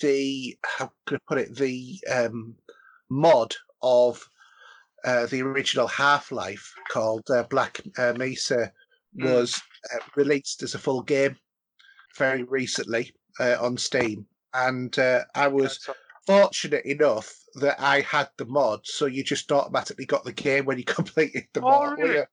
[0.00, 1.54] the how could I put it?
[1.54, 2.56] The um,
[3.10, 4.28] mod of
[5.04, 8.72] uh, the original Half Life called uh, Black uh, Mesa
[9.14, 9.30] Mm.
[9.30, 9.60] was
[9.94, 11.36] uh, released as a full game
[12.16, 15.88] very recently uh, on Steam, and uh, I was
[16.26, 20.78] fortunate enough that I had the mod, so you just automatically got the game when
[20.78, 21.98] you completed the Oh, mod.
[21.98, 22.24] really?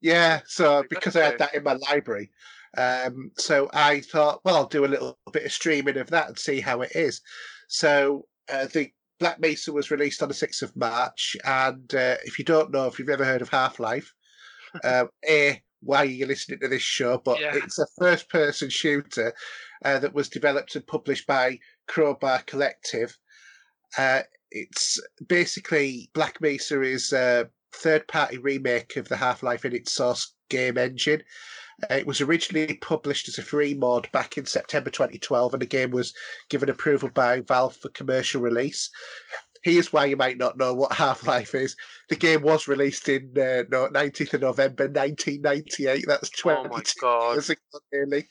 [0.00, 0.40] Yeah.
[0.46, 2.30] So because I had that in my library,
[2.76, 6.38] um, so I thought, well, I'll do a little bit of streaming of that and
[6.38, 7.20] see how it is.
[7.68, 12.38] So uh, the Black Mesa was released on the sixth of March, and uh, if
[12.38, 14.12] you don't know, if you've ever heard of Half Life,
[14.84, 17.18] um, a why are you listening to this show?
[17.18, 17.54] But Yeah.
[17.54, 19.32] it's a first-person shooter
[19.84, 23.16] uh, that was developed and published by Crowbar Collective.
[23.96, 30.34] Uh, it's basically Black Mesa is a third-party remake of the Half-Life in its source
[30.48, 31.22] game engine.
[31.88, 35.66] Uh, it was originally published as a free mod back in September 2012, and the
[35.66, 36.12] game was
[36.48, 38.90] given approval by Valve for commercial release.
[39.68, 41.76] Here's why you might not know what Half Life is.
[42.08, 46.04] The game was released in uh, no, 19th of November 1998.
[46.06, 47.60] That's 20 Oh my god, years ago,
[47.92, 48.26] nearly.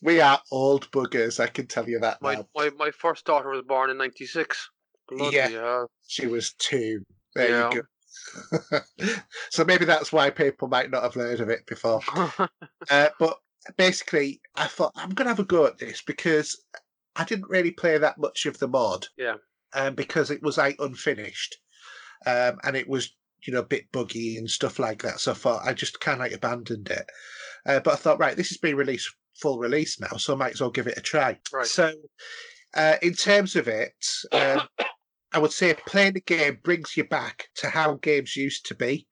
[0.00, 2.48] We are old buggers, I can tell you that my now.
[2.54, 4.70] my my first daughter was born in '96.
[5.08, 5.48] Bloody Yeah.
[5.48, 5.90] hell.
[6.06, 7.02] She was two.
[7.34, 7.70] There Yeah.
[7.74, 7.82] you
[8.62, 8.80] go.
[9.50, 12.00] so maybe that's why people might not have heard of it before.
[12.88, 13.38] Uh, but
[13.76, 16.56] basically, I thought I'm going to have a go at this because
[17.16, 19.06] I didn't really play that much of the mod.
[19.16, 19.34] Yeah.
[19.72, 21.56] Um, because it was like unfinished,
[22.26, 23.14] um, and it was
[23.46, 25.20] you know a bit buggy and stuff like that.
[25.20, 27.06] So I thought I just kind of like abandoned it.
[27.66, 30.52] Uh, but I thought, right, this has been released full release now, so I might
[30.54, 31.38] as well give it a try.
[31.52, 31.66] Right.
[31.66, 31.92] So,
[32.74, 33.94] uh, in terms of it,
[34.32, 34.62] um,
[35.32, 39.06] I would say playing the game brings you back to how games used to be.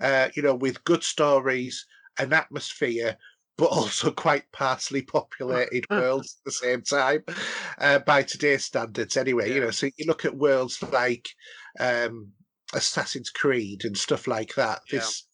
[0.00, 1.86] Uh, you know, with good stories,
[2.18, 3.16] an atmosphere,
[3.58, 7.24] but also quite sparsely populated worlds at the same time,
[7.78, 9.16] uh, by today's standards.
[9.16, 11.28] Anyway, you know, so you look at worlds like
[11.80, 12.32] um,
[12.74, 14.80] Assassin's Creed and stuff like that.
[14.92, 14.98] Yeah.
[14.98, 15.26] This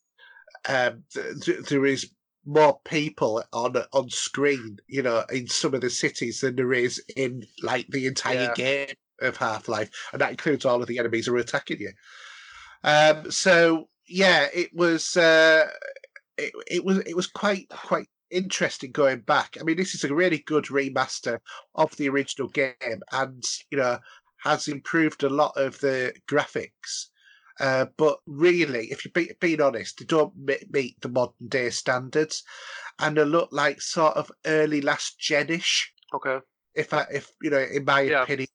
[0.68, 2.10] um, th- th- there is
[2.44, 7.02] more people on on screen, you know, in some of the cities than there is
[7.16, 8.54] in like the entire Yeah.
[8.54, 11.92] game of Half Life, and that includes all of the enemies who are attacking you.
[12.84, 15.68] Um, so yeah, it was uh,
[16.36, 19.56] it, it was it was quite quite interesting going back.
[19.60, 21.38] I mean, this is a really good remaster
[21.74, 23.98] of the original game, and you know
[24.42, 27.06] has improved a lot of the graphics.
[27.60, 31.70] Uh, but really, if you're be, being honest, they don't me- meet the modern day
[31.70, 32.42] standards,
[32.98, 36.38] and they look like sort of early last genish okay.
[36.74, 38.22] if I, if you know, in my Yeah.
[38.22, 38.48] opinion,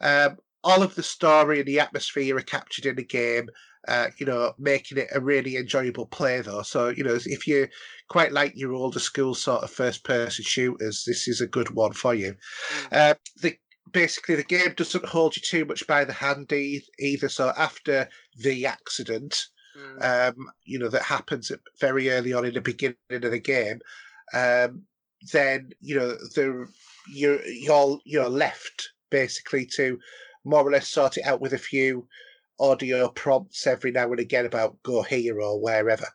[0.00, 3.48] um, all of the story and the atmosphere are captured in the game.
[3.86, 6.62] Uh, you know, making it a really enjoyable play though.
[6.62, 7.68] So you know, if you
[8.08, 12.14] quite like your older school sort of first-person shooters, this is a good one for
[12.14, 12.34] you.
[12.90, 12.92] Mm.
[12.92, 13.56] Uh, the
[13.92, 17.28] basically the game doesn't hold you too much by the hand e- either.
[17.28, 20.30] So after the accident, Mm.
[20.30, 23.80] um, you know, that happens very early on in the beginning of the game,
[24.32, 24.82] um,
[25.32, 26.68] then you know the
[27.08, 29.98] you're you're you're left basically to
[30.44, 32.06] more or less sort it out with a few
[32.60, 36.06] audio prompts every now and again about go here or wherever.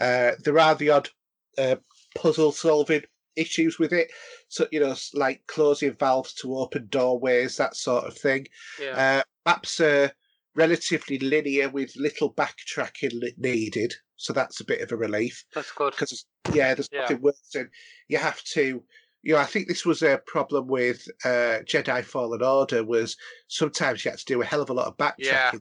[0.00, 1.08] Uh, there are the odd
[1.56, 1.76] uh,
[2.16, 3.02] puzzle solving
[3.36, 4.10] issues with it,
[4.48, 8.46] so you know, like closing valves to open doorways, that sort of thing.
[8.80, 9.20] yeah.
[9.20, 10.12] Uh, maps are
[10.54, 15.44] relatively linear with little backtracking needed, so that's a bit of a relief.
[15.54, 15.92] That's good.
[15.92, 17.02] Because yeah, there's Yeah.
[17.02, 17.70] nothing worse than
[18.08, 18.82] you have to.
[19.22, 22.84] You know, I think this was a problem with uh, Jedi Fallen Order.
[22.84, 23.16] Was
[23.48, 25.52] sometimes you had to do a hell of a lot of backtracking Yeah.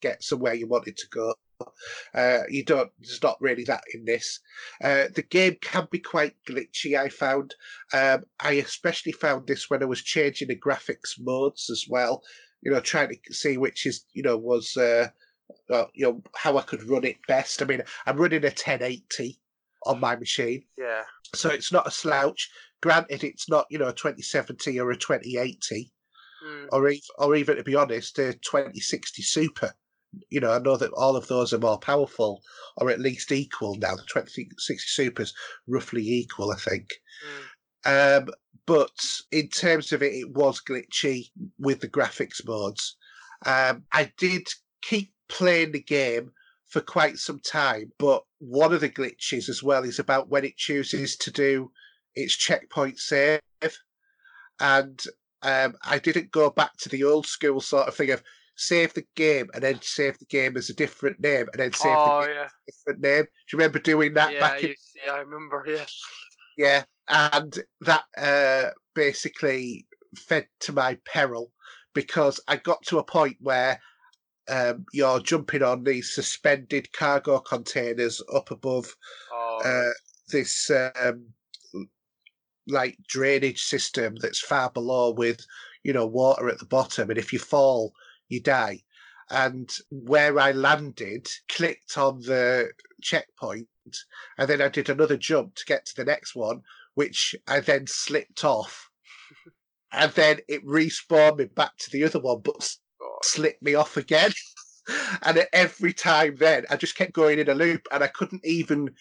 [0.00, 1.34] To get somewhere you wanted to go.
[2.14, 2.90] Uh, you don't.
[3.00, 4.40] There's not really that in this.
[4.82, 6.98] Uh, the game can be quite glitchy.
[6.98, 7.54] I found.
[7.94, 12.22] Um, I especially found this when I was changing the graphics modes as well.
[12.62, 15.08] You know, trying to see which is you know was uh,
[15.70, 17.62] uh, you know how I could run it best.
[17.62, 19.38] I mean, I'm running a 1080
[19.86, 21.04] on my machine, Yeah.
[21.34, 22.50] so it's not a slouch.
[22.82, 25.90] Granted, it's not you know a 2070 or a 2080
[26.44, 26.66] Mm.
[26.70, 29.72] or even, or even to be honest, a 2060 Super.
[30.30, 32.42] You know, I know that all of those are more powerful,
[32.76, 33.96] or at least equal now.
[33.96, 35.34] The 2060 Super's
[35.66, 36.88] roughly equal, I think.
[37.84, 38.18] Mm.
[38.18, 38.28] Um,
[38.66, 42.96] but in terms of it, it was glitchy with the graphics modes.
[43.44, 44.48] Um, I did
[44.82, 46.32] keep playing the game
[46.66, 50.56] for quite some time, but one of the glitches as well is about when it
[50.56, 51.70] chooses to do
[52.14, 53.40] its checkpoint save.
[54.58, 55.00] And
[55.42, 58.22] um, I didn't go back to the old school sort of thing of
[58.56, 61.96] save the game and then save the game as a different name and then save
[61.96, 62.44] oh, the game yeah.
[62.44, 63.24] as a different name.
[63.24, 65.64] Do you remember doing that Yeah, back in you, yeah, I remember.
[65.66, 65.84] Yeah.
[66.56, 69.86] yeah, and that uh, basically
[70.16, 71.52] fed to my peril
[71.94, 73.80] because I got to a point where
[74.48, 78.94] um, you're jumping on these suspended cargo containers up above
[79.32, 79.92] Oh, uh,
[80.30, 81.26] this um,
[82.66, 85.40] like drainage system that's far below with
[85.84, 87.92] you know water at the bottom, and if you fall,
[88.28, 88.82] you die.
[89.28, 92.70] And where I landed, clicked on the
[93.02, 93.68] checkpoint,
[94.38, 96.62] and then I did another jump to get to the next one,
[96.94, 98.88] which I then slipped off,
[99.92, 103.18] and then it respawned me back to the other one, but oh.
[103.22, 104.32] slipped me off again.
[105.22, 108.94] And every time then, I just kept going in a loop, and I couldn't even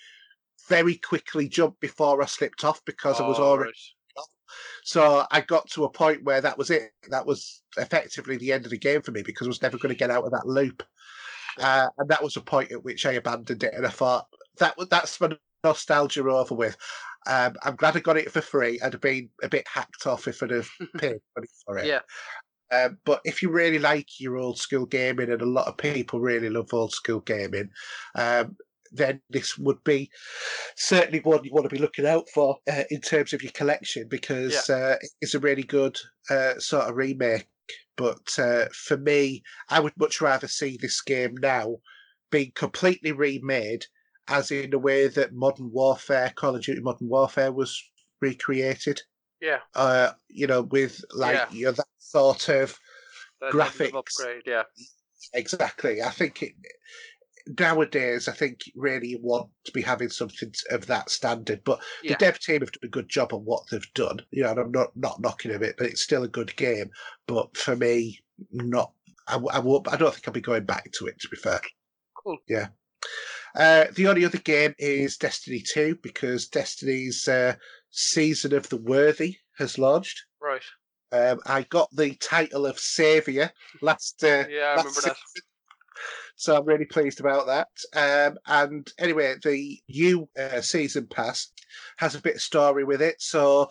[0.68, 3.78] very quickly jump before I slipped off because I was Oh, already.
[4.84, 6.92] So I got to a point where that was it.
[7.10, 9.94] That was effectively the end of the game for me because I was never going
[9.94, 10.84] to get out of that loop.
[11.60, 14.28] Uh, and that was a point at which I abandoned it, and I thought
[14.60, 16.78] that that's my nostalgia over with.
[17.28, 18.80] Um, I'm glad I got it for free.
[18.82, 21.88] I'd have been a bit hacked off if I'd have paid money for it.
[21.88, 22.02] Yeah.
[22.72, 26.20] Um, but if you really like your old school gaming, and a lot of people
[26.20, 27.70] really love old school gaming,
[28.16, 28.58] um,
[28.96, 30.10] then this would be
[30.76, 34.08] certainly one you want to be looking out for uh, in terms of your collection
[34.10, 35.98] because uh, it's a really good
[36.30, 37.48] uh, sort of remake.
[37.98, 41.78] But uh, for me, I would much rather see this game now
[42.32, 43.86] being completely remade,
[44.28, 47.82] as in the way that Modern Warfare, Call of Duty Modern Warfare, was
[48.22, 49.02] recreated.
[49.42, 49.60] Yeah.
[49.74, 51.46] Uh, you know, with like Yeah.
[51.52, 52.78] you know, that sort of
[53.42, 53.94] of Graphics.
[53.94, 54.44] upgrade.
[54.46, 54.64] Yeah.
[55.34, 56.02] Exactly.
[56.02, 56.54] I think it,
[57.60, 61.64] nowadays, I think really you want to be having something of that standard.
[61.64, 62.14] But Yeah.
[62.14, 64.20] the dev team have done a good job on what they've done.
[64.32, 66.92] You know, and I'm not not knocking of it, but it's still a good game.
[67.28, 68.20] But for me,
[68.52, 68.92] not.
[69.28, 69.88] I, I won't.
[69.92, 71.20] I don't think I'll be going back to it.
[71.22, 71.62] To be fair.
[72.24, 72.38] Cool.
[72.48, 72.68] Yeah.
[73.56, 77.56] Uh, the only other game is Destiny 2 because Destiny's uh,
[77.90, 80.26] Season of the Worthy has launched.
[80.42, 80.62] Right.
[81.12, 83.50] Um, I got the title of Saviour
[83.82, 85.18] last uh, Yeah, I last remember that.
[86.36, 87.68] So I'm really pleased about that.
[87.94, 91.52] Um, and anyway, the new uh, season pass
[91.98, 93.22] has a bit of story with it.
[93.22, 93.70] So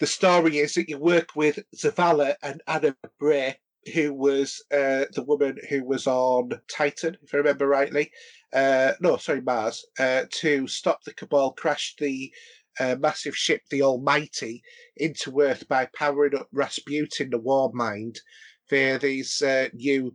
[0.00, 3.56] the story is that you work with Zavala and Ana Bray,
[3.94, 8.10] who was uh, the woman who was on Titan, if I remember rightly.
[8.52, 12.32] Uh, no, sorry, Mars, uh, to stop the Cabal crash the
[12.80, 14.62] uh, massive ship, the Almighty,
[14.96, 18.20] into Earth by powering up Rasputin, the War Mind,
[18.70, 20.14] via these uh, new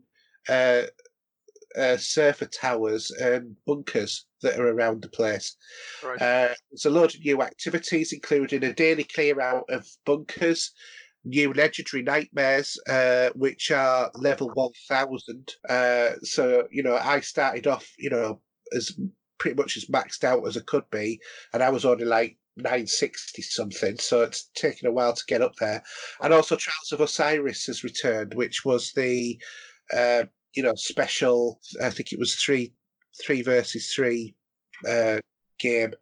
[1.78, 5.56] uh, Seraph towers and bunkers that are around the place.
[6.04, 6.22] Right.
[6.22, 10.72] Uh, there's a lot of new activities, including a daily clear out of bunkers,
[11.24, 15.54] new legendary nightmares, uh, which are level 1000.
[15.70, 18.42] Uh, so, you know, I started off, you know,
[18.76, 18.98] as
[19.38, 21.20] pretty much as maxed out as I could be,
[21.54, 25.56] and I was only like 960 something, so it's taken a while to get up
[25.60, 25.84] there.
[26.22, 29.42] And also, Trials of Osiris has returned, which was the,
[29.96, 30.24] uh,
[30.54, 32.74] you know, special, I think it was three,
[33.24, 34.36] three versus three
[34.88, 35.20] uh,
[35.60, 35.94] game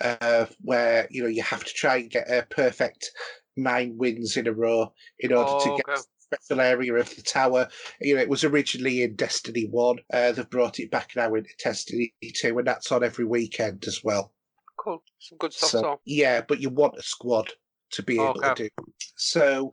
[0.00, 3.10] uh, where you know you have to try and get a perfect
[3.56, 6.00] nine wins in a row in order to Oh, get okay.
[6.00, 7.68] the special area of the tower.
[8.00, 9.98] You know, it was originally in Destiny One.
[10.12, 14.02] Uh, they've brought it back now into Destiny Two, and that's on every weekend as
[14.02, 14.32] well.
[14.76, 15.02] Cool.
[15.18, 15.70] Some good stuff.
[15.70, 17.52] So, So, yeah, but you want a squad
[17.92, 18.68] to be able to do.
[19.16, 19.72] So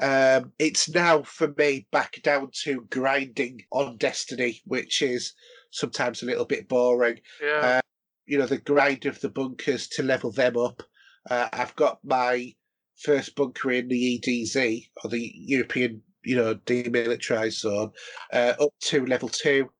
[0.00, 5.34] um, it's now for me back down to grinding on Destiny, which is
[5.70, 7.80] sometimes a little bit boring yeah.
[8.26, 10.82] you know, the grind of the bunkers to level them up.
[11.28, 12.54] Uh, I've got my
[12.96, 17.90] first bunker in the EDZ or the European, you know, demilitarized zone
[18.32, 19.70] uh, up to level two.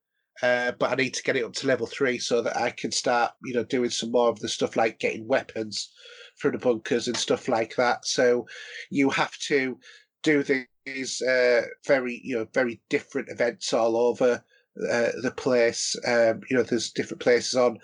[0.43, 2.91] Uh, but I need to get it up to level three so that I can
[2.91, 5.93] start, you know, doing some more of the stuff like getting weapons
[6.37, 8.05] from the bunkers and stuff like that.
[8.05, 8.47] So
[8.91, 9.79] you have to
[10.25, 10.43] do
[10.85, 14.43] these uh, very, you know, very different events all over
[14.91, 15.95] uh, the place.
[16.07, 17.79] Um, you know, there's different places on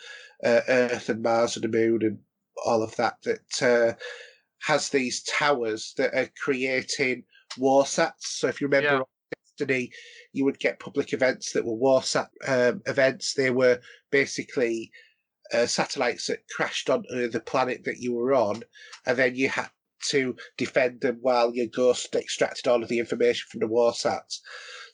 [0.44, 2.18] uh, Earth and Mars and the Moon and
[2.66, 3.94] all of that that uh,
[4.62, 7.22] has these towers that are creating
[7.56, 8.12] war sats.
[8.22, 9.02] So if you remember Yeah.
[9.58, 9.90] Destiny,
[10.32, 13.34] you would get public events that were war sat um, events.
[13.34, 13.80] They were
[14.10, 14.90] basically
[15.52, 18.62] uh, satellites that crashed onto the planet that you were on,
[19.06, 19.68] and then you had
[20.08, 24.40] to defend them while your ghost extracted all of the information from the warsats.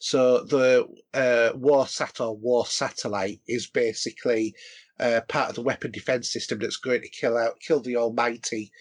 [0.00, 4.54] So the uh, warsat or war satellite is basically
[4.98, 8.72] uh, part of the weapon defense system that's going to kill out kill the Almighty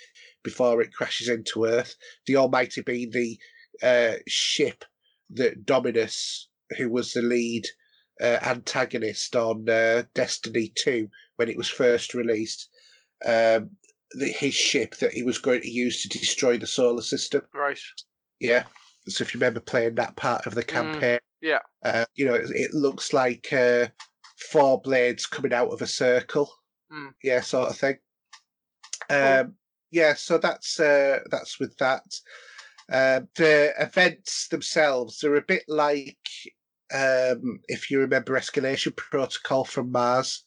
[0.43, 1.95] before it crashes into Earth.
[2.25, 3.39] The Almighty being the
[3.81, 4.85] uh, ship
[5.31, 7.65] that Dominus, who was the lead
[8.21, 12.69] uh, antagonist on uh, Destiny 2 when it was first released,
[13.25, 13.71] um,
[14.17, 17.41] the, his ship that he was going to use to destroy the solar system.
[17.53, 17.79] Right.
[18.39, 18.63] Yeah.
[19.07, 21.59] So if you remember playing that part of the campaign, yeah.
[21.83, 23.87] uh, you know, it, it looks like uh,
[24.51, 26.49] four blades coming out of a circle.
[26.91, 27.11] Mm.
[27.23, 27.97] Yeah, sort of thing.
[29.09, 29.55] Um,
[29.91, 32.03] yeah, so that's uh, that's with that.
[32.91, 36.17] Um, the events themselves are a bit like
[36.93, 40.43] um, if you remember Escalation Protocol from Mars,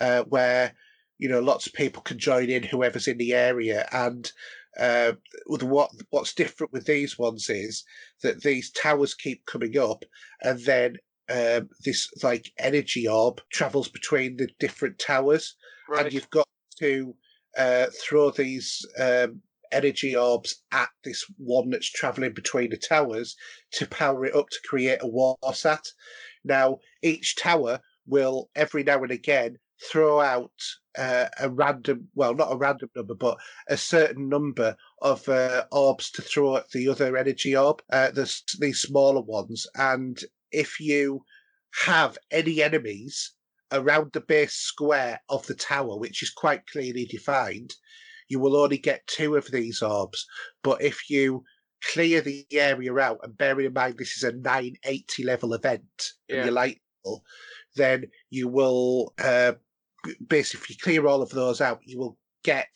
[0.00, 0.74] uh, where
[1.18, 4.30] you know lots of people can join in, whoever's in the area, and
[4.78, 5.12] uh,
[5.46, 7.84] with what what's different with these ones is
[8.22, 10.04] that these towers keep coming up,
[10.42, 10.96] and then
[11.30, 15.56] um, this like energy orb travels between the different towers,
[15.88, 16.06] Right.
[16.06, 16.48] and you've got
[16.80, 17.14] to
[17.56, 23.36] uh, throw these um, energy orbs at this one that's traveling between the towers
[23.72, 25.84] to power it up to create a war sat.
[26.44, 29.58] Now, each tower will every now and again
[29.90, 30.52] throw out
[30.98, 36.10] uh, a random, well, not a random number, but a certain number of uh, orbs
[36.12, 39.66] to throw at the other energy orb, uh, the, these smaller ones.
[39.76, 41.24] And if you
[41.84, 43.32] have any enemies
[43.72, 47.74] around the base square of the tower, which is quite clearly defined,
[48.28, 50.26] you will only get two of these orbs.
[50.62, 51.44] But if you
[51.92, 56.38] clear the area out, and bearing in mind this is a 980 level event, and
[56.38, 56.44] Yeah.
[56.44, 56.80] you're light
[57.74, 59.52] then you will uh,
[60.26, 62.68] basically, if you clear all of those out, you will get,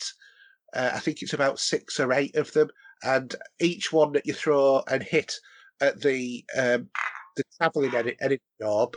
[0.75, 2.69] uh, I think it's about six or eight of them,
[3.03, 5.35] and each one that you throw and hit
[5.81, 6.89] at the um,
[7.37, 8.97] the traveling edit, energy orb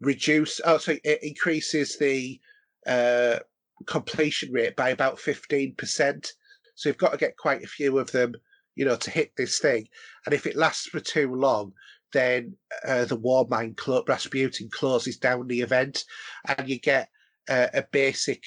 [0.00, 0.60] reduce.
[0.64, 2.40] Oh, so it increases the
[2.86, 3.38] uh,
[3.86, 6.32] completion rate by about fifteen percent.
[6.74, 8.34] So you've got to get quite a few of them,
[8.76, 9.88] you know, to hit this thing.
[10.24, 11.72] And if it lasts for too long,
[12.12, 12.56] then
[12.86, 16.04] uh, the War Mind clo- Rasputin closes down the event,
[16.46, 17.08] and you get
[17.48, 18.42] uh, a basic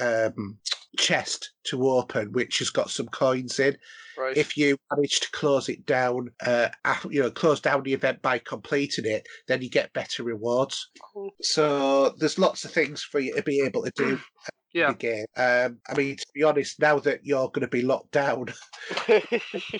[0.00, 0.58] um,
[0.98, 3.76] chest to open, which has got some coins in
[4.20, 4.36] right.
[4.36, 8.22] if you manage to close it down, uh, af- you know, close down the event
[8.22, 10.90] by completing it, then you get better rewards.
[11.12, 11.30] Cool.
[11.40, 14.20] So there's lots of things for you to be able to do in
[14.72, 14.92] yeah.
[14.92, 15.26] the game.
[15.36, 18.46] Um, I mean, to be honest, now that you're going to be locked down,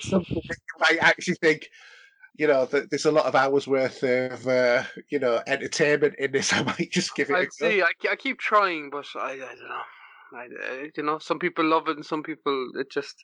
[0.01, 1.67] something you might actually think.
[2.35, 6.31] You know, that there's a lot of hours worth of, uh, you know, entertainment in
[6.31, 6.53] this.
[6.53, 7.49] I might just give it I a go.
[7.51, 7.81] see.
[7.81, 9.81] I, I keep trying, but I, I don't know.
[10.33, 13.15] I, uh, you know, some people love it, and some people it just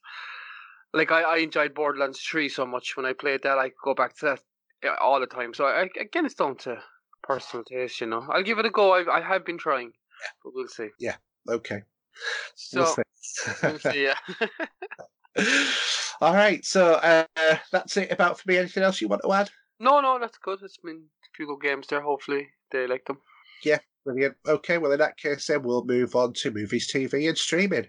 [0.93, 3.57] like I, I enjoyed Borderlands Three so much when I played that.
[3.57, 4.37] I go back to
[4.83, 5.53] that all the time.
[5.53, 6.81] So I, again, it's down to
[7.23, 8.01] personal taste.
[8.01, 8.93] You know, I'll give it a go.
[8.93, 10.29] I, I have been trying, yeah.
[10.43, 10.89] but we'll see.
[10.99, 11.15] Yeah.
[11.49, 11.83] Okay.
[12.55, 12.95] So We'll
[13.63, 13.89] we'll see.
[13.91, 14.17] see, yeah.
[16.19, 17.25] All right, so uh,
[17.71, 18.57] that's it about for me.
[18.57, 19.49] Anything else you want to add?
[19.79, 20.59] no, no, that's good.
[20.63, 22.01] It's been a few good games there.
[22.01, 23.19] Hopefully they like them.
[23.63, 24.35] Yeah, brilliant.
[24.47, 27.85] Okay, well, in that case, then we'll move on to movies, TV, and streaming.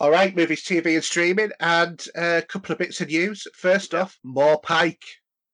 [0.00, 3.46] All right, movies, TV, and streaming, and uh, a couple of bits of news.
[3.54, 5.04] First off, more Pike.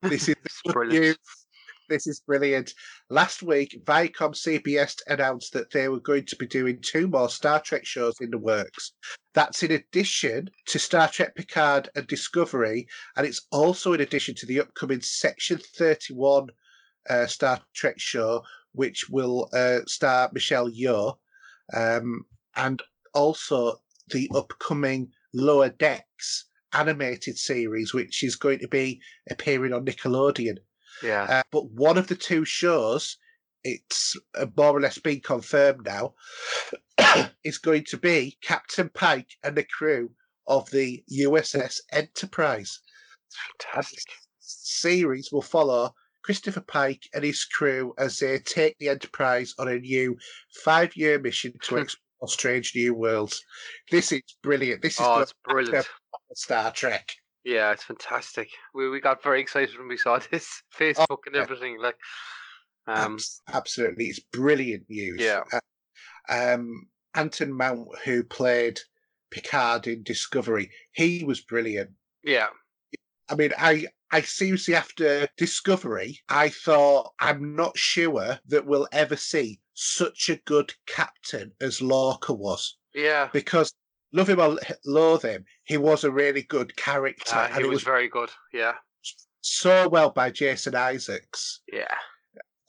[0.01, 1.05] This is It's good brilliant.
[1.05, 1.19] news.
[1.89, 2.75] This is brilliant.
[3.09, 7.61] Last week, Viacom CBS announced that they were going to be doing two more Star
[7.61, 8.93] Trek shows in the works.
[9.33, 12.87] That's in addition to Star Trek Picard and Discovery,
[13.17, 16.49] and it's also in addition to the upcoming Section 31
[17.09, 18.43] uh, Star Trek show,
[18.73, 21.17] which will uh, star Michelle Yeoh,
[21.73, 22.83] um, and
[23.15, 26.45] also the upcoming Lower Decks
[26.75, 29.01] animated series, which is going to be
[29.31, 30.59] appearing on Nickelodeon.
[31.03, 31.25] Yeah.
[31.29, 33.17] Uh, but one of the two shows,
[33.65, 36.15] it's uh, more or less been confirmed now,
[37.45, 40.11] is going to be Captain Pike and the crew
[40.47, 42.81] of the USS Enterprise.
[43.61, 44.05] Fantastic.
[44.41, 45.95] Series will follow
[46.25, 50.17] Christopher Pike and his crew as they take the Enterprise on a new
[50.65, 51.83] five-year mission to Hmm.
[51.83, 53.43] explore strange new worlds.
[53.91, 54.83] This is brilliant.
[54.83, 55.87] This is Oh, it's brilliant.
[56.35, 57.13] Star Trek.
[57.49, 58.51] Yeah, it's fantastic.
[58.75, 61.41] We we got very excited when we saw this Facebook and yeah.
[61.41, 61.81] everything.
[61.81, 61.97] Like,
[62.87, 63.19] um,
[63.51, 65.19] absolutely, it's brilliant news.
[65.19, 65.45] Yeah.
[65.51, 65.61] Uh,
[66.29, 68.81] um, Anson Mount, who played
[69.31, 71.91] Picard in Discovery, he was brilliant.
[72.23, 72.49] yeah,
[73.31, 79.17] I mean, I I seriously after Discovery, I thought I'm not sure that we'll ever
[79.17, 83.73] see such a good captain as Lorca was Yeah, because
[84.13, 87.77] love him or loathe him, he was a really good character, uh, and he was
[87.77, 88.31] was very good.
[88.53, 88.75] Yeah,
[89.41, 91.61] so well by Jason Isaacs.
[91.73, 91.95] yeah,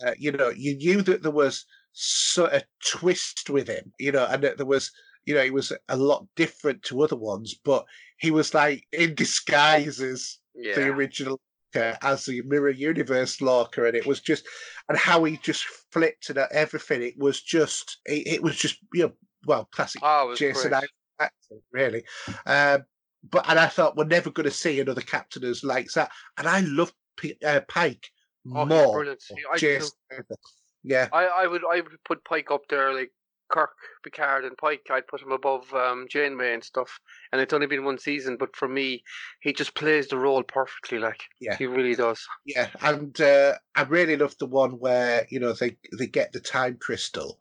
[0.05, 4.25] Uh, you know, you knew that there was sort of twist with him, you know,
[4.29, 4.91] and that there was,
[5.25, 7.85] you know, he was a lot different to other ones, but
[8.19, 10.75] he was like in disguise as yeah.
[10.75, 11.39] the original
[11.75, 14.43] as the Mirror Universe Lorca, and it was just,
[14.87, 17.03] and how he just flipped and everything.
[17.03, 19.11] It was just, it, it was just, you know,
[19.45, 20.89] well, classic Oh, Jason great.
[21.19, 22.03] Acting, really.
[22.45, 22.83] Um,
[23.29, 26.11] but and I thought we're never going to see another captain as like that.
[26.37, 28.09] And I love P- uh, Pike
[28.55, 28.93] Oh, more.
[28.93, 29.21] brilliant.
[29.51, 29.67] I do too.
[29.79, 30.53] Jason Isaacs.
[30.83, 33.11] Yeah, I, I would I would put Pike up there like
[33.51, 33.71] Kirk,
[34.03, 34.87] Picard, and Pike.
[34.89, 36.99] I'd put him above um, Janeway and stuff.
[37.33, 39.03] And it's only been one season, but for me,
[39.41, 40.99] he just plays the role perfectly.
[40.99, 41.57] Like Yeah.
[41.57, 42.25] he really does.
[42.45, 46.39] yeah, and uh, I really love the one where you know they they get the
[46.39, 47.37] time crystal,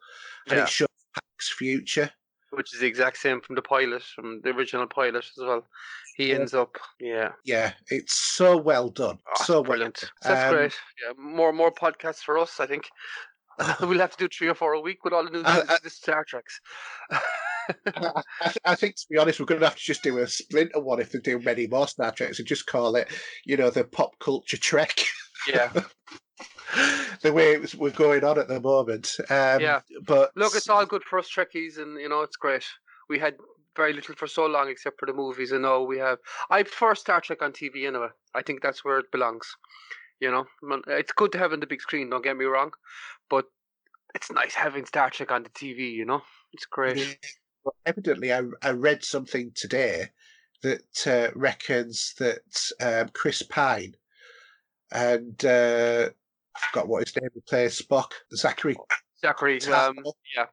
[0.48, 0.64] and Yeah.
[0.64, 2.10] it shows Pike's future.
[2.50, 5.66] Which is the exact same from the pilot, from the original pilot as well.
[6.16, 6.36] He Yeah.
[6.36, 9.70] ends up, yeah, Yeah, it's so well done, oh, so well.
[9.70, 9.98] brilliant.
[9.98, 10.74] So that's Um, great.
[11.02, 12.58] Yeah, more more podcasts for us.
[12.58, 12.88] I think
[13.80, 15.78] we'll have to do three or four a week with all the new I- I-
[15.82, 16.58] the Star Treks.
[17.10, 17.20] I,
[18.40, 20.80] I, I think, to be honest, we're going to have to just do a splinter
[20.80, 23.08] one if they do many more Star Treks and just call it,
[23.44, 24.98] you know, the pop culture Trek.
[25.46, 25.70] yeah,
[27.23, 29.16] the way it's, we're going on at the moment.
[29.31, 29.81] Um, Yeah.
[30.07, 32.65] But look, it's all good for us Trekkies, and you know it's great.
[33.09, 33.36] We had
[33.77, 36.19] very little for so long, except for the movies, and now we have.
[36.51, 38.09] I prefer Star Trek on TV anyway.
[38.35, 39.47] I think that's where it belongs.
[40.20, 40.47] You know,
[40.89, 42.11] it's good to have on the big screen.
[42.11, 42.73] Don't get me wrong,
[43.31, 43.47] but
[44.15, 45.93] it's nice having Star Trek on the TV.
[45.93, 46.23] You know,
[46.53, 46.97] it's great.
[46.97, 47.15] Yeah,
[47.65, 50.11] well, evidently, I, I read something today
[50.62, 53.95] that uh, reckons that um, Chris Pine
[54.90, 56.11] and uh,
[56.70, 58.76] forgot what his name plays Spock, Zachary
[59.20, 59.97] Zachary, um,
[60.36, 60.47] yeah,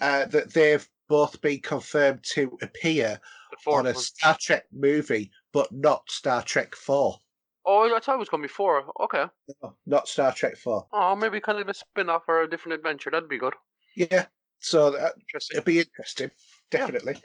[0.00, 3.20] uh, that they've both been confirmed to appear
[3.66, 3.94] on a.
[3.94, 7.18] Star Trek movie, but not Star Trek 4.
[7.64, 8.84] Oh, I thought it was going to be four.
[9.00, 9.24] Okay.
[9.62, 10.86] No, not Star Trek 4.
[10.92, 13.10] Oh, maybe kind of a spin off or a different adventure.
[13.10, 13.54] That'd be good.
[13.94, 14.26] Yeah,
[14.58, 15.56] so that, Interesting.
[15.56, 16.30] it'd be interesting,
[16.72, 16.78] Yeah.
[16.80, 17.16] definitely.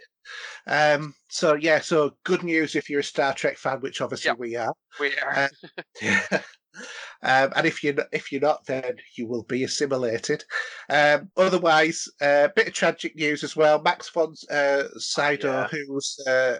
[0.68, 4.34] Um, so, yeah, so good news if you're a Star Trek fan, which obviously Yeah.
[4.38, 4.74] we are.
[5.00, 5.50] We are.
[6.02, 6.40] Uh,
[7.24, 10.44] um, and if you're not, if you're not, then you will be assimilated.
[10.90, 13.82] Um, otherwise, a uh, bit of tragic news as well.
[13.82, 15.68] Max von uh, Sydow, Yeah.
[15.68, 16.60] who's uh,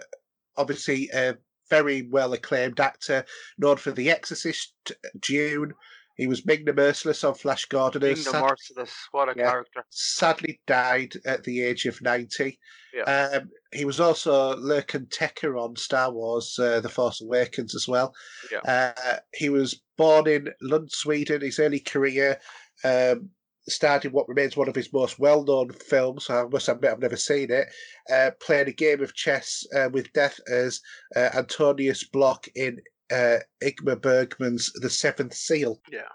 [0.56, 1.36] obviously a
[1.70, 3.24] very well acclaimed actor,
[3.58, 4.72] known for The Exorcist,
[5.20, 5.72] Dune.
[6.18, 8.02] He was Ming the Merciless on Flash Gordon.
[8.02, 8.92] Kingdom Sad- Merciless.
[9.12, 9.50] What a Yeah.
[9.50, 9.84] character.
[9.90, 12.58] sadly died at the age of 90.
[12.92, 13.02] Yeah.
[13.04, 17.86] Um, he was also Lor San Tekka on Star Wars uh, The Force Awakens as
[17.86, 18.12] well.
[18.50, 18.92] Yeah.
[18.98, 21.40] Uh, he was born in Lund, Sweden.
[21.42, 22.40] His early career
[22.84, 23.30] um,
[23.68, 26.28] starred in what remains one of his most well known films.
[26.30, 27.68] I must admit, I've never seen it.
[28.10, 30.80] Uh, playing a game of chess uh, with death as
[31.14, 32.80] uh, Antonius Block in
[33.12, 35.80] uh, Ingmar Bergman's The Seventh Seal.
[35.90, 36.08] Yeah.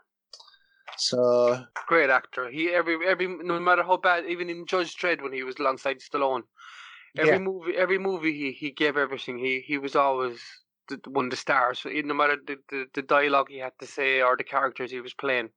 [0.97, 2.49] So, Great actor.
[2.49, 5.99] He every every no matter how bad, even in Judge Dredd when he was alongside
[5.99, 6.43] Stallone,
[7.17, 7.39] every Yeah.
[7.39, 9.37] movie every movie he, he gave everything.
[9.37, 10.39] He he was always
[10.89, 11.79] the, one of the stars.
[11.79, 15.01] So no matter the, the, the dialogue he had to say or the characters he
[15.01, 15.49] was playing,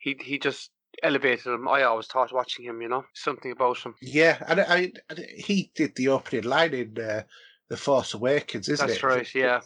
[0.00, 0.70] he he just
[1.02, 1.68] elevated him.
[1.68, 3.94] I always thought watching him, you know, something about him.
[4.00, 7.22] Yeah, and I, I, he did the opening line in uh,
[7.68, 9.06] The Force Awakens, isn't That's it?
[9.06, 9.60] right, yeah.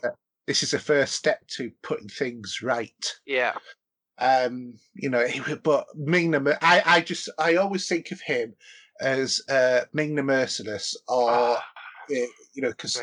[0.47, 3.15] This is a first step to putting things right.
[3.27, 3.55] Yeah,
[4.19, 5.27] Um, you know,
[5.63, 8.55] but Ming the I, I just, I always think of him
[9.01, 12.15] as uh, Ming the Merciless, or Ah, uh,
[12.55, 13.03] you know, because.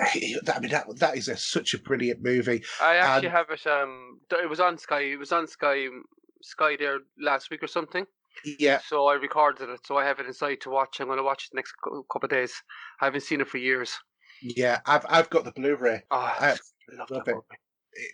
[0.00, 2.62] I mean that that is a, such a brilliant movie.
[2.80, 3.66] I actually And- have it.
[3.66, 5.00] Um, it was on Sky.
[5.00, 5.86] It was on Sky.
[6.40, 8.06] Sky there last week or something.
[8.60, 9.80] Yeah, So I recorded it.
[9.84, 11.00] So I have it inside to watch.
[11.00, 12.52] I'm going to watch it next couple of days.
[13.00, 13.98] I haven't seen it for years.
[14.42, 16.02] Yeah, I've I've got the Blu-ray.
[16.10, 16.56] Oh, I
[16.92, 17.34] love love it.
[17.34, 17.46] movie.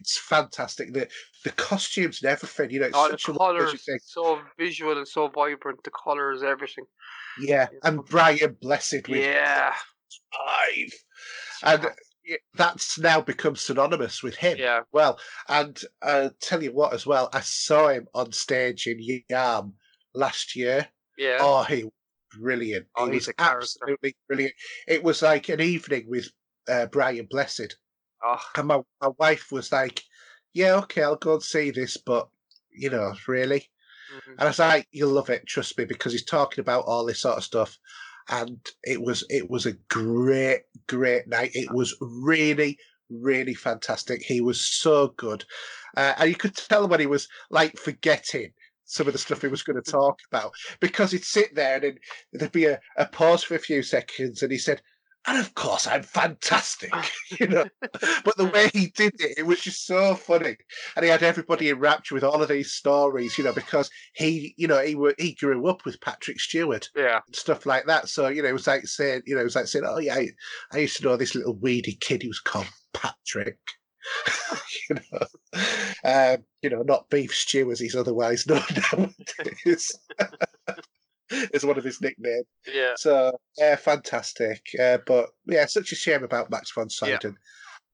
[0.00, 0.92] It's fantastic.
[0.92, 1.08] The
[1.44, 2.70] the costumes and everything.
[2.70, 5.82] You know, it's Oh, the such a colors, so visual and so vibrant.
[5.84, 6.84] The colors, everything.
[7.40, 9.74] Yeah, and Brian Blessed with Yeah,
[10.32, 10.92] five.
[11.62, 11.90] And uh,
[12.24, 14.58] yeah, that's now become synonymous with him.
[14.58, 14.80] yeah.
[14.92, 15.18] Well,
[15.48, 18.98] and uh, tell you what, as well, I saw him on stage in
[19.28, 19.74] Yam
[20.14, 20.88] last year.
[21.18, 21.38] Yeah.
[21.40, 21.84] Oh, he
[22.38, 22.88] brilliant.
[22.96, 23.92] Oh, he's was a character.
[23.92, 24.54] absolutely brilliant.
[24.88, 26.28] It was like an evening with
[26.68, 27.76] uh, Brian Blessed,
[28.22, 30.02] Oh, and my, my wife was like,
[30.54, 32.28] "Yeah, okay, I'll go and see this, but
[32.72, 33.70] you know, really."
[34.08, 34.38] mhm.
[34.38, 37.20] And I was like, "You'll love it, trust me," because he's talking about all this
[37.22, 37.78] sort of stuff,
[38.28, 41.52] and it was it was a great great night.
[41.54, 42.78] It was really
[43.10, 44.22] really fantastic.
[44.22, 45.44] He was so good,
[45.96, 48.52] uh, and you could tell when he was like forgetting
[48.84, 51.98] some of the stuff he was going to talk about because he'd sit there and
[52.32, 54.80] there'd be a, a pause for a few seconds, and he said,
[55.26, 57.10] and of course I'm fantastic, ah.
[57.40, 57.64] you know.
[57.80, 60.56] but the way he did it, it was just so funny,
[60.96, 64.54] and he had everybody in rapture with all of these stories, you know, because he,
[64.58, 68.08] you know, he were he grew up with Patrick Stewart, yeah, and stuff like that.
[68.08, 70.14] So you know, it was like saying, you know, it was like saying, oh yeah,
[70.14, 70.28] I,
[70.72, 73.58] I used to know this little weedy kid who was called Patrick.
[74.90, 75.26] you know,
[76.04, 78.62] um, you know, not beef stew as he's otherwise known
[78.92, 79.92] nowadays.
[81.52, 82.46] is one of his nicknames.
[82.72, 82.92] Yeah.
[82.96, 84.62] So yeah, fantastic.
[84.80, 87.34] Uh, but yeah, such a shame about Max von Sydow.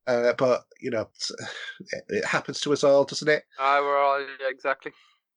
[0.08, 0.14] Yeah.
[0.14, 1.08] Uh, but you know,
[2.08, 3.44] it happens to us all, doesn't it?
[3.58, 4.92] Uh, we're all yeah, exactly.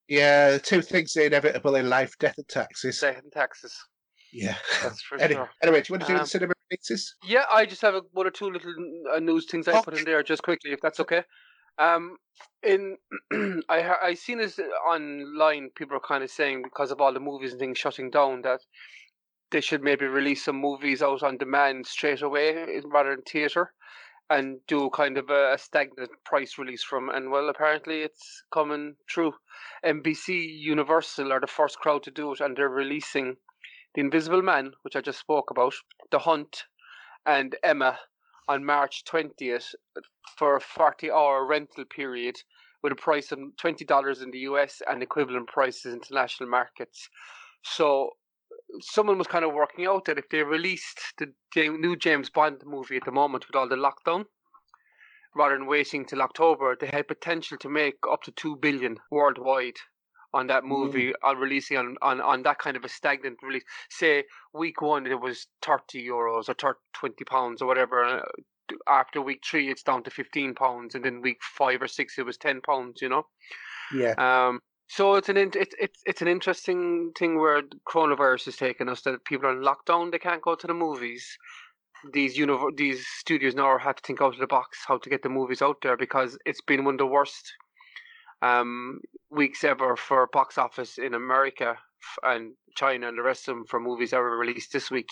[0.08, 3.00] Yeah, two things inevitable in life: death and taxes.
[3.00, 3.76] Death and taxes.
[4.34, 5.50] Yeah, that's for anyway, sure.
[5.62, 7.14] Anyway, do you want to do Um, the cinema releases?
[7.22, 8.74] Yeah, I just have a, one or two little
[9.14, 11.22] uh, news things I put in there just quickly, if that's okay.
[11.78, 12.16] Um,
[12.62, 12.96] in
[13.68, 14.58] I I seen this
[14.88, 15.70] online.
[15.76, 18.60] People are kind of saying because of all the movies and things shutting down that
[19.50, 23.72] they should maybe release some movies out on demand straight away eh, rather than theater,
[24.30, 27.08] and do kind of a, a stagnant price release from.
[27.08, 29.32] And well, apparently it's coming true.
[29.84, 33.36] NBC Universal are the first crowd to do it, and they're releasing
[33.94, 35.74] The Invisible Man, which I just spoke about,
[36.10, 36.64] The Hunt,
[37.24, 38.00] and Emma
[38.48, 39.74] on March 20th
[40.36, 42.36] for a 40 hour rental period
[42.82, 47.08] with a price of $20 in the US and equivalent prices in international markets.
[47.62, 48.10] So
[48.80, 52.96] someone was kind of working out that if they released the new James Bond movie
[52.96, 54.24] at the moment with all the lockdown,
[55.36, 59.78] rather than waiting till October, they had potential to make up to 2 billion worldwide
[60.34, 63.64] on that movie on releasing on, on, on that kind of a stagnant release.
[63.90, 68.04] Say week one it was 30 euros or 30, 20 pounds or whatever.
[68.04, 68.22] uh,
[68.88, 72.26] After week three it's down to 15 pounds and then week five or six it
[72.26, 73.24] was 10 pounds, you know?
[73.94, 77.62] Yeah, Um, so it's an in- it's it's it's an interesting thing where
[77.92, 81.24] coronavirus has taken us that people are in lockdown, they can't go to the movies.
[82.12, 85.22] These univ- these studios now have to think out of the box how to get
[85.22, 87.52] the movies out there because it's been one of the worst
[88.44, 89.00] um,
[89.30, 91.76] weeks ever for box office in America
[92.22, 95.08] and China and the rest of them for movies ever released this week.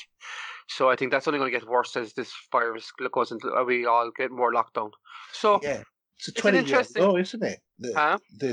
[0.68, 3.64] So I think that's only going to get worse as this virus goes into uh,
[3.64, 4.90] we all get more lockdown.
[5.32, 5.82] So yeah.
[6.18, 7.58] It's a It's twenty year interesting- low, isn't it?
[7.80, 8.18] The, Huh?
[8.38, 8.48] the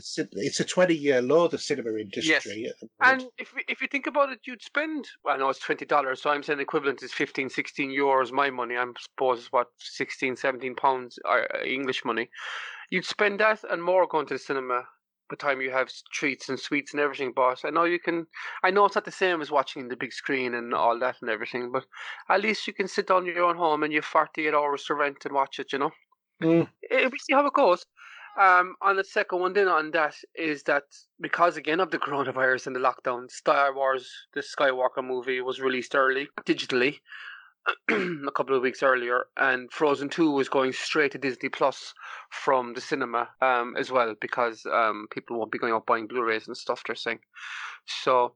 [0.48, 1.48] it's a twenty year low.
[1.48, 2.64] The cinema industry.
[2.82, 3.22] the moment.
[3.24, 5.02] And if if you think about it, you'd spend.
[5.24, 8.32] Well, I know it's twenty dollars, so I'm saying the equivalent is 15, 16 euros.
[8.32, 12.26] My money, I suppose, is what 16, 17 pounds uh, English money.
[12.90, 14.88] You'd spend that and more going to the cinema.
[15.30, 18.26] By the time you have treats and sweets and everything, but I know you can.
[18.64, 21.30] I know it's not the same as watching the big screen and all that and
[21.30, 21.86] everything, but
[22.30, 24.56] at least you can sit down in your own home and you have forty eight
[24.56, 25.72] hours to rent and watch it.
[25.72, 25.92] You know.
[26.42, 26.68] Mm.
[26.90, 27.86] Eh, we see how it goes.
[28.40, 30.84] Um, on the second one, then on that is that
[31.22, 35.94] because again of the coronavirus and the lockdown, Star Wars, the Skywalker movie, was released
[35.94, 36.98] early digitally
[37.90, 41.94] a couple of weeks earlier, and Frozen Two was going straight to Disney Plus
[42.30, 46.48] from the cinema um, as well because um, people won't be going out buying Blu-rays
[46.48, 46.84] and stuff.
[46.86, 47.20] They're saying
[47.86, 48.36] so.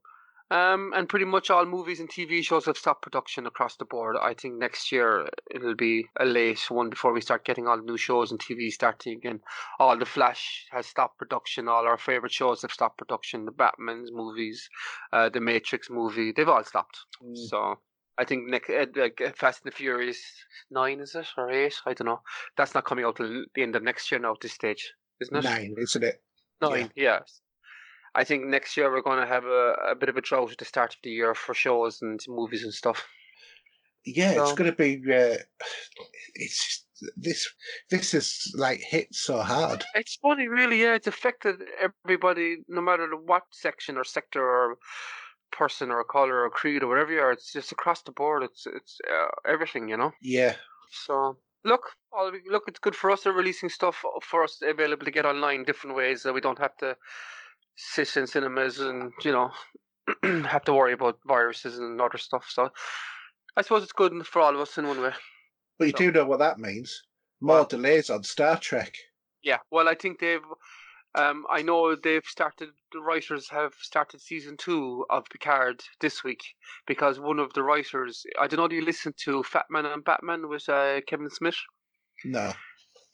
[0.51, 4.17] Um, and pretty much all movies and TV shows have stopped production across the board.
[4.21, 7.83] I think next year it'll be a late one before we start getting all the
[7.83, 9.39] new shows and TV starting again.
[9.79, 11.67] All the Flash has stopped production.
[11.67, 13.45] All our favorite shows have stopped production.
[13.45, 14.69] The Batman's movies,
[15.11, 16.99] uh, the Matrix movie, they've all stopped.
[17.23, 17.35] Mm.
[17.35, 17.79] So
[18.17, 20.21] I think next, uh, like uh, Fast and the Furious
[20.69, 21.75] nine is it or eight?
[21.85, 22.21] I don't know.
[22.57, 24.33] That's not coming out till the end of next year now.
[24.33, 25.43] At this stage, isn't it?
[25.43, 26.21] Nine, isn't it?
[26.61, 27.41] Nine, yes.
[28.15, 30.59] I think next year we're going to have a, a bit of a drought at
[30.59, 33.07] the start of the year for shows and movies and stuff.
[34.05, 35.01] Yeah, it's going to be.
[35.11, 35.37] Uh,
[36.35, 36.85] it's
[37.15, 37.49] this.
[37.89, 39.83] This is like hit so hard.
[39.95, 40.81] It's funny, really.
[40.81, 44.77] Yeah, it's affected everybody, no matter what section or sector or
[45.57, 47.31] person or a color or creed or whatever you are.
[47.31, 48.43] It's just across the board.
[48.43, 50.11] It's it's uh, everything, you know.
[50.21, 50.55] Yeah,
[51.05, 51.81] So look,
[52.49, 53.23] look, it's good for us.
[53.23, 56.75] They're releasing stuff for us available to get online different ways that we don't have
[56.77, 56.97] to
[57.75, 59.49] sit in cinemas and you know
[60.47, 62.45] have to worry about viruses and other stuff.
[62.49, 62.69] So
[63.57, 65.13] I suppose it's good for all of us in one way.
[65.79, 67.01] but you So- do know what that means.
[67.41, 68.93] More Well- delays on Star Trek.
[69.43, 70.41] Yeah, well, I think they've.
[71.15, 72.69] Um, I know they've started.
[72.91, 76.43] The writers have started season two of Picard this week
[76.87, 78.25] because one of the writers.
[78.39, 78.67] I don't know.
[78.67, 81.57] Do you listen to Fat Man and Batman with uh, Kevin Smith?
[82.25, 82.53] No.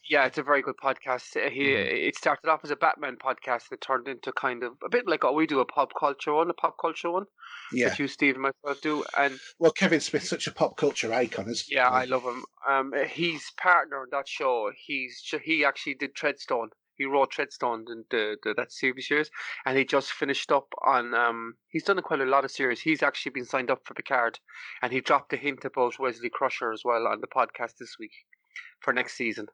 [0.08, 1.36] Yeah, it's a very good podcast.
[1.36, 2.08] Uh, He Mhm.
[2.08, 5.06] it started off as a Batman podcast and it turned into kind of a bit
[5.06, 7.26] like what we do a pop culture one, a pop culture one
[7.70, 7.90] Yeah.
[7.90, 9.04] that you, Steve, and myself do.
[9.16, 11.74] And Well, Kevin Smith's such a pop culture icon, isn't he?
[11.76, 12.44] yeah, I love him.
[12.66, 14.72] Um, he's partner on that show.
[14.74, 16.70] He's he actually did Treadstone.
[17.00, 19.30] He wrote Treadstone in the, the that TV series,
[19.64, 21.14] and he just finished up on.
[21.14, 22.82] Um, he's done quite a lot of series.
[22.82, 24.38] He's actually been signed up for Picard,
[24.82, 28.12] and he dropped a hint about Wesley Crusher as well on the podcast this week
[28.80, 29.46] for next season.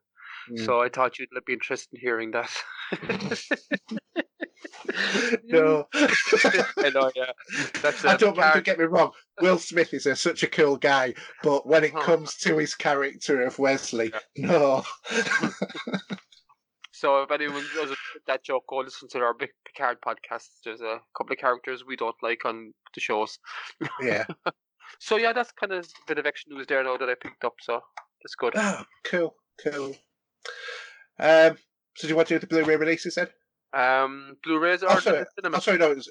[0.50, 0.66] Mm.
[0.66, 2.50] So I thought you'd be interested in hearing that.
[5.44, 5.86] no.
[5.94, 7.30] I know, yeah.
[7.80, 9.12] That's I uh, don't want to get me wrong.
[9.40, 11.14] Will Smith is a, such a cool guy,
[11.44, 12.02] but when it Huh.
[12.02, 14.48] comes to his character of Wesley, Yeah.
[14.48, 14.82] no.
[16.98, 20.48] So if anyone doesn't that joke, go listen to our Pic- Picard podcast.
[20.64, 23.38] There's a couple of characters we don't like on the shows.
[24.00, 24.24] yeah.
[25.00, 27.44] So yeah, that's kind of a bit of extra news there now that I picked
[27.44, 27.54] up.
[27.60, 27.80] So
[28.22, 28.52] that's good.
[28.56, 29.96] Oh, cool, cool.
[31.18, 31.56] Um,
[31.96, 33.26] so do you want to do the Blu-ray releases then?
[33.74, 35.18] Um, Blu-rays Oh, are sorry.
[35.18, 35.56] the cinema.
[35.56, 35.90] Oh, sorry, no.
[35.90, 36.10] It was,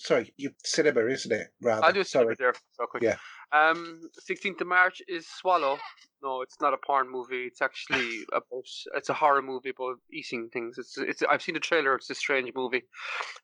[0.00, 1.48] sorry, you cinema, isn't it?
[1.60, 1.84] Rather.
[1.84, 2.24] I'll do sorry.
[2.24, 3.02] sorry there so quick.
[3.02, 3.16] Yeah.
[3.52, 4.00] Um,
[4.30, 5.78] 16th of March is Swallow.
[6.22, 7.44] No, it's not a porn movie.
[7.46, 8.64] It's actually about.
[8.94, 10.78] It's a horror movie about eating things.
[10.78, 11.22] It's it's.
[11.28, 11.94] I've seen the trailer.
[11.94, 12.82] It's a strange movie,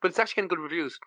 [0.01, 0.97] but it's actually getting good reviews.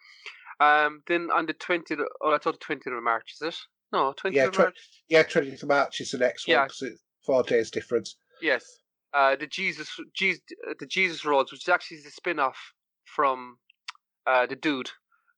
[0.60, 2.02] Um, then on the 20th.
[2.20, 3.32] Oh, that's on the 20th of March.
[3.40, 3.56] Is it?
[3.92, 4.78] No, 20th Yeah, of March.
[5.08, 6.66] Yeah, 20th of March is the next one Yeah.
[6.66, 8.16] 'cause it's four days difference.
[8.42, 8.64] Yes.
[9.12, 10.42] Uh, the Jesus, Jesus,
[10.78, 12.72] the Jesus Rolls, which is actually the spin-off
[13.06, 13.58] from
[14.26, 14.90] uh, the dude,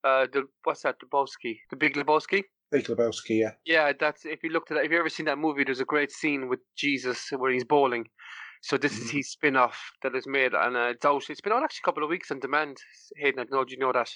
[0.05, 2.45] uh, the what's that, Lebowski, the Big Lebowski.
[2.70, 3.53] Big Lebowski, yeah.
[3.65, 5.85] Yeah, that's if you looked at that, if you ever seen that movie, there's a
[5.85, 8.09] great scene with Jesus where he's bowling.
[8.65, 9.16] So this is Mhm.
[9.16, 11.29] his spin-off that is made, and uh, it's out.
[11.29, 12.79] It's been out actually a couple of weeks on demand.
[13.16, 14.09] Hayden, I know, you know that?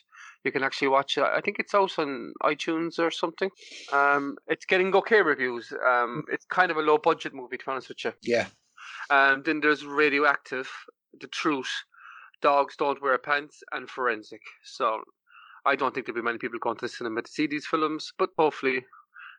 [0.44, 1.24] You can actually watch it.
[1.24, 3.50] I think it's out on iTunes or something.
[3.92, 5.72] Um, it's getting okay reviews.
[5.84, 8.12] Um, it's kind of a low-budget movie, to be honest with you.
[8.22, 8.46] Yeah.
[9.10, 10.70] Um, then there's Radioactive,
[11.20, 11.72] The Truth,
[12.40, 14.42] Dogs Don't Wear Pants, and Forensic.
[14.62, 15.02] So
[15.66, 18.12] I don't think there'll be many people going to the cinema to see these films,
[18.18, 18.84] but hopefully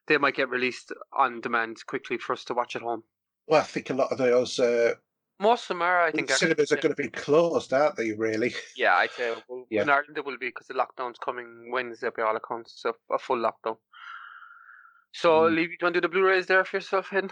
[0.07, 3.03] they might get released on demand quickly for us to watch at home.
[3.47, 4.93] Well, I think a lot of those uh,
[5.39, 6.29] Most of them are, I think.
[6.31, 8.53] cinemas are going to be closed, aren't they, really?
[8.75, 9.83] Yeah, I'd say well, Yeah.
[9.83, 13.17] in Ireland it will be because the lockdown's coming Wednesday by all accounts, so a
[13.17, 13.77] full lockdown.
[15.13, 15.55] So, Mm.
[15.55, 17.29] Lee, do you want to do the Blu-rays there for yourself, Hayden?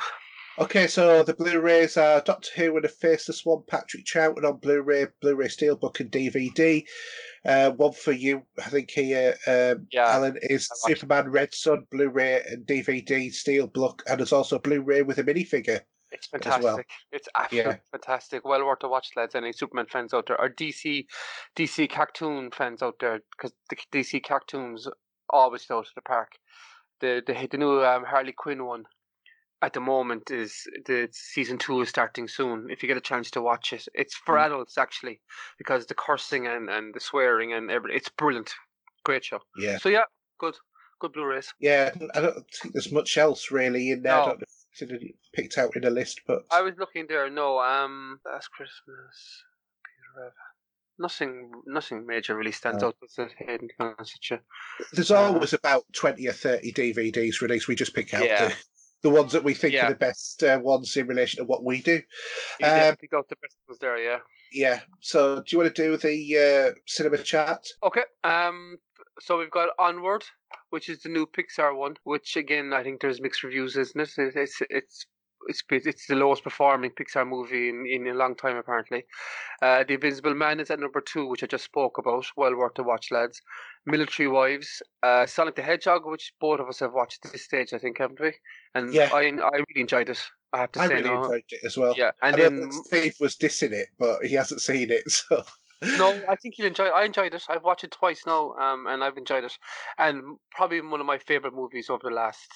[0.57, 5.07] Okay, so the Blu-rays are Doctor Who and the Faceless One, Patrick Troughton on Blu-ray,
[5.22, 6.82] Blu-ray Steelbook and DVD.
[7.45, 12.41] Uh, one for you, I think here, um, Yeah, Alan, is Superman Red Sun, Blu-ray
[12.49, 15.82] and DVD Steelbook, and there's also Blu-ray with a minifigure.
[16.11, 16.64] It's fantastic.
[16.64, 16.80] well.
[17.11, 17.77] It's absolutely Yeah.
[17.91, 18.45] fantastic.
[18.45, 19.36] Well worth a watch, lads.
[19.36, 21.06] Any Superman fans out there, or DC,
[21.57, 24.88] DC cartoon fans out there, because the DC cartoons
[25.30, 26.38] always go to the park.
[27.02, 28.86] The the the new um, Harley Quinn one
[29.61, 32.68] at the moment is the season two is starting soon.
[32.69, 34.45] If you get a chance to watch it, it's for Mm.
[34.45, 35.22] adults actually
[35.57, 37.98] because the cursing and, and the swearing and everything.
[37.98, 38.53] It's brilliant.
[39.03, 39.40] Great show.
[39.57, 40.03] Yeah, So yeah,
[40.40, 40.56] good
[40.99, 41.53] good Blu-rays.
[41.60, 41.91] yeah.
[42.14, 44.14] I don't think there's much else really in there.
[44.14, 44.26] I No.
[44.26, 44.45] don't know
[44.82, 47.30] if it's picked out in a list, but I was looking there.
[47.30, 49.44] No, um, last Christmas,
[49.84, 50.34] Peter Rabbit.
[50.98, 52.90] Nothing, nothing major really stands No.
[52.90, 52.95] out.
[53.02, 53.32] It?
[53.40, 54.41] Hayden, to be honest with
[54.94, 57.68] there's Uh, always about twenty or thirty DVDs released.
[57.68, 58.53] We just pick out Yeah.
[59.10, 59.88] The, ones that we think Yeah.
[59.88, 62.02] are the best uh, ones in relation to what we do.
[62.60, 64.19] You Um, got the best ones there, yeah.
[64.52, 64.80] Yeah.
[65.02, 67.64] So, do you want to do the uh, cinema chat?
[67.84, 68.03] Okay.
[68.23, 68.77] Um.
[69.19, 70.23] So we've got Onward,
[70.72, 71.95] which is the new Pixar one.
[72.03, 74.10] Which again, I think there's mixed reviews, isn't it?
[74.18, 75.06] It- It's it's
[75.48, 79.06] it's it's the lowest performing Pixar movie in, in a long time, apparently.
[79.62, 82.26] Uh, the Invisible Man is at number two, which I just spoke about.
[82.36, 83.42] Well worth a watch, lads.
[83.86, 87.74] Military Wives, uh, Sonic the Hedgehog, which both of us have watched at this stage,
[87.74, 88.34] I think, haven't we?
[88.74, 89.10] And Yeah.
[89.14, 90.22] I I really enjoyed it.
[90.54, 91.24] I have to I say, really no.
[91.24, 91.94] enjoyed it as well.
[91.98, 95.44] Yeah, and I then that Steve was dissing it, but he hasn't seen it, so.
[95.98, 96.86] no, I think you'll enjoy.
[96.86, 97.44] I enjoyed it.
[97.50, 99.58] I've watched it twice now, um, and I've enjoyed it.
[99.98, 102.48] And probably one of my favorite movies over the last,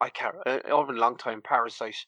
[0.00, 1.42] I can't, uh, over a long time.
[1.42, 2.06] Parasite.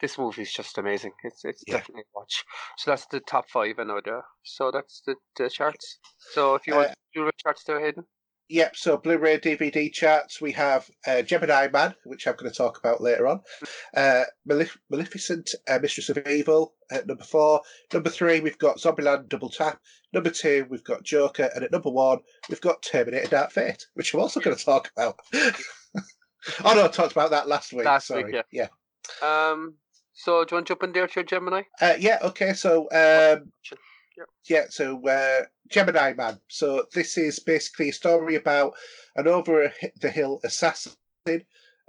[0.00, 1.12] This movie is just amazing.
[1.24, 1.74] It's it's Yeah.
[1.78, 2.44] definitely a watch.
[2.78, 4.24] So that's the top five I know there.
[4.44, 5.98] So that's the, the charts.
[6.32, 8.04] So if you Uh, want to do the charts there, Hayden.
[8.52, 12.78] Yep, so Blu-ray DVD charts, we have uh, Gemini Man, which I'm going to talk
[12.78, 13.42] about later on.
[13.96, 17.60] Uh, Malef- Maleficent, uh, Mistress of Evil at number four.
[17.92, 19.78] Number three, we've got Zombieland Double Tap.
[20.12, 21.48] Number two, we've got Joker.
[21.54, 22.18] And at number one,
[22.48, 25.20] we've got Terminator Dark Fate, which I'm also going to talk about.
[25.32, 27.84] oh, no, I talked about that last week.
[27.84, 28.24] Last sorry.
[28.24, 28.66] week, yeah.
[29.22, 29.50] yeah.
[29.50, 29.74] Um.
[30.22, 31.62] So do you want to jump in there to your Gemini?
[31.80, 33.50] Uh, yeah, okay, so um,
[34.46, 36.38] yeah, so uh, Gemini Man.
[36.48, 38.74] So this is basically a story about
[39.16, 40.92] an over the hill assassin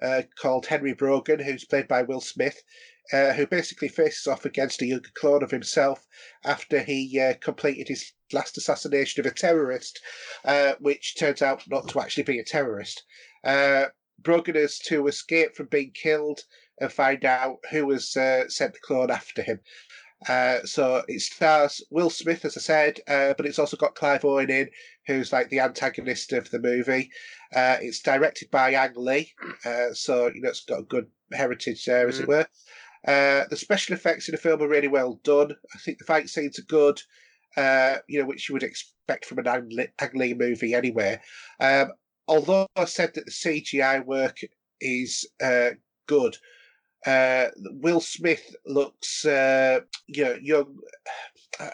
[0.01, 2.63] uh, called Henry Brogan, who's played by Will Smith.
[3.11, 6.07] uh, who basically faces off against a younger clone of himself
[6.43, 9.99] after he uh, completed his last assassination of a terrorist,
[10.45, 13.03] uh, which turns out not to actually be a terrorist.
[13.43, 13.85] Uh,
[14.19, 16.41] Brogan is to escape from being killed
[16.79, 19.59] and find out who has uh, sent the clone after him.
[20.27, 24.23] Uh, so it stars Will Smith, as I said, uh, but it's also got Clive
[24.23, 24.69] Owen in,
[25.07, 27.09] who's like the antagonist of the movie.
[27.55, 29.31] Uh, it's directed by Ang Lee,
[29.65, 32.45] uh, so you know it's got a good heritage there, as it were.
[33.07, 35.55] Uh, the special effects in the film are really well done.
[35.73, 37.01] I think the fight scenes are good,
[37.57, 41.19] uh, you know, which you would expect from an Ang Lee, Ang Lee movie anyway.
[41.59, 41.93] Um,
[42.27, 44.37] although I said that the CGI work
[44.79, 45.71] is uh,
[46.05, 46.37] good,
[47.05, 50.77] uh, Will Smith looks, uh, you know, young.
[51.59, 51.71] I,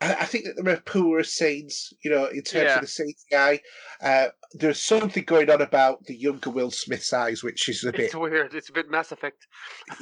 [0.00, 2.74] I think that there are poorer scenes, you know, in terms Yeah.
[2.76, 2.86] of the
[3.32, 3.60] CGI.
[4.02, 8.00] Uh, there's something going on about the younger Will Smith's eyes, which is a bit,
[8.00, 8.54] It's weird.
[8.54, 9.46] It's a bit Mass Effect.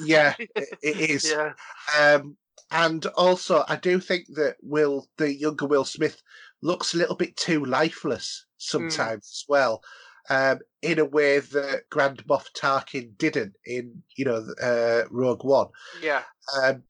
[0.05, 1.31] yeah, it, it is.
[1.31, 1.53] Yeah.
[1.99, 2.37] Um,
[2.71, 6.23] and also, I do think that Will, the younger Will Smith,
[6.63, 9.83] looks a little bit too lifeless sometimes as well,
[10.31, 15.69] um, in a way that Grand Moff Tarkin didn't in, you know, uh, Rogue One.
[16.03, 16.23] Yeah.
[16.63, 16.83] Um,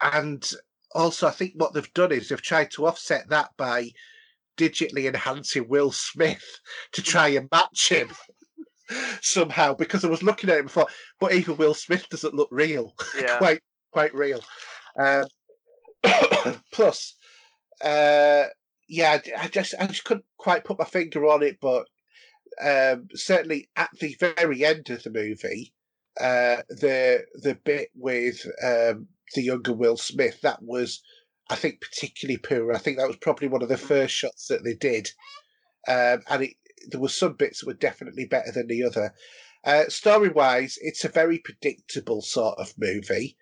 [0.00, 0.50] and
[0.94, 3.90] also, I think what they've done is they've tried to offset that by
[4.56, 6.44] digitally enhancing Will Smith
[6.92, 8.10] to try and match him
[9.22, 9.74] somehow.
[9.74, 10.86] Because I was looking at him before,
[11.20, 13.38] but even Will Smith doesn't look real Yeah.
[13.38, 13.60] quite
[13.92, 14.40] quite real.
[14.98, 15.24] Um,
[16.72, 17.14] plus,
[17.84, 18.44] uh,
[18.88, 21.86] yeah, I I just I just couldn't quite put my finger on it, but
[22.60, 25.72] um, certainly at the very end of the movie,
[26.20, 31.02] uh, the the bit with um, the younger Will Smith that was,
[31.50, 32.72] I think, particularly poor.
[32.72, 35.10] I think that was probably one of the first shots that they did,
[35.86, 36.54] um, and it,
[36.90, 39.12] there were some bits that were definitely better than the other.
[39.64, 43.36] Uh, story wise, it's a very predictable sort of movie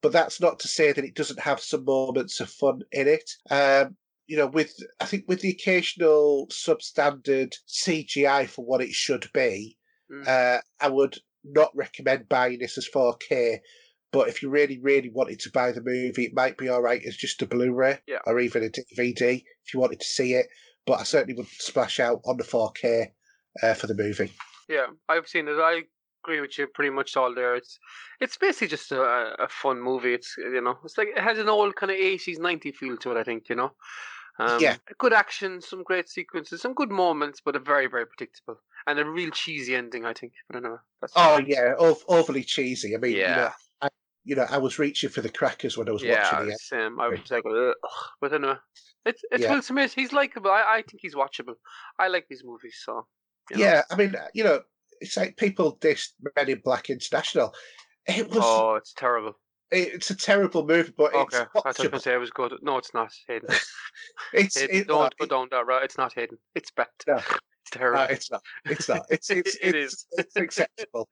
[0.00, 3.30] but that's not to say that it doesn't have some moments of fun in it.
[3.50, 3.96] Um,
[4.28, 9.76] you know, with I think with the occasional substandard CGI for what it should be,
[10.10, 10.26] Mm.
[10.26, 13.58] uh, I would not recommend buying this as 4K.
[14.10, 17.02] But if you really, really wanted to buy the movie, it might be all right
[17.04, 18.20] as just a Blu-ray Yeah.
[18.26, 20.46] or even a DVD if you wanted to see it.
[20.86, 23.12] But I certainly would splash out on the 4K
[23.62, 24.32] uh, for the movie.
[24.66, 24.86] Yeah.
[25.10, 25.58] I've seen it.
[25.60, 25.82] I
[26.24, 27.54] agree with you pretty much all there.
[27.54, 27.78] It's
[28.20, 29.02] it's basically just a,
[29.38, 30.14] a fun movie.
[30.14, 33.10] It's you know, it's like it has an old kind of eighties, ninety feel to
[33.12, 33.18] it.
[33.18, 33.72] I think you know.
[34.38, 34.76] Um, Yeah.
[34.98, 39.04] Good action, some great sequences, some good moments, but a very very predictable and a
[39.04, 40.04] real cheesy ending.
[40.04, 40.32] I think.
[40.48, 40.76] But anyway.
[41.00, 42.94] That's Oh yeah, ov- overly cheesy.
[42.94, 43.52] I mean, you know, Yeah.
[43.82, 43.88] I,
[44.24, 46.32] you know, I was reaching for the crackers when I was yeah.
[46.32, 46.60] watching it.
[46.60, 47.00] Same.
[47.00, 47.74] I was like, Ugh.
[48.20, 48.56] but anyway.
[49.04, 49.52] It's it's Yeah.
[49.54, 49.94] Will Smith.
[49.94, 50.50] He's likable.
[50.50, 51.54] I, I think he's watchable.
[51.98, 52.80] I like these movies.
[52.84, 53.06] So.
[53.50, 53.64] you know.
[53.64, 54.60] Yeah, I mean, you know,
[55.00, 57.54] it's like people dissed Men in Black International.
[58.06, 59.38] It was, Oh, it's terrible.
[59.70, 62.54] It's a terrible movie, but it's Okay, I gonna say it was good.
[62.62, 63.12] No, it's not.
[63.26, 63.48] hidden.
[64.32, 65.82] It's, Hayden, it, don't no, go down that route.
[65.82, 66.38] It's not Hayden.
[66.54, 66.88] It's bad.
[67.06, 67.20] No.
[67.70, 67.98] It's terrible.
[67.98, 68.42] no, it's not.
[68.64, 69.06] It's not.
[69.10, 70.06] It's it's It it's, is.
[70.12, 71.08] it's acceptable.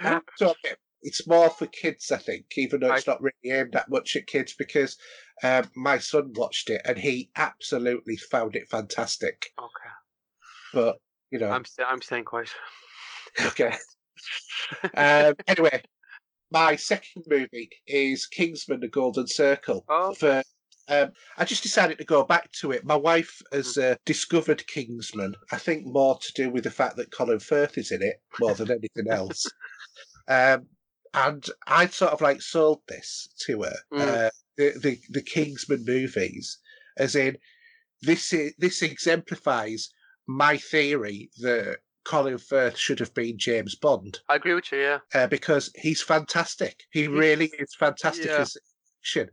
[0.00, 3.72] Um, so okay, it's more for kids, I think, even though it's not really aimed
[3.74, 4.96] that much at kids, because
[5.44, 9.50] um, my son watched it and he absolutely found it fantastic.
[9.58, 9.90] okay,
[10.72, 10.96] But
[11.30, 12.50] you know, I'm sta- I'm staying quiet.
[13.46, 13.72] Okay.
[14.96, 15.80] um, anyway,
[16.50, 19.84] my second movie is Kingsman: The Golden Circle.
[19.88, 20.14] Oh.
[20.14, 20.42] For
[20.88, 22.84] um, I just decided to go back to it.
[22.84, 25.34] My wife has uh, discovered Kingsman.
[25.52, 28.54] I think more to do with the fact that Colin Firth is in it more
[28.54, 29.44] than anything else.
[30.28, 30.66] Um,
[31.14, 34.00] and I sort of like sold this to her, Mm.
[34.00, 36.58] uh, the, the the Kingsman movies,
[36.96, 37.36] as in
[38.02, 39.90] this is, this exemplifies
[40.26, 44.78] my theory that Colin Firth should have been James Bond I agree with you.
[44.78, 46.84] Yeah, uh, because he's fantastic.
[46.90, 48.38] He really is fantastic Yeah.
[48.38, 48.56] as
[49.02, 49.28] action.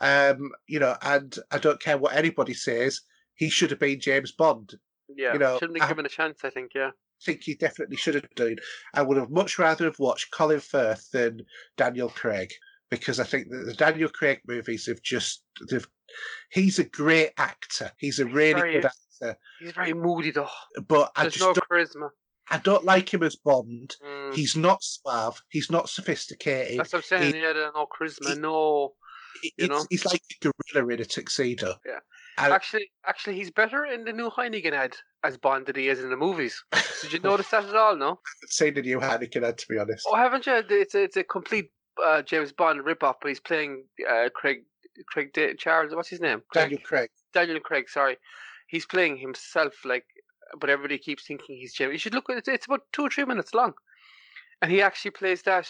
[0.00, 3.00] Um, you know, and I don't care what anybody says.
[3.36, 4.74] He should have been James Bond.
[5.08, 5.32] yeah.
[5.34, 6.40] You know, shouldn't have given a chance.
[6.44, 6.72] I think.
[6.74, 6.88] Yeah.
[6.88, 8.56] I think he definitely should have done.
[8.92, 11.40] I would have much rather have watched Colin Firth than
[11.76, 12.50] Daniel Craig
[12.90, 15.86] because I think that the Daniel Craig movies have just they've.
[16.50, 17.90] He's a great actor.
[17.98, 20.48] He's a really very- good actor, He's very moody though.
[20.88, 22.10] but I just no don't, charisma.
[22.50, 23.96] I don't like him as Bond.
[24.04, 25.42] Mm, He's not suave.
[25.48, 26.78] He's not sophisticated.
[26.78, 27.34] that's what I'm saying.
[27.34, 28.34] he- yeah, there's no charisma.
[28.34, 28.94] he- no.
[29.42, 29.84] It- you know?
[29.90, 31.74] he's like a gorilla in a tuxedo.
[31.84, 31.98] Yeah.
[32.38, 36.00] And- Actually, actually, he's better in the new Heineken ad as Bond than he is
[36.00, 36.62] in the movies.
[37.02, 37.96] Did you notice that at all?
[37.96, 38.20] No.
[38.48, 40.06] seen the new Heineken ad, to be honest.
[40.08, 40.62] Oh, haven't you?
[40.68, 41.70] It's a, it's a complete
[42.04, 44.58] uh, James Bond rip-off, but he's playing uh, Craig
[45.08, 45.94] Craig Da- Charles.
[45.94, 46.42] What's his name?
[46.52, 47.10] Craig, Daniel Craig.
[47.32, 47.88] Daniel Craig.
[47.88, 48.16] Sorry,
[48.66, 49.74] he's playing himself.
[49.84, 50.06] Like,
[50.60, 51.92] but everybody keeps thinking he's James.
[51.92, 52.48] You should look at it.
[52.48, 53.74] It's about two or three minutes long.
[54.62, 55.68] And he actually plays that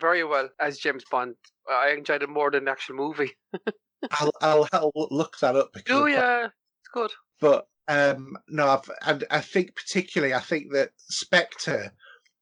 [0.00, 1.34] very well as James Bond.
[1.68, 3.32] I enjoyed it more than the actual movie.
[4.12, 5.70] I'll, I'll, I'll look that up.
[5.74, 7.10] Because Oh yeah, it's good.
[7.40, 11.92] But um, no, I've, and I think particularly, I think that Spectre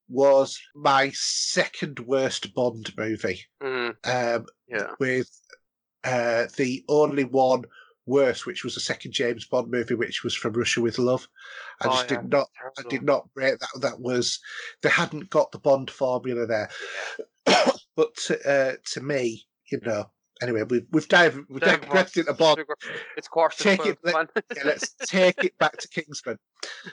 [0.08, 3.40] was my second worst Bond movie.
[3.62, 4.88] Mm, Um, yeah.
[5.00, 5.30] with
[6.06, 7.64] uh, the only one
[8.06, 11.28] worse, which was the second James Bond movie, which was From Russia with Love.
[11.80, 12.20] I Oh, just yeah.
[12.20, 13.80] did not, I did not rate that.
[13.80, 14.38] That was
[14.82, 16.70] they hadn't got the Bond formula there.
[17.96, 20.10] but to, uh, to me, you know,
[20.42, 22.64] anyway, we've we've dived, we've digressed into Bond.
[23.16, 26.38] It's quarter Take it, let, yeah, Let's take it back to Kingsman.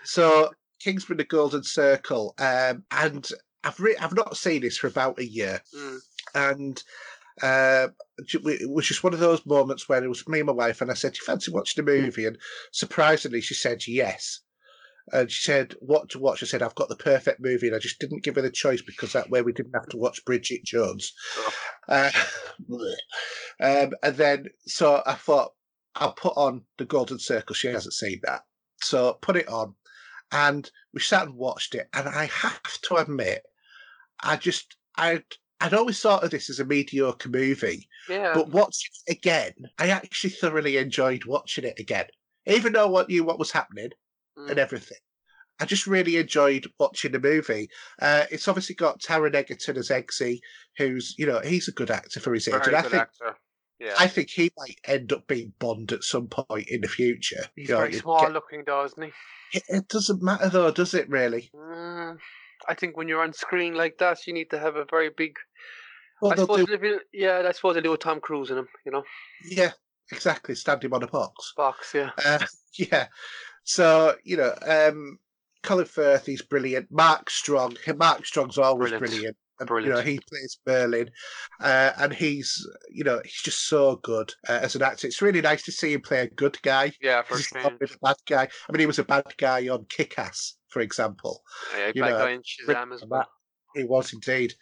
[0.03, 3.29] So Kingsman: The Golden Circle, um, and
[3.63, 5.99] I've re- I've not seen this for about a year Mm,
[6.35, 6.83] and
[7.41, 7.87] uh,
[8.17, 10.91] it was just one of those moments where it was me and my wife, and
[10.91, 12.37] I said, "Do you fancy watching a movie?" And
[12.71, 14.41] surprisingly, she said yes.
[15.11, 17.79] And she said, "What to watch?" I said, "I've got the perfect movie," and I
[17.79, 20.63] just didn't give her the choice because that way we didn't have to watch Bridget
[20.63, 21.13] Jones.
[21.37, 21.53] Oh.
[21.87, 22.11] Uh,
[23.59, 25.53] um, and then, so I thought
[25.95, 27.55] I'll put on the Golden Circle.
[27.55, 28.43] She hasn't seen that,
[28.81, 29.75] so put it on,
[30.31, 31.89] and we sat and watched it.
[31.93, 33.43] And I have to admit,
[34.21, 35.23] I just I.
[35.63, 38.33] I'd always thought of this as a mediocre movie, yeah.
[38.35, 42.05] but watching it again, I actually thoroughly enjoyed watching it again.
[42.45, 43.89] Even though I knew what was happening
[44.37, 44.49] Mm.
[44.49, 44.97] and everything,
[45.59, 47.69] I just really enjoyed watching the movie.
[48.01, 50.39] Uh, it's obviously got Taron Egerton as Eggsy,
[50.77, 53.37] who's you know he's a good actor for his age, Very and I think actor.
[53.79, 53.93] Yeah.
[53.99, 57.45] I think he might end up being Bond at some point in the future.
[57.55, 59.11] He's You know, very small get- looking, though, isn't he?
[59.57, 61.07] it, it doesn't matter though, does it?
[61.09, 61.51] Really?
[61.55, 62.17] Mm,
[62.67, 65.35] I think when you're on screen like that, you need to have a very big.
[66.23, 68.57] Well, I suppose do- if you, yeah, I suppose they do with Tom Cruise in
[68.57, 68.67] him.
[68.85, 69.03] You know,
[69.45, 69.71] yeah,
[70.11, 70.55] exactly.
[70.55, 71.53] Stabbed him on a box.
[71.55, 71.93] box.
[71.93, 72.11] Yeah.
[72.25, 72.39] Uh,
[72.77, 73.07] yeah.
[73.65, 75.19] So, you know, um,
[75.63, 76.87] Colin Firth, he's brilliant.
[76.91, 79.11] Mark Strong, Mark Strong's always Brilliant.
[79.11, 79.37] brilliant.
[79.59, 79.95] And, Brilliant.
[79.97, 81.09] You know, he plays Merlin,
[81.61, 85.05] uh, and he's, you know, he's just so good uh, as an actor.
[85.05, 86.91] It's really nice to see him play a good guy.
[86.99, 87.65] Yeah, for He's change.
[87.81, 88.41] a bad guy.
[88.67, 91.43] I mean, he was a bad guy on Kick-Ass, for example.
[91.77, 93.27] Yeah, you know, guy in Shazam as well.
[93.75, 94.53] He was indeed.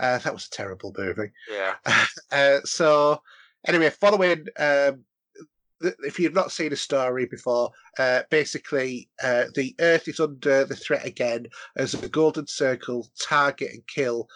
[0.00, 1.30] Uh, that was a terrible movie.
[1.50, 1.74] Yeah.
[2.32, 3.20] Uh, so
[3.66, 5.04] anyway, following, um,
[5.82, 10.64] th- if you've not seen a story before, uh, basically uh, the Earth is under
[10.64, 11.46] the threat again
[11.76, 14.28] as the Golden Circle target and kill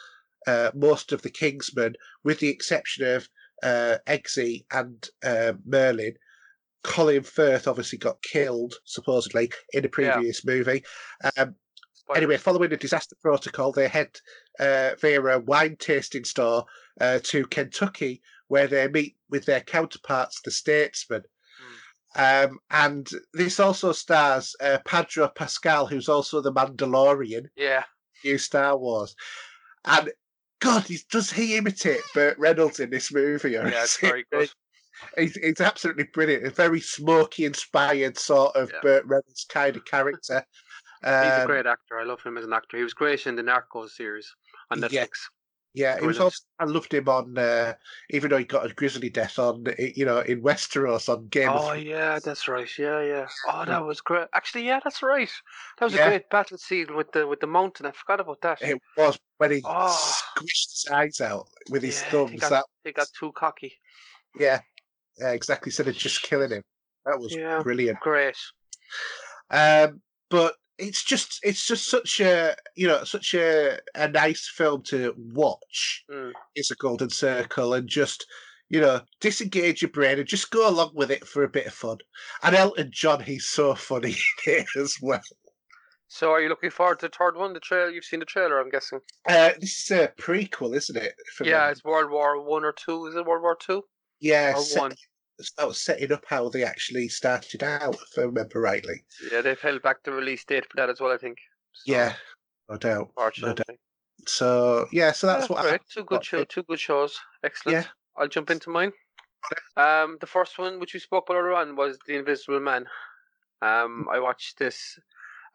[0.48, 3.28] uh, most of the Kingsmen, with the exception of
[3.62, 6.14] uh, Eggsy and uh, Merlin.
[6.82, 10.14] Colin Firth obviously got killed supposedly in the Yeah.
[10.14, 10.84] previous movie.
[11.38, 11.54] Um,
[12.14, 14.10] Anyway, following the disaster protocol, they head
[14.58, 16.64] uh, via a wine tasting store
[17.00, 21.22] uh, to Kentucky, where they meet with their counterparts, the statesmen.
[22.16, 27.82] Um, and this also stars uh, Pedro Pascal, who's also the Mandalorian, Yeah.
[28.24, 29.16] new Star Wars.
[29.84, 30.12] And
[30.60, 33.50] God, he's, does he imitate Burt Reynolds in this movie?
[33.52, 34.48] Yeah, it's very good.
[35.18, 36.46] He's, he's absolutely brilliant.
[36.46, 38.78] A very smoky inspired sort of Yeah.
[38.80, 40.46] Burt Reynolds kind of character.
[41.02, 41.98] He's a Um, great actor.
[41.98, 42.76] I love him as an actor.
[42.76, 44.32] He was great in the Narcos series
[44.70, 44.92] on Netflix.
[44.92, 45.06] Yeah.
[45.76, 46.38] Yeah, he was also.
[46.60, 47.74] I loved him on, uh,
[48.10, 51.72] even though he got a grisly death on, you know, in Westeros on Game Oh
[51.72, 52.68] yeah, that's right.
[52.78, 53.26] Yeah, yeah.
[53.48, 54.28] Oh, that was great.
[54.32, 55.28] Actually, yeah, that's right.
[55.80, 56.06] That was Yeah.
[56.06, 57.86] a great battle scene with the with the mountain.
[57.86, 58.62] I forgot about that.
[58.62, 60.22] It was when he Oh.
[60.38, 62.40] squished his eyes out with his Yeah, he thumbs.
[62.40, 63.76] got- That They got too cocky.
[64.38, 64.60] yeah,
[65.18, 65.70] yeah, exactly.
[65.70, 66.62] Instead of just killing him,
[67.04, 67.64] that was Yeah.
[67.64, 67.98] brilliant.
[67.98, 68.36] Great.
[69.50, 74.82] Um, but it's just it's just such a you know such a a nice film
[74.84, 76.04] to watch.
[76.10, 76.32] Mm.
[76.54, 78.26] It's a Golden Circle and just.
[78.70, 81.74] You know, disengage your brain and just go along with it for a bit of
[81.74, 81.98] fun.
[82.42, 85.20] And Elton John, he's so funny in it as well.
[86.08, 87.52] So, are you looking forward to the third one?
[87.52, 87.90] The trailer.
[87.90, 89.00] You've seen the trailer, I'm guessing.
[89.28, 91.14] Uh, this is a prequel, isn't it?
[91.42, 91.72] Yeah, them?
[91.72, 93.06] it's World War One or two.
[93.06, 93.84] Is it World War Two
[94.24, 94.54] yeah.
[94.76, 94.94] one?
[95.38, 99.04] It's about setting up how they actually started out, if I remember rightly.
[99.32, 101.12] Yeah, they've held back the release date for that as well.
[101.12, 101.38] I think.
[101.72, 102.14] So, Yeah,
[102.68, 103.08] no doubt.
[103.16, 103.78] Unfortunately.
[104.26, 105.66] So yeah, so that's Yeah, what.
[105.66, 105.78] I.
[105.92, 107.18] Two good show, two good shows.
[107.42, 107.78] Excellent.
[107.78, 107.90] Yeah.
[108.16, 108.92] I'll jump into mine.
[109.76, 112.86] Um, the first one, which we spoke about earlier on, was The Invisible Man.
[113.60, 114.98] Um, I watched this.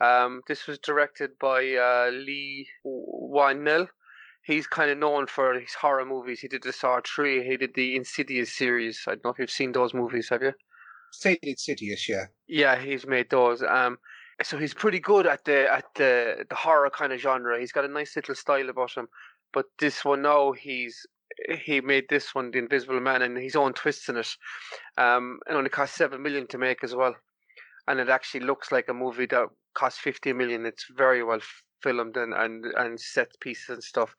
[0.01, 3.87] Um, this was directed by uh, Leigh Whannell.
[4.49, 6.39] He's kind of known for his horror movies.
[6.39, 7.37] He did the Saw Three.
[7.49, 9.03] He did the Insidious series.
[9.07, 10.29] I don't know if you've seen those movies.
[10.29, 10.53] Have you?
[11.11, 12.25] Stayed Insidious, yeah.
[12.47, 13.61] Yeah, he's made those.
[13.61, 13.97] Um,
[14.41, 17.59] so he's pretty good at the at the the horror kind of genre.
[17.59, 19.07] He's got a nice little style about him.
[19.53, 21.05] But this one now, he's
[21.63, 24.35] he made this one, The Invisible Man, and his own twists in it.
[24.97, 27.15] Um, it only cost seven million to make as well,
[27.87, 30.65] and it actually looks like a movie that cost fifty million.
[30.65, 31.41] It's very well
[31.81, 34.15] filmed and, and, and set pieces and stuff.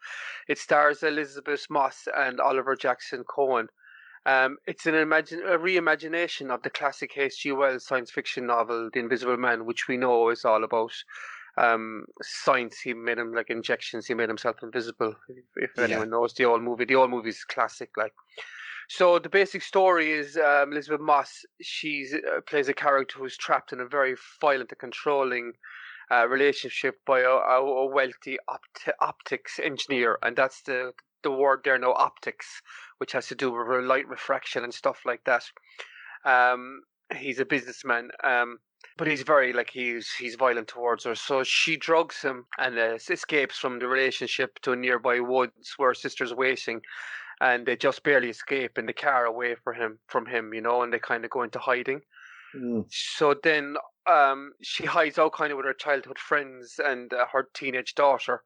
[0.48, 3.68] It stars Elisabeth Moss and Oliver Jackson Cohen.
[4.26, 7.52] Um, it's an imagine a reimagination of the classic H.G.
[7.52, 10.92] Wells science fiction novel, The Invisible Man, which we know is all about
[11.56, 12.80] um, science.
[12.80, 14.06] He made him like injections.
[14.06, 15.14] He made himself invisible.
[15.28, 15.84] If, if yeah.
[15.84, 17.90] anyone knows the old movie, the old movie is classic.
[17.96, 18.12] Like,
[18.88, 21.44] so the basic story is um, Elisabeth Moss.
[21.62, 25.52] She uh, plays a character who's trapped in a very violent and controlling
[26.10, 30.92] uh, relationship by a, a wealthy opt- optics engineer, and that's the
[31.22, 32.62] the word there now, optics,
[32.98, 35.44] which has to do with light refraction and stuff like that.
[36.24, 36.82] Um,
[37.14, 38.58] he's a businessman, um,
[38.96, 41.14] but he's very like he's he's violent towards her.
[41.14, 45.90] So she drugs him and uh, escapes from the relationship to a nearby woods where
[45.90, 46.80] her sister's waiting,
[47.40, 50.82] and they just barely escape in the car away from him from him, you know,
[50.82, 52.00] and they kind of go into hiding.
[52.54, 52.84] Mm.
[52.90, 53.76] So then
[54.10, 58.42] um, she hides out kind of with her childhood friends and uh, her teenage daughter.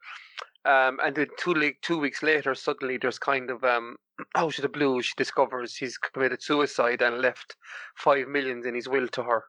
[0.65, 3.97] Um, and then two, le- two weeks later, suddenly there's kind of um,
[4.35, 7.57] out of the blue, she discovers he's committed suicide and left
[7.97, 9.45] five millions in his will to her.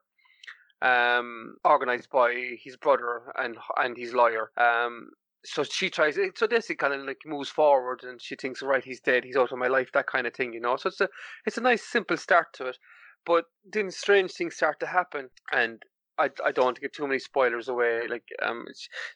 [0.82, 4.50] Um, organized by his brother and and his lawyer.
[4.58, 5.08] Um,
[5.42, 6.18] so she tries.
[6.34, 9.36] So this it kind of like moves forward, and she thinks, right, he's dead, he's
[9.36, 10.76] out of my life, that kind of thing, you know.
[10.76, 11.08] So it's a
[11.46, 12.78] it's a nice simple start to it,
[13.26, 15.82] but then strange things start to happen, and
[16.18, 18.06] I, I don't want to give too many spoilers away.
[18.08, 18.64] Like um,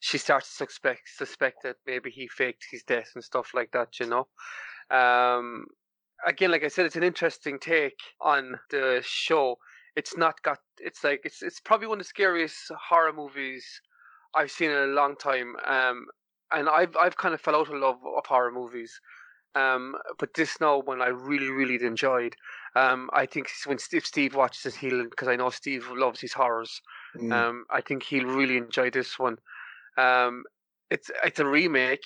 [0.00, 3.98] she starts to suspect suspect that maybe he faked his death and stuff like that.
[3.98, 4.28] You know,
[4.96, 5.66] um,
[6.26, 9.56] again, like I said, it's an interesting take on the show.
[9.96, 10.58] It's not got.
[10.78, 13.64] It's like it's it's probably one of the scariest horror movies
[14.34, 15.56] I've seen in a long time.
[15.66, 16.06] Um,
[16.52, 19.00] and I've I've kind of fell out of love of horror movies.
[19.55, 22.36] Um, but this now one I really really enjoyed.
[22.77, 26.32] Um, I think when Steve Steve watches it, he'll because I know Steve loves his
[26.32, 26.81] horrors.
[27.16, 27.32] Mm.
[27.32, 29.39] Um, I think he'll really enjoy this one.
[29.98, 30.44] Um,
[30.90, 32.05] it's it's a remake,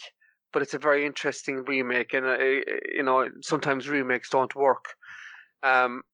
[0.52, 4.86] but it's a very interesting remake, and uh, you know sometimes remakes don't work.
[5.62, 6.02] Um,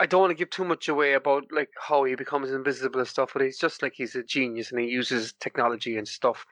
[0.00, 3.08] I don't want to give too much away about like how he becomes invisible and
[3.08, 6.44] stuff, but he's just like he's a genius and he uses technology and stuff.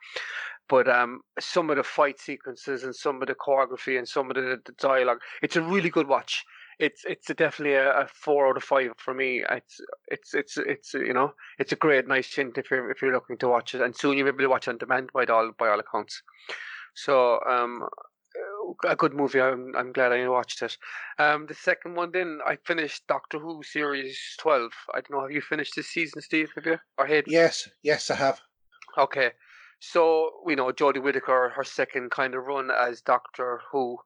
[0.69, 4.35] But um, some of the fight sequences and some of the choreography and some of
[4.35, 6.43] the, the dialogue, it's a really good watch.
[6.79, 9.43] It's it's a definitely a, a, four out of five for me.
[9.49, 13.13] It's it's it's it's you know it's a great nice hint if you're if you're
[13.13, 15.51] looking to watch it, and soon you'll be able to watch on demand by all
[15.57, 16.23] by all accounts.
[16.95, 17.87] So um,
[18.85, 19.41] a good movie.
[19.41, 20.77] I'm I'm glad I watched it.
[21.19, 24.71] Um, the second one, then I finished Doctor Who series twelve.
[24.93, 25.21] I don't know.
[25.21, 26.49] Have you finished this season, Steve?
[26.55, 26.79] Have you?
[26.97, 27.25] Or had?
[27.27, 28.41] Yes, yes, I have.
[28.97, 29.31] Okay,
[29.85, 33.97] so we know Jodie Whittaker, her second kind of run as Doctor Who.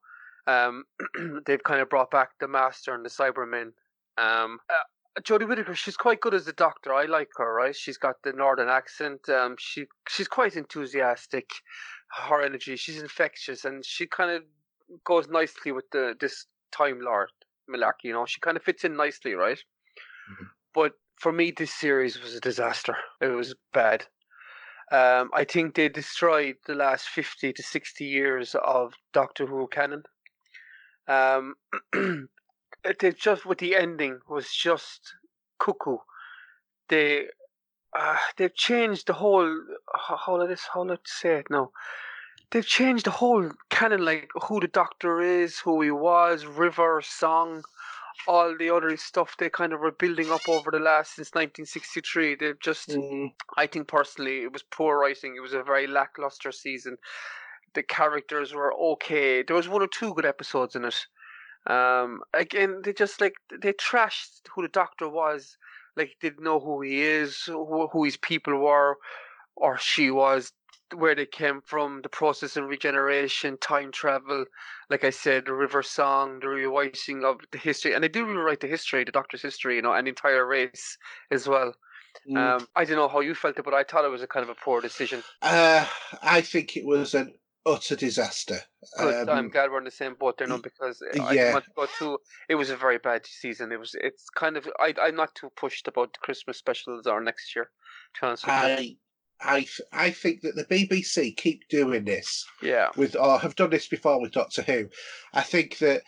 [0.47, 0.85] Um,
[1.45, 3.73] they've kind of brought back the Master and the Cybermen.
[4.17, 6.95] Um, uh, Jodie Whittaker, she's quite good as the Doctor.
[6.95, 7.75] I like her, right?
[7.75, 9.29] She's got the Northern accent.
[9.29, 11.47] Um, she she's quite enthusiastic.
[12.11, 14.43] Her energy, she's infectious, and she kind of
[15.03, 17.29] goes nicely with the this Time Lord
[17.69, 18.05] Malarkey.
[18.05, 19.59] You know, she kind of fits in nicely, right?
[19.59, 20.45] Mm-hmm.
[20.73, 22.95] But for me, this series was a disaster.
[23.21, 24.07] It was bad.
[24.89, 30.03] Um, I think they destroyed the last 50 to 60 years of Doctor Who canon.
[31.07, 31.55] Um,
[32.99, 35.13] they just with the ending was just
[35.59, 35.97] cuckoo.
[36.89, 37.25] They
[37.97, 39.61] uh, they've changed the whole
[39.93, 41.71] how let this how let's say it now.
[42.51, 47.63] They've changed the whole canon, like who the Doctor is, who he was, River, Song,
[48.27, 52.35] all the other stuff they kind of were building up over the last since 1963.
[52.35, 53.31] They've just, mm.
[53.55, 55.35] I think personally, it was poor writing.
[55.35, 56.97] It was a very lackluster season.
[57.73, 59.43] The characters were okay.
[59.43, 61.05] There was one or two good episodes in it.
[61.67, 65.57] Um, again, they just like they trashed who the Doctor was.
[65.95, 68.97] Like didn't know who he is, who, who his people were,
[69.55, 70.53] or she was
[70.95, 74.45] where they came from, the process of regeneration, time travel,
[74.89, 78.61] like I said, the river song, the rewriting of the history, and they do rewrite
[78.61, 80.97] the history, the Doctor's history, you know, an entire race
[81.31, 81.73] as well.
[82.29, 82.37] Mm.
[82.37, 84.43] Um, I don't know how you felt it, but I thought it was a kind
[84.43, 85.23] of a poor decision.
[85.41, 85.85] Uh,
[86.23, 87.33] I think it was an
[87.65, 88.59] utter disaster.
[88.97, 89.29] Good.
[89.29, 91.23] Um, I'm glad we're in the same boat there, no, because yeah.
[91.25, 92.17] I want to.
[92.49, 93.71] It was a very bad season.
[93.71, 93.95] It was.
[93.99, 94.67] It's kind of.
[94.79, 94.93] I.
[95.01, 97.69] I'm not too pushed about the Christmas specials or next year.
[98.15, 98.95] To honest I
[99.41, 102.45] I I think that the BBC keep doing this.
[102.61, 102.89] Yeah.
[102.95, 104.89] With or have done this before with Doctor Who.
[105.33, 106.03] I think that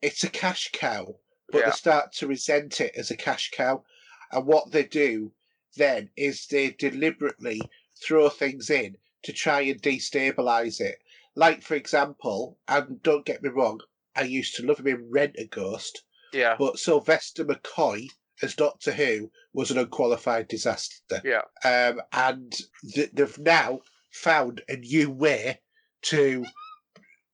[0.00, 1.16] it's a cash cow,
[1.50, 1.64] but yeah.
[1.66, 3.84] they start to resent it as a cash cow,
[4.32, 5.32] and what they do
[5.76, 7.60] then is they deliberately
[8.04, 10.98] throw things in to try and destabilize it.
[11.34, 13.80] Like for example, and don't get me wrong,
[14.16, 16.00] I used to love him in Rentaghost.
[16.32, 16.56] Yeah.
[16.58, 18.08] But Sylvester McCoy
[18.42, 21.20] as Doctor Who was an unqualified disaster.
[21.24, 21.42] Yeah.
[21.64, 22.52] Um, and
[22.92, 25.60] th- they've now found a new way
[26.02, 26.44] to,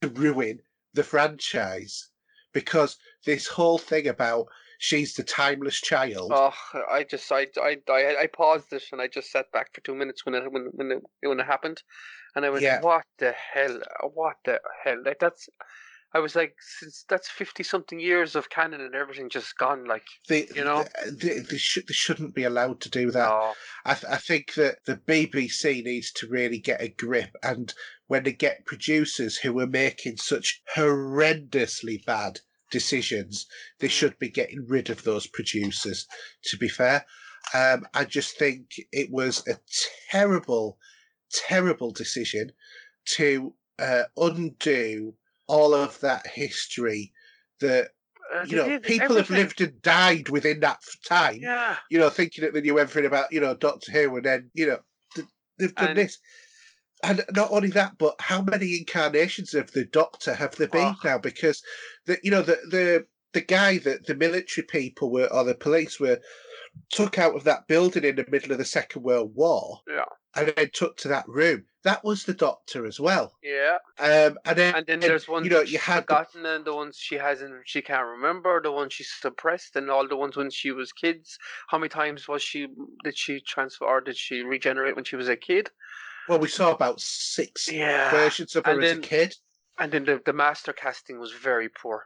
[0.03, 0.61] to ruin
[0.95, 2.11] the franchise
[2.53, 4.47] because this whole thing about
[4.79, 6.33] she's the timeless child.
[6.35, 6.55] Oh,
[6.91, 9.95] I just I I I, I paused this and I just sat back for two
[9.95, 11.83] minutes when it when when it, when it happened,
[12.35, 12.81] and I went, Yeah.
[12.81, 13.81] "What the hell?
[14.15, 15.03] What the hell?
[15.05, 15.49] Like that's."
[16.15, 19.85] I was like, since that's fifty something years of canon and everything just gone.
[19.85, 20.87] Like, They, you know?
[21.07, 23.29] they, they, should, they shouldn't be allowed to do that.
[23.31, 23.53] oh,
[23.85, 27.75] I, th- I think that the BBC needs to really get a grip, and
[28.07, 32.41] when they get producers who are making such horrendously bad
[32.71, 33.47] decisions,
[33.79, 33.93] they Mm.
[33.93, 36.07] should be getting rid of those producers.
[36.45, 37.05] To be fair,
[37.55, 39.59] um, I just think it was a
[40.11, 40.79] terrible,
[41.33, 42.53] terrible decision
[43.17, 45.15] to uh, undo
[45.49, 47.13] all of that history
[47.61, 47.89] that
[48.35, 52.45] uh, you know people have lived and died within that time Yeah, you know, thinking
[52.45, 54.79] that they knew everything about, you know, Doctor Who, and then, you know,
[55.59, 56.19] they've done And- this.
[57.03, 60.97] And not only that, but how many incarnations of the Doctor have there been Oh.
[61.05, 61.17] now?
[61.19, 61.63] Because
[62.07, 66.01] the, you know, the the the guy that the military people were or the police
[66.01, 66.19] were
[66.91, 70.05] took out of that building in the middle of the Second World War, Yeah.
[70.37, 71.65] and then took to that room.
[71.85, 73.37] That was the Doctor as well.
[73.43, 73.79] yeah.
[73.99, 76.99] Um, and then, And then there's one you know, you had the and the ones
[76.99, 80.71] she hasn't, she can't remember, the ones she's suppressed, and all the ones when she
[80.73, 81.39] was kids.
[81.69, 82.67] How many times was she?
[83.05, 85.71] Did she transfer or did she regenerate when she was a kid?
[86.29, 88.11] well, we saw about six Yeah.
[88.11, 89.35] versions of her And as then- a kid.
[89.79, 92.05] And then the, the master casting was very poor.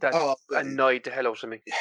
[0.00, 1.60] That Oh, annoyed the hell out of me.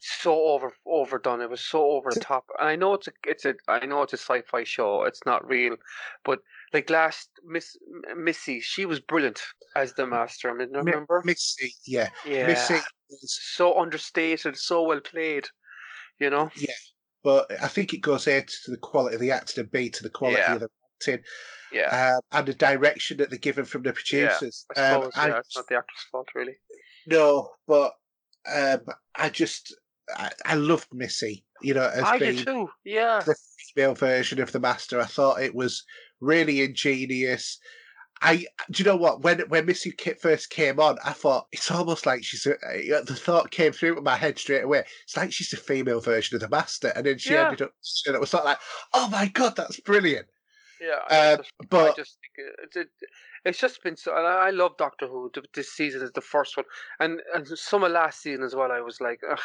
[0.00, 1.40] So over overdone.
[1.40, 2.44] It was so over the top.
[2.58, 5.04] And I know it's a it's a I know it's a sci-fi show.
[5.04, 5.76] It's not real,
[6.24, 6.40] but
[6.72, 7.76] like last Miss
[8.16, 9.40] Missy, she was brilliant
[9.74, 10.50] as the master.
[10.50, 11.22] I mean, remember?
[11.24, 12.74] Missy, yeah, yeah, Missy
[13.10, 15.48] was so understated, so well played.
[16.18, 16.50] You know?
[16.56, 16.74] Yeah,
[17.22, 20.02] but I think it goes A to the quality of the acting and B to
[20.02, 20.54] the quality Yeah.
[20.54, 20.68] of the
[21.00, 21.24] acting
[21.72, 22.14] Yeah.
[22.16, 24.64] um, and the direction that they're given from the producers.
[24.76, 25.12] I Um, suppose.
[25.16, 26.56] I yeah, it's not the actor's fault, really.
[27.06, 27.92] no, but
[28.50, 28.80] um,
[29.14, 29.76] I just
[30.16, 31.44] I, I loved Missy.
[31.62, 32.68] You know, as I being too.
[32.84, 33.22] Yeah.
[33.24, 33.34] the
[33.74, 35.00] female version of the Master.
[35.00, 35.84] I thought it was
[36.20, 37.58] really ingenious.
[38.22, 41.70] I do you know what when when Missy Kit first came on, I thought it's
[41.70, 42.54] almost like she's a,
[43.04, 44.84] the thought came through my head straight away.
[45.04, 47.44] It's like she's the female version of the Master, and then she Yeah.
[47.46, 47.72] ended up,
[48.06, 48.58] and it was sort of like,
[48.94, 50.26] oh my god, that's brilliant.
[50.80, 51.00] Yeah.
[51.10, 52.88] I Uh, just- I but just think it, it,
[53.44, 54.16] it's just been so.
[54.16, 55.30] And I I love Doctor Who.
[55.54, 56.66] This season is the first one,
[57.00, 58.72] and and some of last season as well.
[58.72, 59.38] I was like, ugh.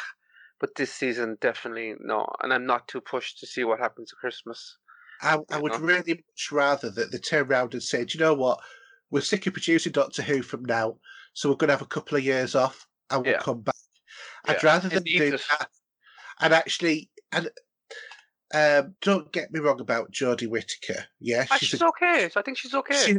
[0.62, 4.18] But this season definitely no, and I'm not too pushed to see what happens at
[4.20, 4.78] Christmas.
[5.20, 5.78] I, I would know.
[5.80, 8.60] really much rather that they turn around and say, do you know what?
[9.10, 10.98] We're sick of producing Doctor Who from now,
[11.34, 13.40] so we're going to have a couple of years off and we'll Yeah.
[13.40, 13.74] come back.
[14.44, 15.68] I'd rather than do that.
[16.40, 17.50] And actually, and
[18.54, 21.06] um, don't get me wrong about Jodie Whittaker.
[21.20, 22.30] Yeah, Ah, she's, she's a, okay.
[22.36, 22.94] I think she's okay.
[22.94, 23.16] she,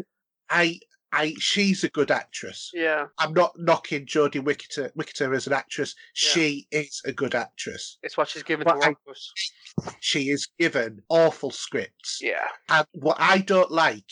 [0.49, 0.79] I,
[1.13, 2.71] I, she's a good actress.
[2.73, 5.95] yeah, I'm not knocking Jodie Whittaker, Whittaker as an actress.
[6.15, 6.29] Yeah.
[6.31, 7.97] She is a good actress.
[8.01, 8.95] it's what she's given But to
[9.99, 12.19] She is given awful scripts.
[12.21, 14.11] Yeah, And what I don't like,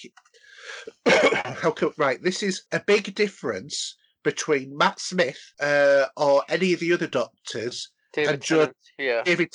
[1.07, 6.79] how come, right, this is a big difference between Matt Smith uh, or any of
[6.79, 8.77] the other doctors, David And Jo- Tennant.
[8.99, 9.49] Yeah, David,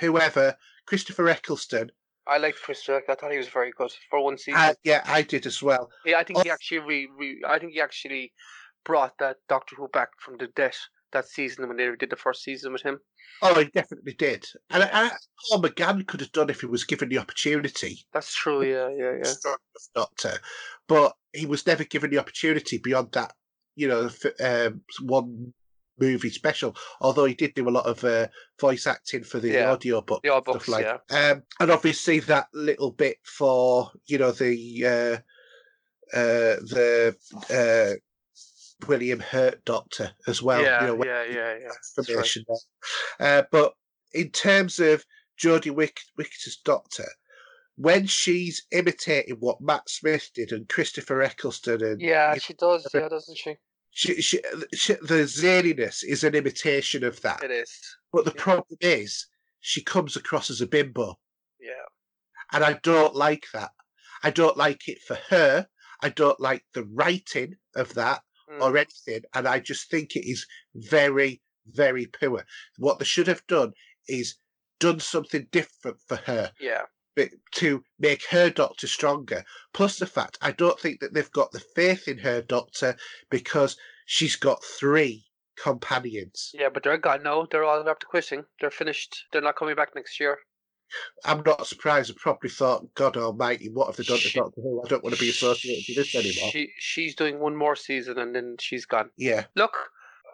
[0.00, 0.56] whoever,
[0.86, 1.90] Christopher Eccleston.
[2.26, 3.04] I liked Chris Rock.
[3.08, 4.60] I thought he was very good for one season.
[4.60, 5.90] Uh, yeah, I did as well.
[6.04, 6.52] Yeah, I think he Oh.
[6.54, 8.32] actually re, re, I think he actually
[8.84, 10.74] brought that Doctor Who back from the dead
[11.12, 12.98] that season when they did the first season with him.
[13.42, 14.46] Oh, he definitely did.
[14.70, 15.10] And, and
[15.50, 18.04] Paul McGann could have done if he was given the opportunity.
[18.12, 18.62] That's true.
[18.62, 19.54] Yeah, yeah, yeah.
[19.94, 20.38] Doctor,
[20.88, 23.34] but he was never given the opportunity beyond that.
[23.74, 25.52] You know, um, one
[25.98, 26.74] movie special.
[27.00, 28.28] Although he did do a lot of uh,
[28.60, 29.72] voice acting for the Yeah.
[29.72, 30.84] audio book, The stuff like.
[30.84, 30.98] yeah.
[31.30, 37.16] Um, and obviously that little bit for you know the uh, uh, the
[37.50, 40.62] uh, William Hurt Doctor as well.
[40.62, 42.14] yeah, you know, yeah, yeah, yeah.
[42.16, 42.36] Right.
[43.18, 43.38] there.
[43.38, 43.74] Uh, but
[44.12, 45.04] in terms of
[45.40, 47.06] Jodie Wick- Whittaker's Doctor,
[47.76, 52.86] when she's imitating what Matt Smith did and Christopher Eccleston, and Yeah, she does.
[52.92, 53.56] Yeah, doesn't she?
[53.92, 54.40] She, she,
[54.74, 57.42] she, the zaniness is an imitation of that.
[57.42, 57.70] It is.
[58.12, 58.42] But the yeah.
[58.42, 59.26] problem is,
[59.60, 61.18] she comes across as a bimbo,
[61.60, 61.86] Yeah,
[62.52, 63.70] and I don't like that.
[64.24, 65.68] I don't like it for her.
[66.02, 68.60] I don't like the writing of that Mm.
[68.60, 72.44] or anything, and I just think it is very, very poor.
[72.76, 73.72] What they should have done
[74.08, 74.34] is
[74.80, 76.82] done something different for her yeah,
[77.52, 79.44] to make her doctor stronger.
[79.72, 82.96] Plus the fact I don't think that they've got the faith in her doctor
[83.30, 83.76] because
[84.06, 85.24] she's got three
[85.56, 86.50] companions.
[86.54, 87.46] Yeah, but they're gone now.
[87.50, 88.44] They're all after quitting.
[88.60, 89.26] They're finished.
[89.32, 90.38] They're not coming back next year.
[91.24, 92.10] I'm not surprised.
[92.10, 94.82] I probably thought, God Almighty, what have they done to She- Doctor Who?
[94.84, 96.50] I don't want to be associated with this anymore.
[96.50, 99.10] She she's doing one more season and then she's gone.
[99.16, 99.74] yeah, Look,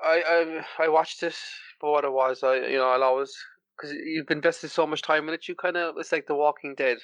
[0.04, 1.36] I I, I watched it
[1.80, 2.42] for what it was.
[2.42, 3.36] I you know I'll always
[3.78, 5.48] because you've invested so much time in it.
[5.48, 6.98] You kind of it's like The Walking Dead.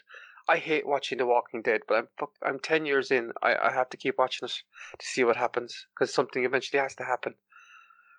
[0.49, 3.33] I hate watching The Walking Dead, but I'm I'm ten years in.
[3.43, 4.53] I, I have to keep watching it
[4.99, 7.35] to see what happens because something eventually has to happen.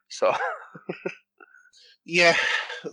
[0.09, 0.33] So
[2.05, 2.35] yeah,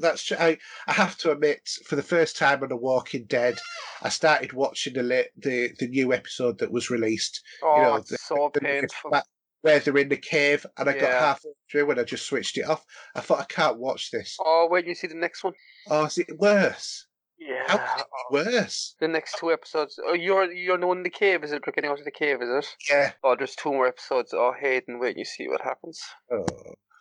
[0.01, 0.37] that's true.
[0.39, 3.59] I, I have to admit, for the first time on The Walking Dead,
[4.03, 7.43] I started watching the lit, the the new episode that was released.
[7.63, 9.11] oh, know, the- so the- painful.
[9.13, 9.27] that-
[9.63, 11.21] Where they're in the cave, and I got Yeah.
[11.21, 12.85] halfway through and I just switched it off.
[13.15, 14.37] I thought I can't watch this.
[14.45, 15.55] Oh, wait, you see the next one?
[15.89, 17.07] Oh, is it worse?
[17.39, 17.65] Yeah.
[17.67, 18.95] How can it be worse?
[19.01, 19.99] The next two episodes.
[20.05, 21.63] Oh, you're you're the one in the cave, is it?
[21.67, 22.67] We're getting out of the cave, is it?
[22.91, 23.13] Yeah.
[23.25, 24.33] Oh, there's two more episodes.
[24.33, 26.01] Oh, Hayden, wait, you see what happens.
[26.33, 26.45] Oh.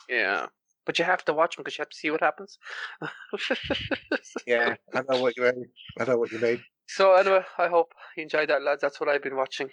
[0.09, 0.47] Yeah.
[0.85, 2.57] But you have to watch them because you have to see what happens.
[4.47, 5.65] Yeah, I know what you mean.
[5.99, 6.63] I know what you mean.
[6.88, 8.81] So anyway, I hope you enjoyed that, lads.
[8.81, 9.69] That's what I've been watching.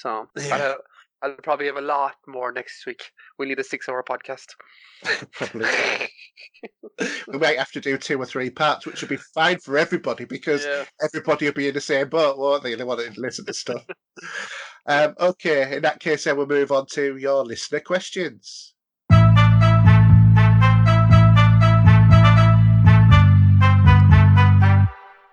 [0.00, 0.74] So Yeah.
[1.22, 3.04] I'll probably have a lot more next week.
[3.38, 4.46] We need a six-hour podcast.
[5.32, 5.68] Probably.
[7.28, 10.24] we might have to do two or three parts, which would be fine for everybody
[10.24, 10.84] because yeah.
[11.00, 12.74] everybody will be in the same boat, won't they?
[12.74, 13.84] They want to listen to stuff.
[14.86, 18.74] um, okay, in that case, then we'll move on to your listener questions.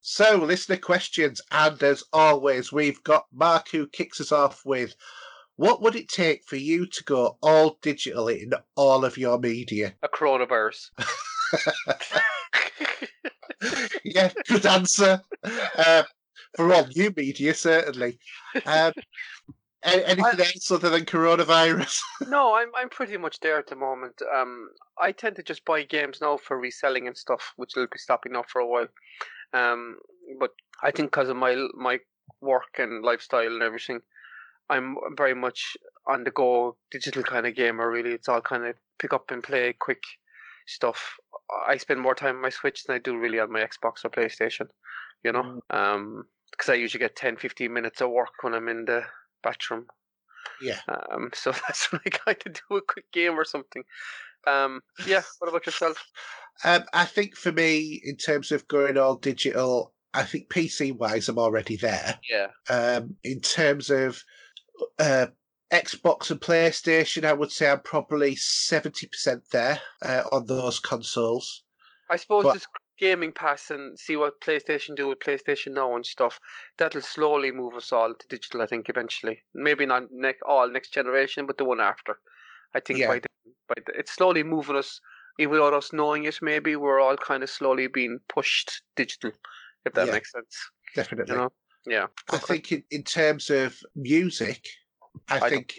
[0.02, 4.94] So, listener questions, and as always, we've got Mark who kicks us off with
[5.60, 9.94] What would it take for you to go all digital in all of your media?
[10.02, 10.92] A coronavirus.
[14.06, 15.20] yeah, good answer.
[15.44, 16.06] Um,
[16.56, 18.20] for all new media, certainly.
[18.66, 18.94] Um,
[19.84, 22.00] anything else other than coronavirus?
[22.30, 24.22] no, I'm I'm pretty much there at the moment.
[24.34, 27.98] Um, I tend to just buy games now for reselling and stuff, which will be
[27.98, 28.88] stopping now for a while.
[29.52, 29.98] Um,
[30.40, 32.00] but I think because of my my
[32.40, 34.00] work and lifestyle and everything,
[34.70, 35.78] I'm very much
[36.08, 37.90] on the go digital kind of gamer.
[37.90, 40.04] Really, it's all kind of pick up and play quick
[40.68, 41.18] stuff.
[41.68, 44.10] I spend more time on my Switch than I do really on my Xbox or
[44.10, 44.68] PlayStation.
[45.24, 48.86] You know, um, because I usually get 10, 15 minutes of work when I'm in
[48.86, 49.04] the
[49.44, 49.88] bathroom.
[50.62, 50.80] Yeah.
[50.88, 53.84] Um, so that's when I kind of do a quick game or something.
[54.48, 55.22] Um, yeah.
[55.40, 56.04] What about yourself?
[56.64, 61.30] Um, I think for me, in terms of going all digital, I think PC wise,
[61.30, 62.20] I'm already there.
[62.30, 62.48] Yeah.
[62.70, 64.22] Um, in terms of
[65.00, 65.28] uh,
[65.72, 71.64] Xbox and PlayStation, I would say I'm probably 70% there uh, on those consoles.
[72.10, 72.66] I suppose But- this
[72.98, 76.40] gaming pass and see what PlayStation do with PlayStation Now and stuff.
[76.78, 78.62] That'll slowly move us all to digital.
[78.62, 82.20] I think eventually, maybe not next all next generation, but the one after.
[82.74, 83.08] I think Yeah.
[83.08, 83.28] by the,
[83.68, 85.00] by the, it's slowly moving us,
[85.40, 86.40] even without us knowing it.
[86.42, 89.32] Maybe we're all kind of slowly being pushed digital.
[89.86, 90.14] If that Yeah.
[90.14, 90.58] makes sense,
[90.96, 91.34] Definitely.
[91.36, 91.52] you know.
[91.86, 92.08] Yeah.
[92.32, 94.68] I think in, in terms of music,
[95.30, 95.76] I, don't think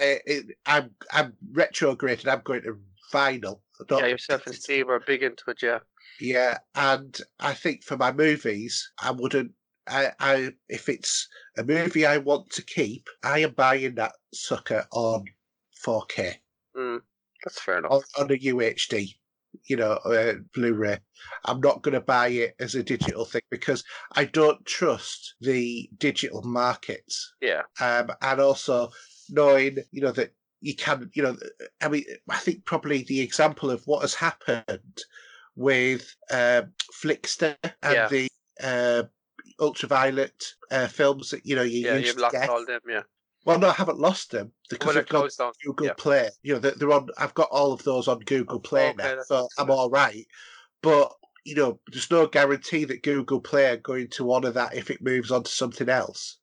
[0.00, 0.06] yeah.
[0.06, 2.28] uh, it, I'm I'm retrograded.
[2.28, 2.78] I'm going to
[3.12, 3.60] vinyl.
[3.90, 5.58] Yeah, yourself and Steve are big into it.
[5.62, 5.80] Yeah.
[6.20, 9.52] Yeah, and I think for my movies, I wouldn't.
[9.88, 11.28] I, I if it's
[11.58, 15.24] a movie I want to keep, I am buying that sucker on
[15.84, 16.36] 4K
[16.76, 17.00] Mm,
[17.44, 17.92] that's fair enough.
[17.92, 19.14] on, on a UHD,
[19.66, 20.98] you know, uh, Blu-ray.
[21.44, 25.88] I'm not going to buy it as a digital thing because I don't trust the
[25.98, 27.62] digital markets, Yeah.
[27.80, 28.90] um, and also
[29.30, 31.36] knowing, you know, that you can, you know,
[31.82, 35.02] I mean, I think probably the example of what has happened
[35.56, 36.72] with um,
[37.02, 38.08] Flixster and Yeah.
[38.08, 38.28] the
[38.62, 39.02] uh,
[39.60, 42.80] ultraviolet uh, films that you know you Yeah, used you've lost all them.
[42.88, 43.02] Yeah.
[43.44, 45.52] Well, no, I haven't lost them because they've got down.
[45.62, 45.92] Google yeah.
[45.96, 46.30] Play.
[46.42, 47.08] You know, they're, they're on.
[47.18, 50.26] I've got all of those on Google Play Okay, now, so I'm all right.
[50.82, 51.12] But
[51.44, 55.02] you know, there's no guarantee that Google Play are going to honour that if it
[55.02, 56.38] moves on to something else.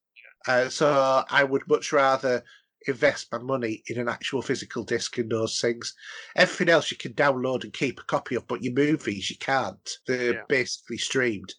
[0.48, 2.44] Uh, so I would much rather
[2.88, 5.94] invest my money in an actual physical disc and those things.
[6.36, 9.98] Everything else you can download and keep a copy of, but your movies you can't.
[10.08, 10.44] They're Yeah.
[10.48, 11.54] basically streamed.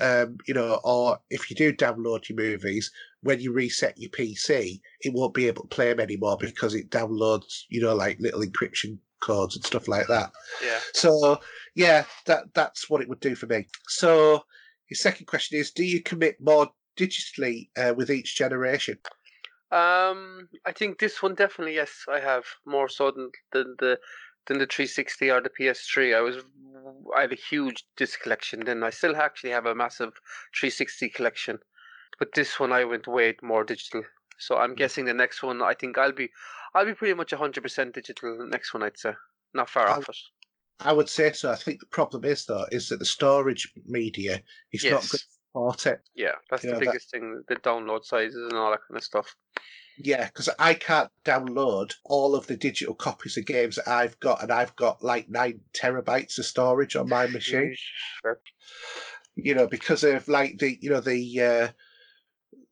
[0.00, 2.90] Um, you know, or if you do download your movies,
[3.22, 6.90] when you reset your PC, it won't be able to play them anymore because it
[6.90, 10.30] downloads, you know, like little encryption codes and stuff like that.
[10.64, 10.78] Yeah.
[10.94, 11.40] So
[11.74, 13.66] yeah, that that's what it would do for me.
[13.88, 14.42] So
[14.88, 18.98] your second question is: Do you commit more digitally uh, with each generation?
[19.70, 23.98] Um, I think this one definitely yes, I have more so than than the
[24.48, 26.16] than the 360 or the PS3.
[26.16, 26.38] I was
[27.16, 28.64] I have a huge disc collection.
[28.64, 30.12] Then I still actually have a massive
[30.58, 31.58] 360 collection,
[32.18, 34.02] but this one I went way more digital.
[34.38, 34.76] So I'm mm.
[34.76, 35.62] guessing the next one.
[35.62, 36.30] I think I'll be,
[36.74, 38.38] I'll be pretty much hundred percent digital.
[38.38, 39.12] The next one, I'd say,
[39.54, 40.16] not far I'll- off it.
[40.80, 41.50] I would say so.
[41.50, 44.40] I think the problem is though is that the storage media
[44.72, 45.10] is not Yes.
[45.10, 45.20] good
[45.76, 46.00] to it.
[46.14, 47.42] Yeah, that's Yeah, the that- biggest thing.
[47.48, 49.34] The download sizes and all that kind of stuff.
[50.00, 54.42] Yeah, because I can't download all of the digital copies of games that I've got,
[54.42, 57.74] and I've got like nine terabytes of storage on my machine.
[58.22, 58.38] Fair.
[59.36, 61.68] You know, because of like the you know the uh,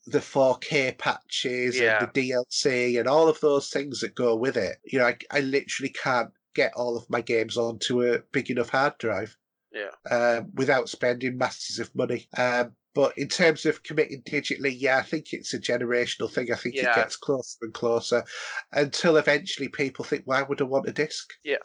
[0.06, 1.98] the 4K patches Yeah.
[2.04, 4.76] and the DLC and all of those things that go with it.
[4.84, 8.70] You know, I, I literally can't get all of my games onto a big enough
[8.70, 9.36] hard drive.
[9.72, 9.90] Yeah.
[10.10, 12.28] um, without spending masses of money.
[12.38, 16.50] Um, but in terms of committing digitally, yeah, I think it's a generational thing.
[16.50, 16.92] I think Yeah.
[16.92, 18.24] it gets closer and closer
[18.72, 21.34] until eventually people think, why would I want a disc?
[21.44, 21.58] Yeah.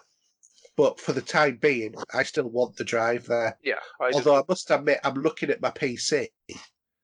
[0.75, 3.57] But for the time being, I still want the drive there.
[3.63, 6.27] Yeah, I Although I must admit, I'm looking at my PC,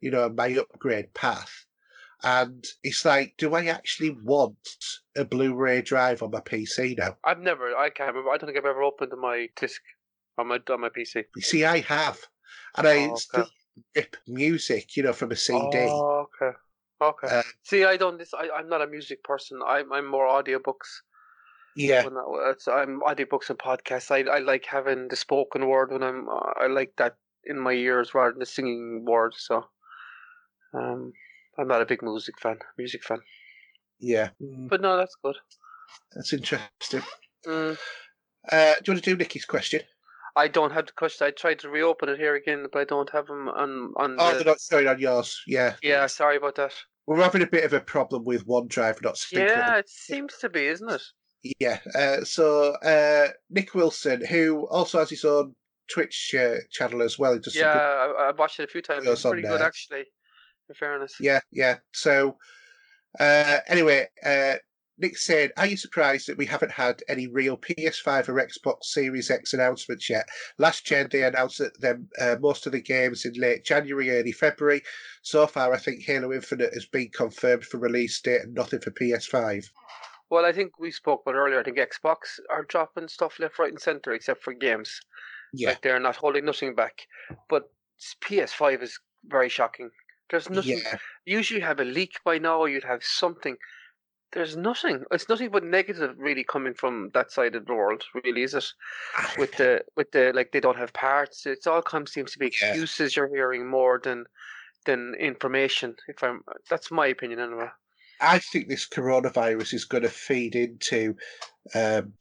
[0.01, 1.65] you know, my upgrade path.
[2.21, 4.57] And it's like, do I actually want
[5.15, 7.17] a Blu-ray drive on my PC now?
[7.23, 7.77] I've never.
[7.77, 8.31] I can't remember.
[8.31, 9.81] I don't think I've ever opened my disc
[10.37, 11.23] on my on my PC.
[11.33, 12.19] You see, I have,
[12.75, 13.15] and I Oh, okay.
[13.15, 13.47] still
[13.95, 15.59] rip music, you know, from a CD.
[15.63, 16.57] Oh, okay.
[17.01, 17.27] Okay.
[17.27, 18.17] Uh, See, I don't.
[18.17, 19.59] This, I, I'm not a music person.
[19.65, 21.01] I'm, I'm more audiobooks.
[21.75, 24.09] yeah, When I, it's, I'm audiobooks and podcasts.
[24.11, 26.27] I, I like having the spoken word when I'm.
[26.27, 29.33] Uh, I like that in my ears rather than the singing word.
[29.37, 29.65] So,
[30.73, 31.13] um,
[31.59, 32.57] I'm not a big music fan.
[32.77, 33.19] Music fan.
[33.99, 34.29] yeah.
[34.41, 35.35] Mm, But no, that's good.
[36.15, 37.01] That's interesting.
[37.45, 37.77] Mm,
[38.51, 39.81] Uh, do you want to do Nikki's question?
[40.37, 41.25] I don't have the question.
[41.25, 44.15] I tried to reopen it here again, but I don't have them on on.
[44.19, 45.41] Oh, the, they're not showing on yours.
[45.47, 45.73] Yeah.
[45.81, 46.73] yeah, sorry about that.
[47.07, 49.47] We're having a bit of a problem with OneDrive not syncing.
[49.47, 51.01] Yeah, it seems to be, isn't it?
[51.59, 51.79] Yeah.
[51.95, 55.55] Uh, so uh, Nick Wilson, who also has his own
[55.89, 59.07] Twitch uh, channel as well, Just Yeah, good I, I watched it a few times.
[59.07, 59.67] It's pretty good, there.
[59.67, 60.05] actually.
[60.69, 61.15] In fairness.
[61.19, 61.77] Yeah, yeah.
[61.93, 62.37] So,
[63.19, 64.55] uh, anyway, uh,
[64.99, 69.29] Nick said, "Are you surprised that we haven't had any real PS5 or Xbox Series
[69.29, 70.27] X announcements yet?
[70.57, 74.31] Last gen they announced that them uh, most of the games in late January, early
[74.31, 74.81] February.
[75.21, 78.91] So far, I think Halo Infinite has been confirmed for release date and nothing for
[78.91, 79.69] PS5.
[80.29, 81.59] Well, I think we spoke about earlier.
[81.59, 84.99] I think Xbox are dropping stuff left, right, and center, except for games.
[85.53, 87.07] Yeah, Like they're not holding nothing back.
[87.49, 87.69] But
[88.21, 89.91] PS5 is very shocking.
[90.29, 90.79] There's nothing.
[90.83, 92.65] yeah, Usually, you have a leak by now.
[92.65, 93.55] You'd have something.
[94.33, 95.03] There's nothing.
[95.11, 98.03] It's nothing but negative, really, coming from that side of the world.
[98.23, 98.65] Really, is it?
[99.37, 101.45] With the with the like, they don't have parts.
[101.45, 102.69] It's all comes seems to be Yeah.
[102.69, 103.15] excuses.
[103.15, 104.25] You're hearing more than
[104.85, 105.95] than information.
[106.07, 107.69] If I'm, that's my opinion anyway.
[108.19, 111.15] I think this coronavirus is going to feed into."
[111.73, 112.13] Um,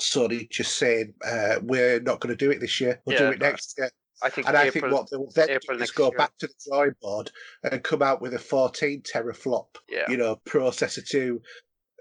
[0.00, 3.00] Sony just saying uh, we're not going to do it this year.
[3.04, 3.90] We'll do it next year.
[4.24, 6.18] I think And I think what they'll then April do is go year.
[6.18, 7.30] back to the drawing board
[7.62, 11.42] and come out with a 14 teraflop, yeah, you know, processor to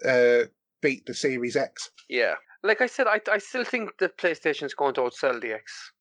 [0.07, 0.47] uh,
[0.81, 1.91] beat the Series X.
[2.09, 2.35] yeah.
[2.65, 5.91] Like I said, I I still think the PlayStation's going to outsell the X.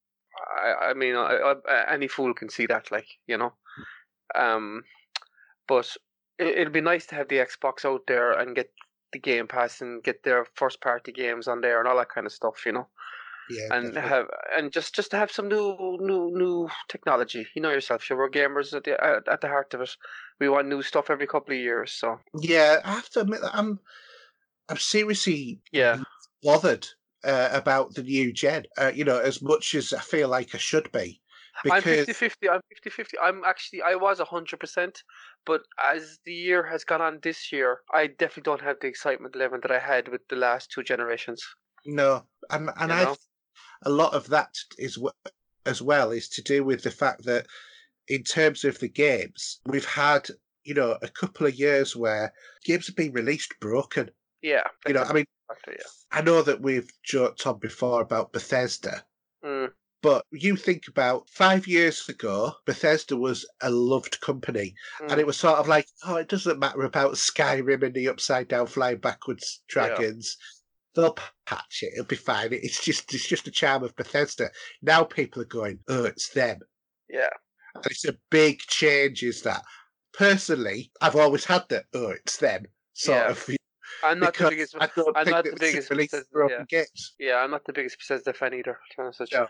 [0.64, 3.52] I I mean, I, I, any fool can see that, like you know.
[4.38, 4.82] Um,
[5.66, 5.96] but
[6.38, 8.70] it, it'd be nice to have the Xbox out there and get
[9.12, 12.26] the Game Pass and get their first party games on there and all that kind
[12.26, 12.86] of stuff, you know.
[13.50, 14.08] Yeah, and definitely.
[14.08, 17.46] have and just just to have some new new new technology.
[17.54, 19.90] You know yourself, sure, we're gamers at the at, at the heart of it.
[20.40, 21.92] We want new stuff every couple of years.
[21.92, 23.80] So yeah, I have to admit that I'm,
[24.68, 25.98] I'm seriously yeah,
[26.42, 26.86] bothered
[27.24, 28.66] uh, about the new gen.
[28.78, 31.20] Uh, you know, as much as I feel like I should be,
[31.68, 32.48] I'm because 50 50.
[32.48, 33.18] I'm 50 50.
[33.18, 35.02] I'm actually, I was 100%,
[35.46, 39.36] but as the year has gone on this year, I definitely don't have the excitement
[39.36, 41.42] level that I had with the last two generations.
[41.84, 43.16] no, and and You I know?
[43.82, 44.98] A lot of that is
[45.64, 47.46] as well is to do with the fact that
[48.08, 50.28] in terms of the games, we've had
[50.64, 52.32] you know a couple of years where
[52.64, 54.10] games have been released broken.
[54.42, 54.64] Yeah.
[54.86, 55.86] You know, I mean, factor, yeah.
[56.10, 59.04] I know that we've joked on before about Bethesda,
[59.44, 59.72] Mm,
[60.02, 65.18] but you think about five years ago, Bethesda was a loved company, and mm.
[65.18, 68.66] it was sort of like, oh, it doesn't matter about Skyrim and the upside down
[68.66, 70.42] flying backwards Yeah.
[70.94, 71.16] They'll
[71.46, 72.48] patch it; it'll be fine.
[72.52, 74.50] It's just, it's just a charm of Bethesda.
[74.82, 76.58] Now people are going, oh, it's them.
[77.08, 77.28] yeah.
[77.74, 79.22] And it's a big change.
[79.22, 79.62] Is that
[80.12, 83.30] personally, I've always had the oh, it's them sort Yeah.
[83.30, 83.48] of.
[84.04, 84.74] I'm not the biggest.
[84.78, 86.78] I don't I'm think not the biggest Bethesda- broken yeah.
[86.80, 87.14] games.
[87.18, 89.38] Yeah, I'm not the biggest Bethesda fan either, to be honest with you.
[89.38, 89.46] No.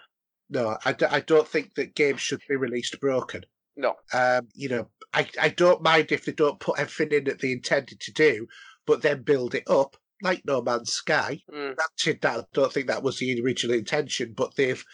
[0.51, 3.43] No, I, d- I don't think that games should be released broken.
[3.77, 3.95] No.
[4.13, 7.53] Um, you know, I, I don't mind if they don't put everything in that they
[7.53, 8.47] intended to do,
[8.87, 11.41] but then build it up like No Man's Sky.
[11.53, 11.77] Mm.
[11.77, 14.85] Granted, that I don't think that was the original intention, but they've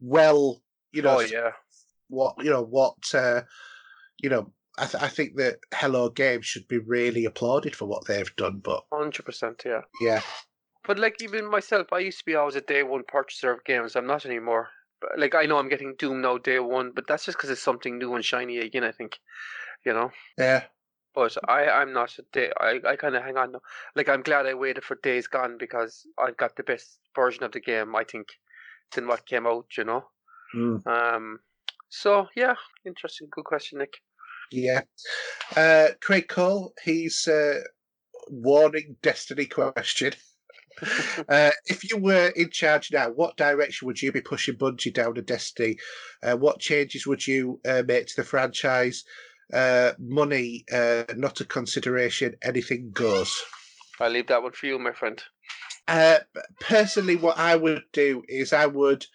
[0.00, 1.50] well, you know, oh, yeah.
[2.08, 3.42] what you know what uh,
[4.18, 8.06] you know I, th- I think that Hello Games should be really applauded for what
[8.06, 8.60] they've done.
[8.62, 9.82] But Hundred percent, yeah.
[10.00, 10.20] yeah,
[10.86, 13.94] But like even myself, I used to be always a day one purchaser of games.
[13.94, 14.68] I'm not anymore.
[15.00, 17.62] But, like I know I'm getting Doom now day one, but that's just because it's
[17.62, 18.84] something new and shiny again.
[18.84, 19.18] I think,
[19.86, 20.10] you know.
[20.36, 20.64] yeah,
[21.14, 22.50] But I I'm not a day.
[22.58, 23.54] I I kind of hang on.
[23.94, 27.52] Like I'm glad I waited for Days Gone because I got the best version of
[27.52, 27.94] the game.
[27.94, 28.28] I think
[28.94, 29.66] than what came out.
[29.78, 30.04] You know.
[30.54, 31.38] Mm, Um.
[31.88, 32.54] So yeah,
[32.84, 33.28] interesting.
[33.30, 33.94] Good question, Nick.
[34.50, 34.82] yeah.
[35.56, 37.60] Uh, Craig Cole, he's uh,
[38.28, 40.12] warning Destiny question.
[41.28, 45.14] Uh, if you were in charge now, what direction would you be pushing Bungie down
[45.14, 45.76] to Destiny?
[46.20, 49.04] Uh, what changes would you uh, make to the franchise?
[49.52, 52.34] Uh, money, uh, not a consideration.
[52.42, 53.42] Anything goes.
[54.00, 55.22] I'll leave that one for you, my friend.
[55.86, 56.18] Uh,
[56.60, 59.06] personally, what I would do is I would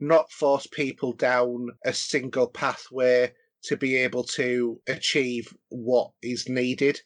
[0.00, 3.32] not force people down a single pathway
[3.64, 7.00] to be able to achieve what is needed.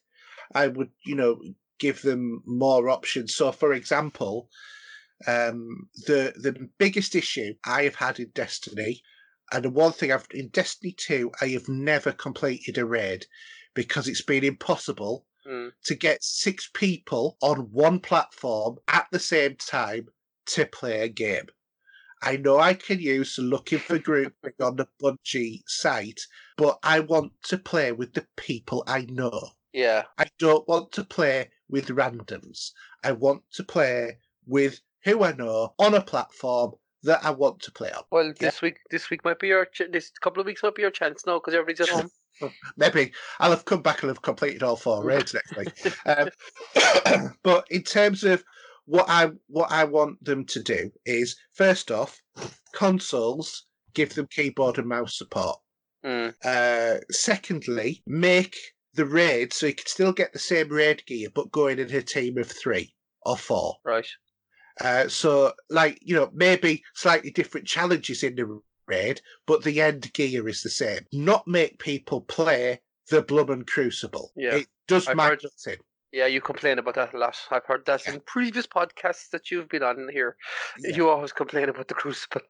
[0.55, 1.41] I would, you know,
[1.79, 3.35] give them more options.
[3.35, 4.51] So, for example,
[5.27, 9.03] um, the the biggest issue I have had in Destiny,
[9.53, 13.27] and the one thing I've in Destiny Two, I have never completed a raid
[13.75, 15.73] because it's been impossible Mm.
[15.87, 20.07] to get six people on one platform at the same time
[20.47, 21.47] to play a game.
[22.23, 26.21] I know I can use looking for grouping on the Bungie site,
[26.57, 29.51] but I want to play with the people I know.
[29.73, 30.05] Yeah.
[30.17, 32.71] I don't want to play with randoms.
[33.03, 36.75] I want to play with who I know on a platform
[37.05, 38.03] that I want to play on.
[38.11, 40.83] Well, this week, this week might be your ch- this couple of weeks might be
[40.83, 42.53] your chance now because everybody's at home.
[42.77, 45.95] Maybe I'll have come back and have completed all four raids next week.
[46.07, 48.45] Um, but in terms of
[48.87, 52.21] what I what I want them to do is first off,
[52.75, 55.59] consoles give them keyboard and mouse support.
[56.05, 56.35] Mm.
[56.45, 58.57] Uh, secondly, make
[58.95, 62.03] the raid so you can still get the same raid gear, but going in a
[62.03, 63.77] team of three or four.
[63.85, 64.07] Right.
[64.81, 70.13] Uh, so, like you know, maybe slightly different challenges in the raid, but the end
[70.13, 71.01] gear is the same.
[71.13, 72.81] Not make people play
[73.11, 74.33] the Blood Crucible.
[74.37, 74.57] Yeah.
[74.57, 75.43] It does I've heard-
[76.13, 77.37] Yeah, you complain about that a lot.
[77.51, 78.15] I've heard that Yeah.
[78.15, 80.37] in previous podcasts that you've been on here.
[80.79, 80.97] Yeah.
[80.97, 82.43] You always complain about the Crucible.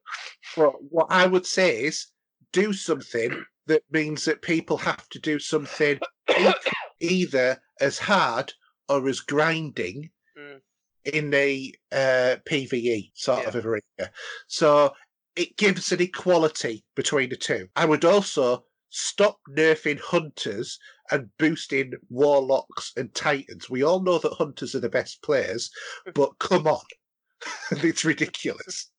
[0.57, 2.07] Well, what I would say is
[2.53, 6.01] do something that means that people have to do something
[7.01, 8.53] either as hard
[8.89, 10.61] or as grinding Mm.
[11.05, 13.49] In the uh, PVE sort Yeah.
[13.49, 14.11] of arena.
[14.47, 14.93] So
[15.37, 17.69] it gives an equality between the two.
[17.77, 20.79] I would also stop nerfing hunters
[21.11, 23.69] and boosting warlocks and titans.
[23.71, 25.71] We all know that hunters are the best players,
[26.15, 26.85] but come on,
[27.71, 28.91] it's ridiculous.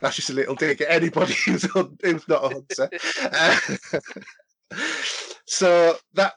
[0.00, 1.62] That's just a little dig at anybody who's,
[2.02, 2.90] who's not a hunter.
[4.72, 4.78] Uh,
[5.46, 6.34] so that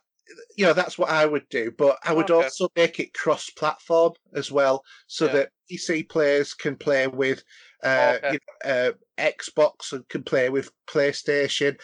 [0.62, 2.44] you know that's what I would do, but I would Okay.
[2.46, 5.32] also make it cross-platform as well, so Yeah.
[5.34, 7.44] that PC players can play with
[7.84, 8.34] uh, Okay.
[8.34, 11.82] you know, uh, Xbox and can play with PlayStation.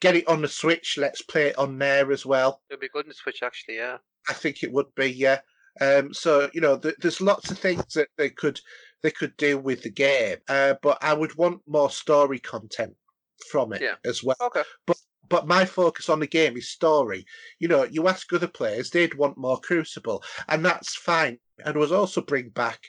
[0.00, 0.98] Get it on the Switch.
[0.98, 2.62] Let's play it on there as well.
[2.68, 3.76] It'd be good in Switch, actually.
[3.76, 3.98] Yeah.
[4.28, 5.40] I think it would be, yeah.
[5.80, 8.60] Um, so you know, th- there's lots of things that they could
[9.02, 12.96] they could do with the game, uh, but I would want more story content
[13.52, 13.96] from it Yeah.
[14.04, 14.36] as well.
[14.40, 14.64] Okay.
[14.86, 14.95] But
[15.46, 17.24] my focus on the game is story.
[17.58, 21.38] You know, you ask other players, they'd want more Crucible, and that's fine.
[21.64, 22.80] And was also bring back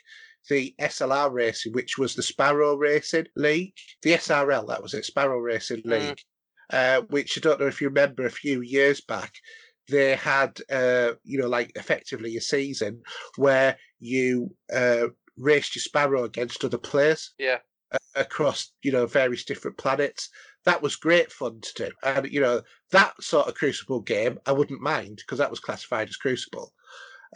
[0.48, 5.38] the SLR racing, which was the Sparrow Racing League, the SRL, that was it, Sparrow
[5.38, 5.90] Racing Mm.
[5.90, 6.20] League,
[6.70, 9.32] uh, which I don't know if you remember a few years back.
[9.88, 13.02] They had, uh, you know, like effectively a season
[13.36, 15.08] where you uh,
[15.38, 17.58] raced your Sparrow against other players Yeah.
[18.14, 20.28] across you know various different planets.
[20.68, 24.52] That was great fun to do, and you know that sort of Crucible game I
[24.52, 26.74] wouldn't mind because that was classified as Crucible.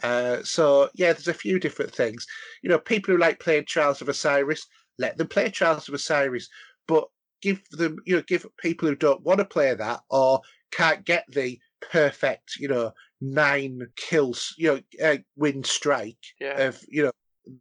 [0.03, 2.27] Uh, so yeah, there's a few different things.
[2.61, 4.67] You know, people who like playing Trials of Osiris,
[4.99, 6.47] let them play Trials of Osiris,
[6.87, 7.05] but
[7.41, 10.39] give them you know give people who don't want to play that or
[10.71, 11.59] can't get the
[11.91, 16.67] perfect you know nine kills you know uh, win strike Yeah.
[16.67, 17.11] of you know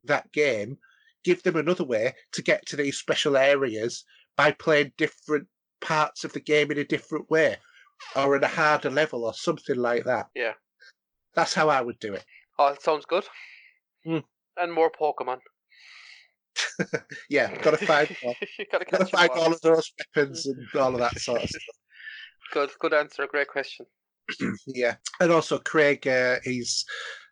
[0.05, 0.79] that game
[1.25, 4.05] give them another way to get to these special areas
[4.37, 5.47] by playing different
[5.83, 7.57] parts of the game in a different way
[8.17, 10.53] or in a harder level or something like that Yeah.
[11.35, 12.25] that's how i would do it
[12.59, 13.25] Oh, that sounds good.
[14.05, 14.19] Hmm.
[14.59, 15.39] And more Pokemon.
[17.31, 18.09] yeah gotta find
[18.73, 19.41] gotta gotta find all.
[19.45, 21.63] all of those weapons and all of that sort of stuff
[22.53, 23.27] Good, good answer.
[23.27, 23.87] Great question.
[24.67, 26.85] yeah and also craig uh, he's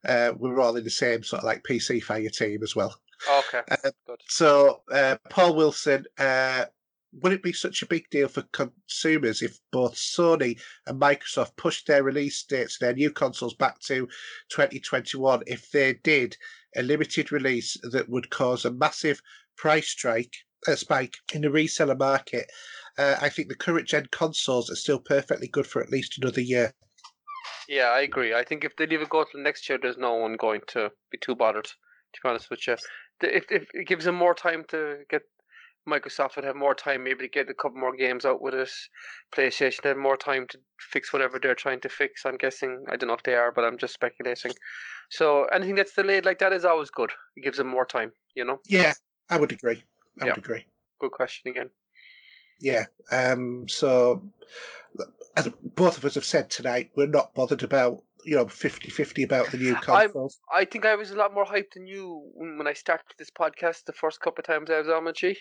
[0.09, 2.95] uh, we're all in the same sort of like pc fire team as well
[3.31, 3.61] Okay.
[3.71, 4.19] Uh, good.
[4.29, 6.65] So uh, Paul Wilson, uh,
[7.13, 11.87] would it be such a big deal for consumers if both Sony and Microsoft pushed
[11.87, 14.07] their release dates of their new consoles back to
[14.51, 16.37] 2021 if they did
[16.77, 19.21] a limited release that would cause a massive
[19.57, 20.35] price strike
[20.69, 22.51] uh, spike in the reseller market?
[22.97, 26.41] Uh, I think the current gen consoles are still perfectly good for at least another
[26.41, 26.73] year.
[27.69, 28.35] Yeah, I agree.
[28.35, 30.91] I think if they leave it go till next year, there's no one going to
[31.11, 31.67] be too bothered.
[31.67, 32.77] To be honest with you,
[33.23, 35.23] if, if it gives them more time to get
[35.89, 38.71] Microsoft would have more time maybe to get a couple more games out with it.
[39.35, 42.27] PlayStation have more time to fix whatever they're trying to fix.
[42.27, 42.85] I'm guessing.
[42.89, 44.53] I don't know if they are, but I'm just speculating.
[45.11, 47.11] So anything that's delayed like that is always good.
[47.37, 48.61] It gives them more time, you know?
[48.67, 48.93] Yeah,
[49.29, 49.83] I would agree.
[50.21, 50.35] I Yeah.
[50.35, 50.67] would agree.
[51.01, 51.71] Good question again.
[52.61, 52.87] Yeah.
[53.11, 54.23] Um, so,
[55.37, 59.23] as both of us have said tonight, we're not bothered about, you know, 50 50
[59.23, 60.39] about the new consoles.
[60.53, 63.31] I think I was a lot more hyped than you when when I started this
[63.31, 65.35] podcast the first couple of times I was on with you.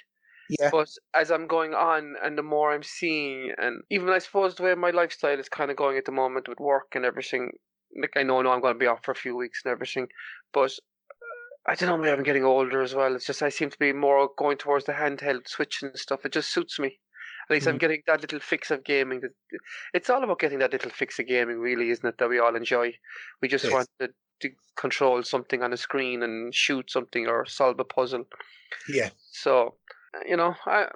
[0.49, 0.71] Yeah.
[0.71, 4.63] But as I'm going on and the more I'm seeing, and even I suppose the
[4.63, 7.51] way my lifestyle is kind of going at the moment with work and everything,
[8.01, 10.09] like I know now I'm going to be off for a few weeks and everything,
[10.53, 10.71] but
[11.67, 13.15] I don't know, maybe I'm getting older as well.
[13.15, 16.25] It's just I seem to be more going towards the handheld switch and stuff.
[16.25, 16.99] It just suits me.
[17.49, 17.79] At least I'm Mhm.
[17.79, 19.21] getting that little fix of gaming.
[19.93, 22.17] It's all about getting that little fix of gaming, really, isn't it?
[22.17, 22.93] That we all enjoy.
[23.41, 23.71] We just Yes.
[23.71, 24.09] want to,
[24.41, 28.25] to control something on a screen and shoot something or solve a puzzle.
[28.87, 29.11] Yeah.
[29.31, 29.77] So,
[30.27, 30.87] you know, I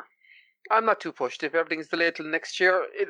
[0.72, 1.44] I'm not too pushed.
[1.44, 3.10] If everything's delayed till next year, it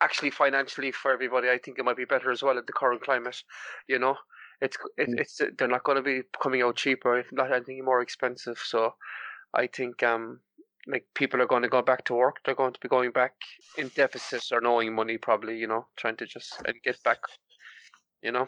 [0.00, 3.02] actually financially for everybody, I think it might be better as well at the current
[3.02, 3.42] climate.
[3.88, 4.16] You know,
[4.60, 5.20] it's it, Mm.
[5.20, 8.58] it's they're not going to be coming out cheaper, if not anything more expensive.
[8.58, 8.94] So,
[9.54, 10.40] I think um
[10.86, 12.36] like people are going to go back to work.
[12.44, 13.34] They're going to be going back
[13.76, 15.58] in deficits or knowing money, probably.
[15.58, 17.18] You know, trying to just and get back.
[18.22, 18.46] You know,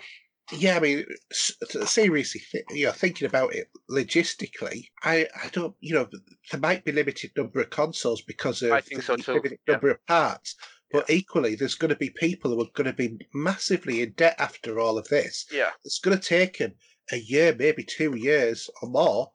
[0.52, 6.09] Yeah, I mean, seriously, you know, thinking about it logistically, I, I don't, you know,
[6.51, 9.59] there might be limited number of consoles because of I think so the too, limited
[9.66, 9.74] yeah.
[9.74, 10.56] number of parts.
[10.93, 14.35] But equally, there's going to be people who are going to be massively in debt
[14.39, 15.47] after all of this.
[15.52, 15.70] yeah.
[15.85, 16.74] It's going to take them
[17.12, 19.31] a year, maybe two years or more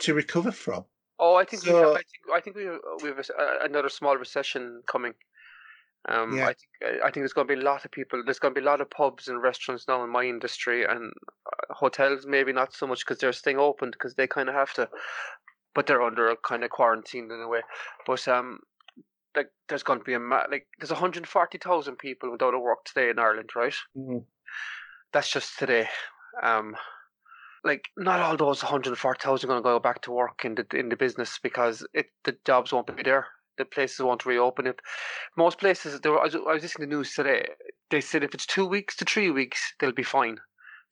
[0.00, 0.86] to recover from.
[1.18, 3.30] Oh, I think we have, I think I think we have, we have a s-
[3.62, 5.12] another small recession coming.
[6.08, 6.48] Um, Yeah.
[6.48, 8.22] I think I think there's going to be a lot of people.
[8.24, 11.12] There's going to be a lot of pubs and restaurants now in my industry, and
[11.46, 14.74] uh, hotels maybe not so much because they're staying open because they kind of have
[14.74, 14.88] to,
[15.74, 17.62] but they're under a kind of quarantine in a way.
[18.06, 18.60] But um,
[19.34, 23.08] like there's going to be a ma- like there's 140,000 people without a work today
[23.10, 23.74] in Ireland, right?
[25.12, 25.88] That's just today.
[26.42, 26.76] Um,
[27.64, 30.90] like not all those 140,000 are going to go back to work in the in
[30.90, 33.26] the business because it the jobs won't be there.
[33.58, 34.66] The places won't reopen.
[34.66, 34.80] it.
[35.36, 37.46] most places, there were, I was, listening to the news today.
[37.90, 40.38] They said if it's two weeks to three weeks, they'll be fine.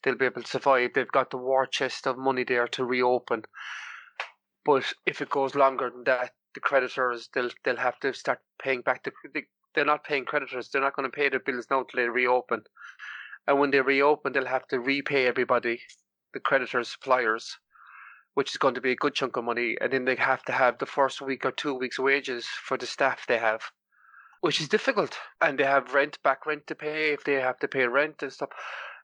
[0.03, 0.91] They'll be able to survive.
[0.93, 3.43] They've got the war chest of money there to reopen.
[4.65, 8.81] But if it goes longer than that, the creditors they'll they'll have to start paying
[8.81, 9.11] back the.
[9.33, 10.69] They, they're not paying creditors.
[10.69, 12.63] They're not going to pay their bills now till they reopen.
[13.47, 15.81] And when they reopen, they'll have to repay everybody
[16.33, 17.57] the creditors, suppliers,
[18.35, 20.51] which is going to be a good chunk of money, and then they have to
[20.51, 23.63] have the first week or two weeks' wages for the staff they have,
[24.41, 25.17] which is difficult.
[25.41, 28.33] And they have rent, back rent to pay if they have to pay rent and
[28.33, 28.49] stuff.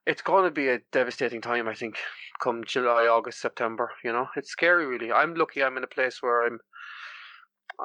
[0.05, 1.97] It's going to be a devastating time, I think,
[2.41, 3.91] come July, August, September.
[4.03, 5.11] You know, it's scary, really.
[5.11, 5.63] I'm lucky.
[5.63, 6.59] I'm in a place where I'm,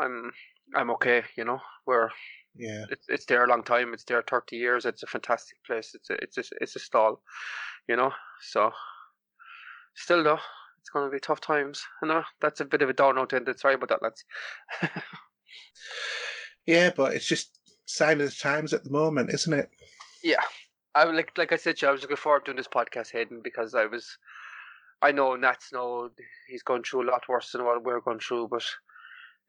[0.00, 0.30] I'm,
[0.74, 1.24] I'm okay.
[1.36, 2.10] You know, where
[2.54, 2.86] Yeah.
[2.88, 3.92] it's it's there a long time.
[3.94, 4.86] It's there thirty years.
[4.86, 5.94] It's a fantastic place.
[5.94, 7.22] It's a it's a it's a stall,
[7.88, 8.12] you know.
[8.40, 8.72] So
[9.94, 10.38] still though,
[10.84, 11.82] it's going to be tough times.
[12.02, 13.58] Know, that's a bit of a down note ended.
[13.58, 14.22] Sorry about that, lads.
[16.66, 19.70] Yeah, but it's just sign of the times at the moment, isn't it?
[20.22, 20.40] yeah,
[20.94, 23.74] I like like I said, I was looking forward to doing this podcast, Hayden, because
[23.74, 24.18] I was.
[25.02, 26.08] I know Nats know
[26.48, 28.64] he's going through a lot worse than what we're going through, but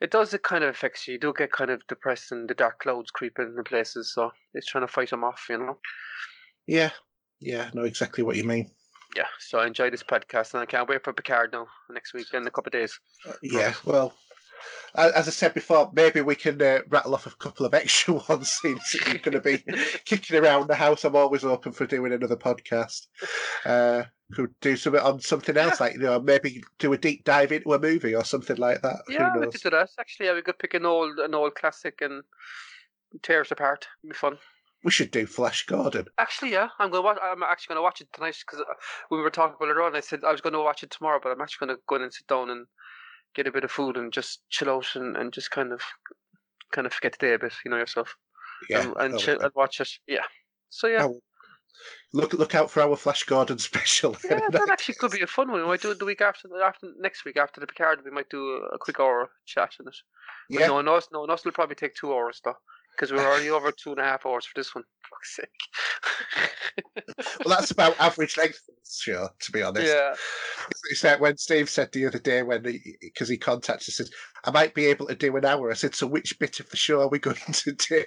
[0.02, 0.34] it does.
[0.34, 1.14] It kind of affects you.
[1.14, 4.12] You do get kind of depressed and the dark clouds creeping in the places.
[4.14, 5.78] So it's trying to fight them off, you know.
[6.68, 6.90] Yeah.
[7.40, 8.72] Yeah, I know exactly what you mean.
[9.16, 12.28] Yeah, so I enjoy this podcast and I can't wait for Picard now next week
[12.34, 13.00] in a couple of days.
[13.28, 14.14] Uh, Yeah, well,
[14.96, 18.52] as I said before, maybe we can uh, rattle off a couple of extra ones
[18.62, 19.64] since you're going to be
[20.06, 21.04] kicking around the house.
[21.04, 23.08] I'm always open for doing another podcast.
[23.66, 27.52] Uh, could do something on something else, like you know, maybe do a deep dive
[27.52, 29.02] into a movie or something like that.
[29.08, 29.90] yeah, Who we could do that.
[30.00, 32.24] Actually, yeah, we could pick an old an old classic and
[33.22, 33.88] tear it apart.
[34.04, 34.38] It'd be fun.
[34.86, 36.06] We should do Flash Gordon.
[36.20, 37.04] Actually, yeah, I'm going.
[37.04, 38.74] Watch, I'm actually going to watch it tonight because uh,
[39.10, 39.88] we were talking about it earlier.
[39.88, 41.82] And I said I was going to watch it tomorrow, but I'm actually going to
[41.90, 42.68] go in and sit down and
[43.34, 45.82] get a bit of food and just chill out and, and just kind of
[46.72, 47.54] kind of forget the day a bit.
[47.66, 48.16] You know yourself.
[48.70, 49.90] Yeah, and, and chill and watch it.
[50.08, 50.24] Yeah.
[50.70, 51.20] So yeah, Oh.
[52.14, 54.16] Look look out for our Flash Gordon special.
[54.24, 55.62] Yeah, that actually could be a fun one.
[55.62, 58.02] We might do it the week after, after next week after the Picard.
[58.06, 59.96] We might do a quick hour chat on it.
[60.50, 60.68] But Yeah.
[60.68, 62.56] no, no, no, no, will probably take two hours though,
[62.96, 64.84] because we're already over two and a half hours for this one.
[65.10, 65.50] Fuck's sake.
[67.46, 69.88] Well, that's about average length of the show, to be honest.
[69.94, 70.16] yeah,
[70.90, 74.08] He said when Steve said the other day when he because he contacted us, said
[74.44, 75.70] I might be able to do an hour.
[75.72, 78.04] I said, so which bit of the show are we going to do?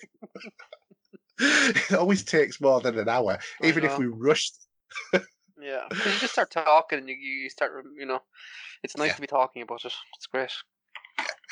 [1.41, 4.51] it always takes more than an hour, I even if we rush.
[5.61, 5.87] yeah.
[5.89, 8.21] 'Cause you just start talking and you, you start, you know,
[8.83, 9.15] it's nice Yeah.
[9.15, 9.95] to be talking about it.
[10.17, 10.51] It's great.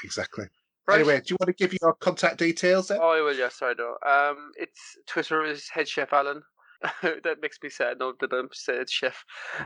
[0.04, 0.46] Exactly.
[0.86, 1.00] Right.
[1.00, 2.98] Anyway, do you want to give your contact details then?
[3.00, 3.34] Oh, I will.
[3.34, 3.96] Yes, I know.
[4.06, 6.42] Um, it's Twitter is head chef Alan.
[7.02, 7.98] that makes me sad.
[7.98, 9.24] No, that I'm it's chef.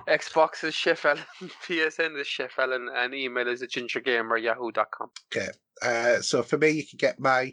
[0.08, 1.22] Xbox is chef Alan.
[1.66, 5.10] PSN is chef Alan, and email is at gingergamer.yahoo.com.
[5.34, 5.48] Okay.
[5.82, 7.52] Uh, so for me, you can get my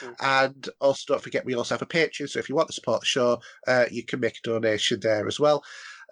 [0.00, 0.14] Mm.
[0.20, 2.28] And also, don't forget, we also have a Patreon.
[2.28, 5.26] So if you want to support the show, uh, you can make a donation there
[5.26, 5.62] as well.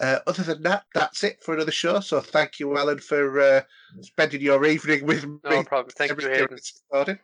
[0.01, 2.01] Uh, other than that, that's it for another show.
[2.01, 3.62] So thank you, Alan, for uh,
[4.01, 5.39] spending your evening with me.
[5.44, 5.93] No problem.
[5.97, 6.57] Thank you, everything Hayden.
[6.90, 7.19] that's.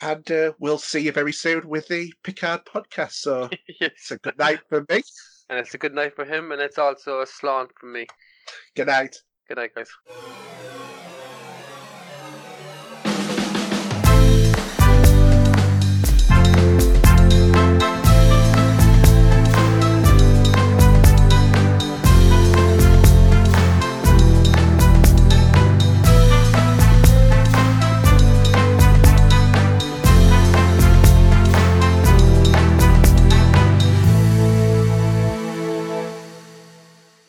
[0.00, 3.12] And uh, we'll see you very soon with the Picard podcast.
[3.12, 3.48] So
[3.80, 3.90] yes.
[3.96, 5.02] it's a good night for me.
[5.50, 8.06] And it's a good night for him, and it's also a slán for me.
[8.76, 9.16] Good night.
[9.48, 9.88] Good night, guys.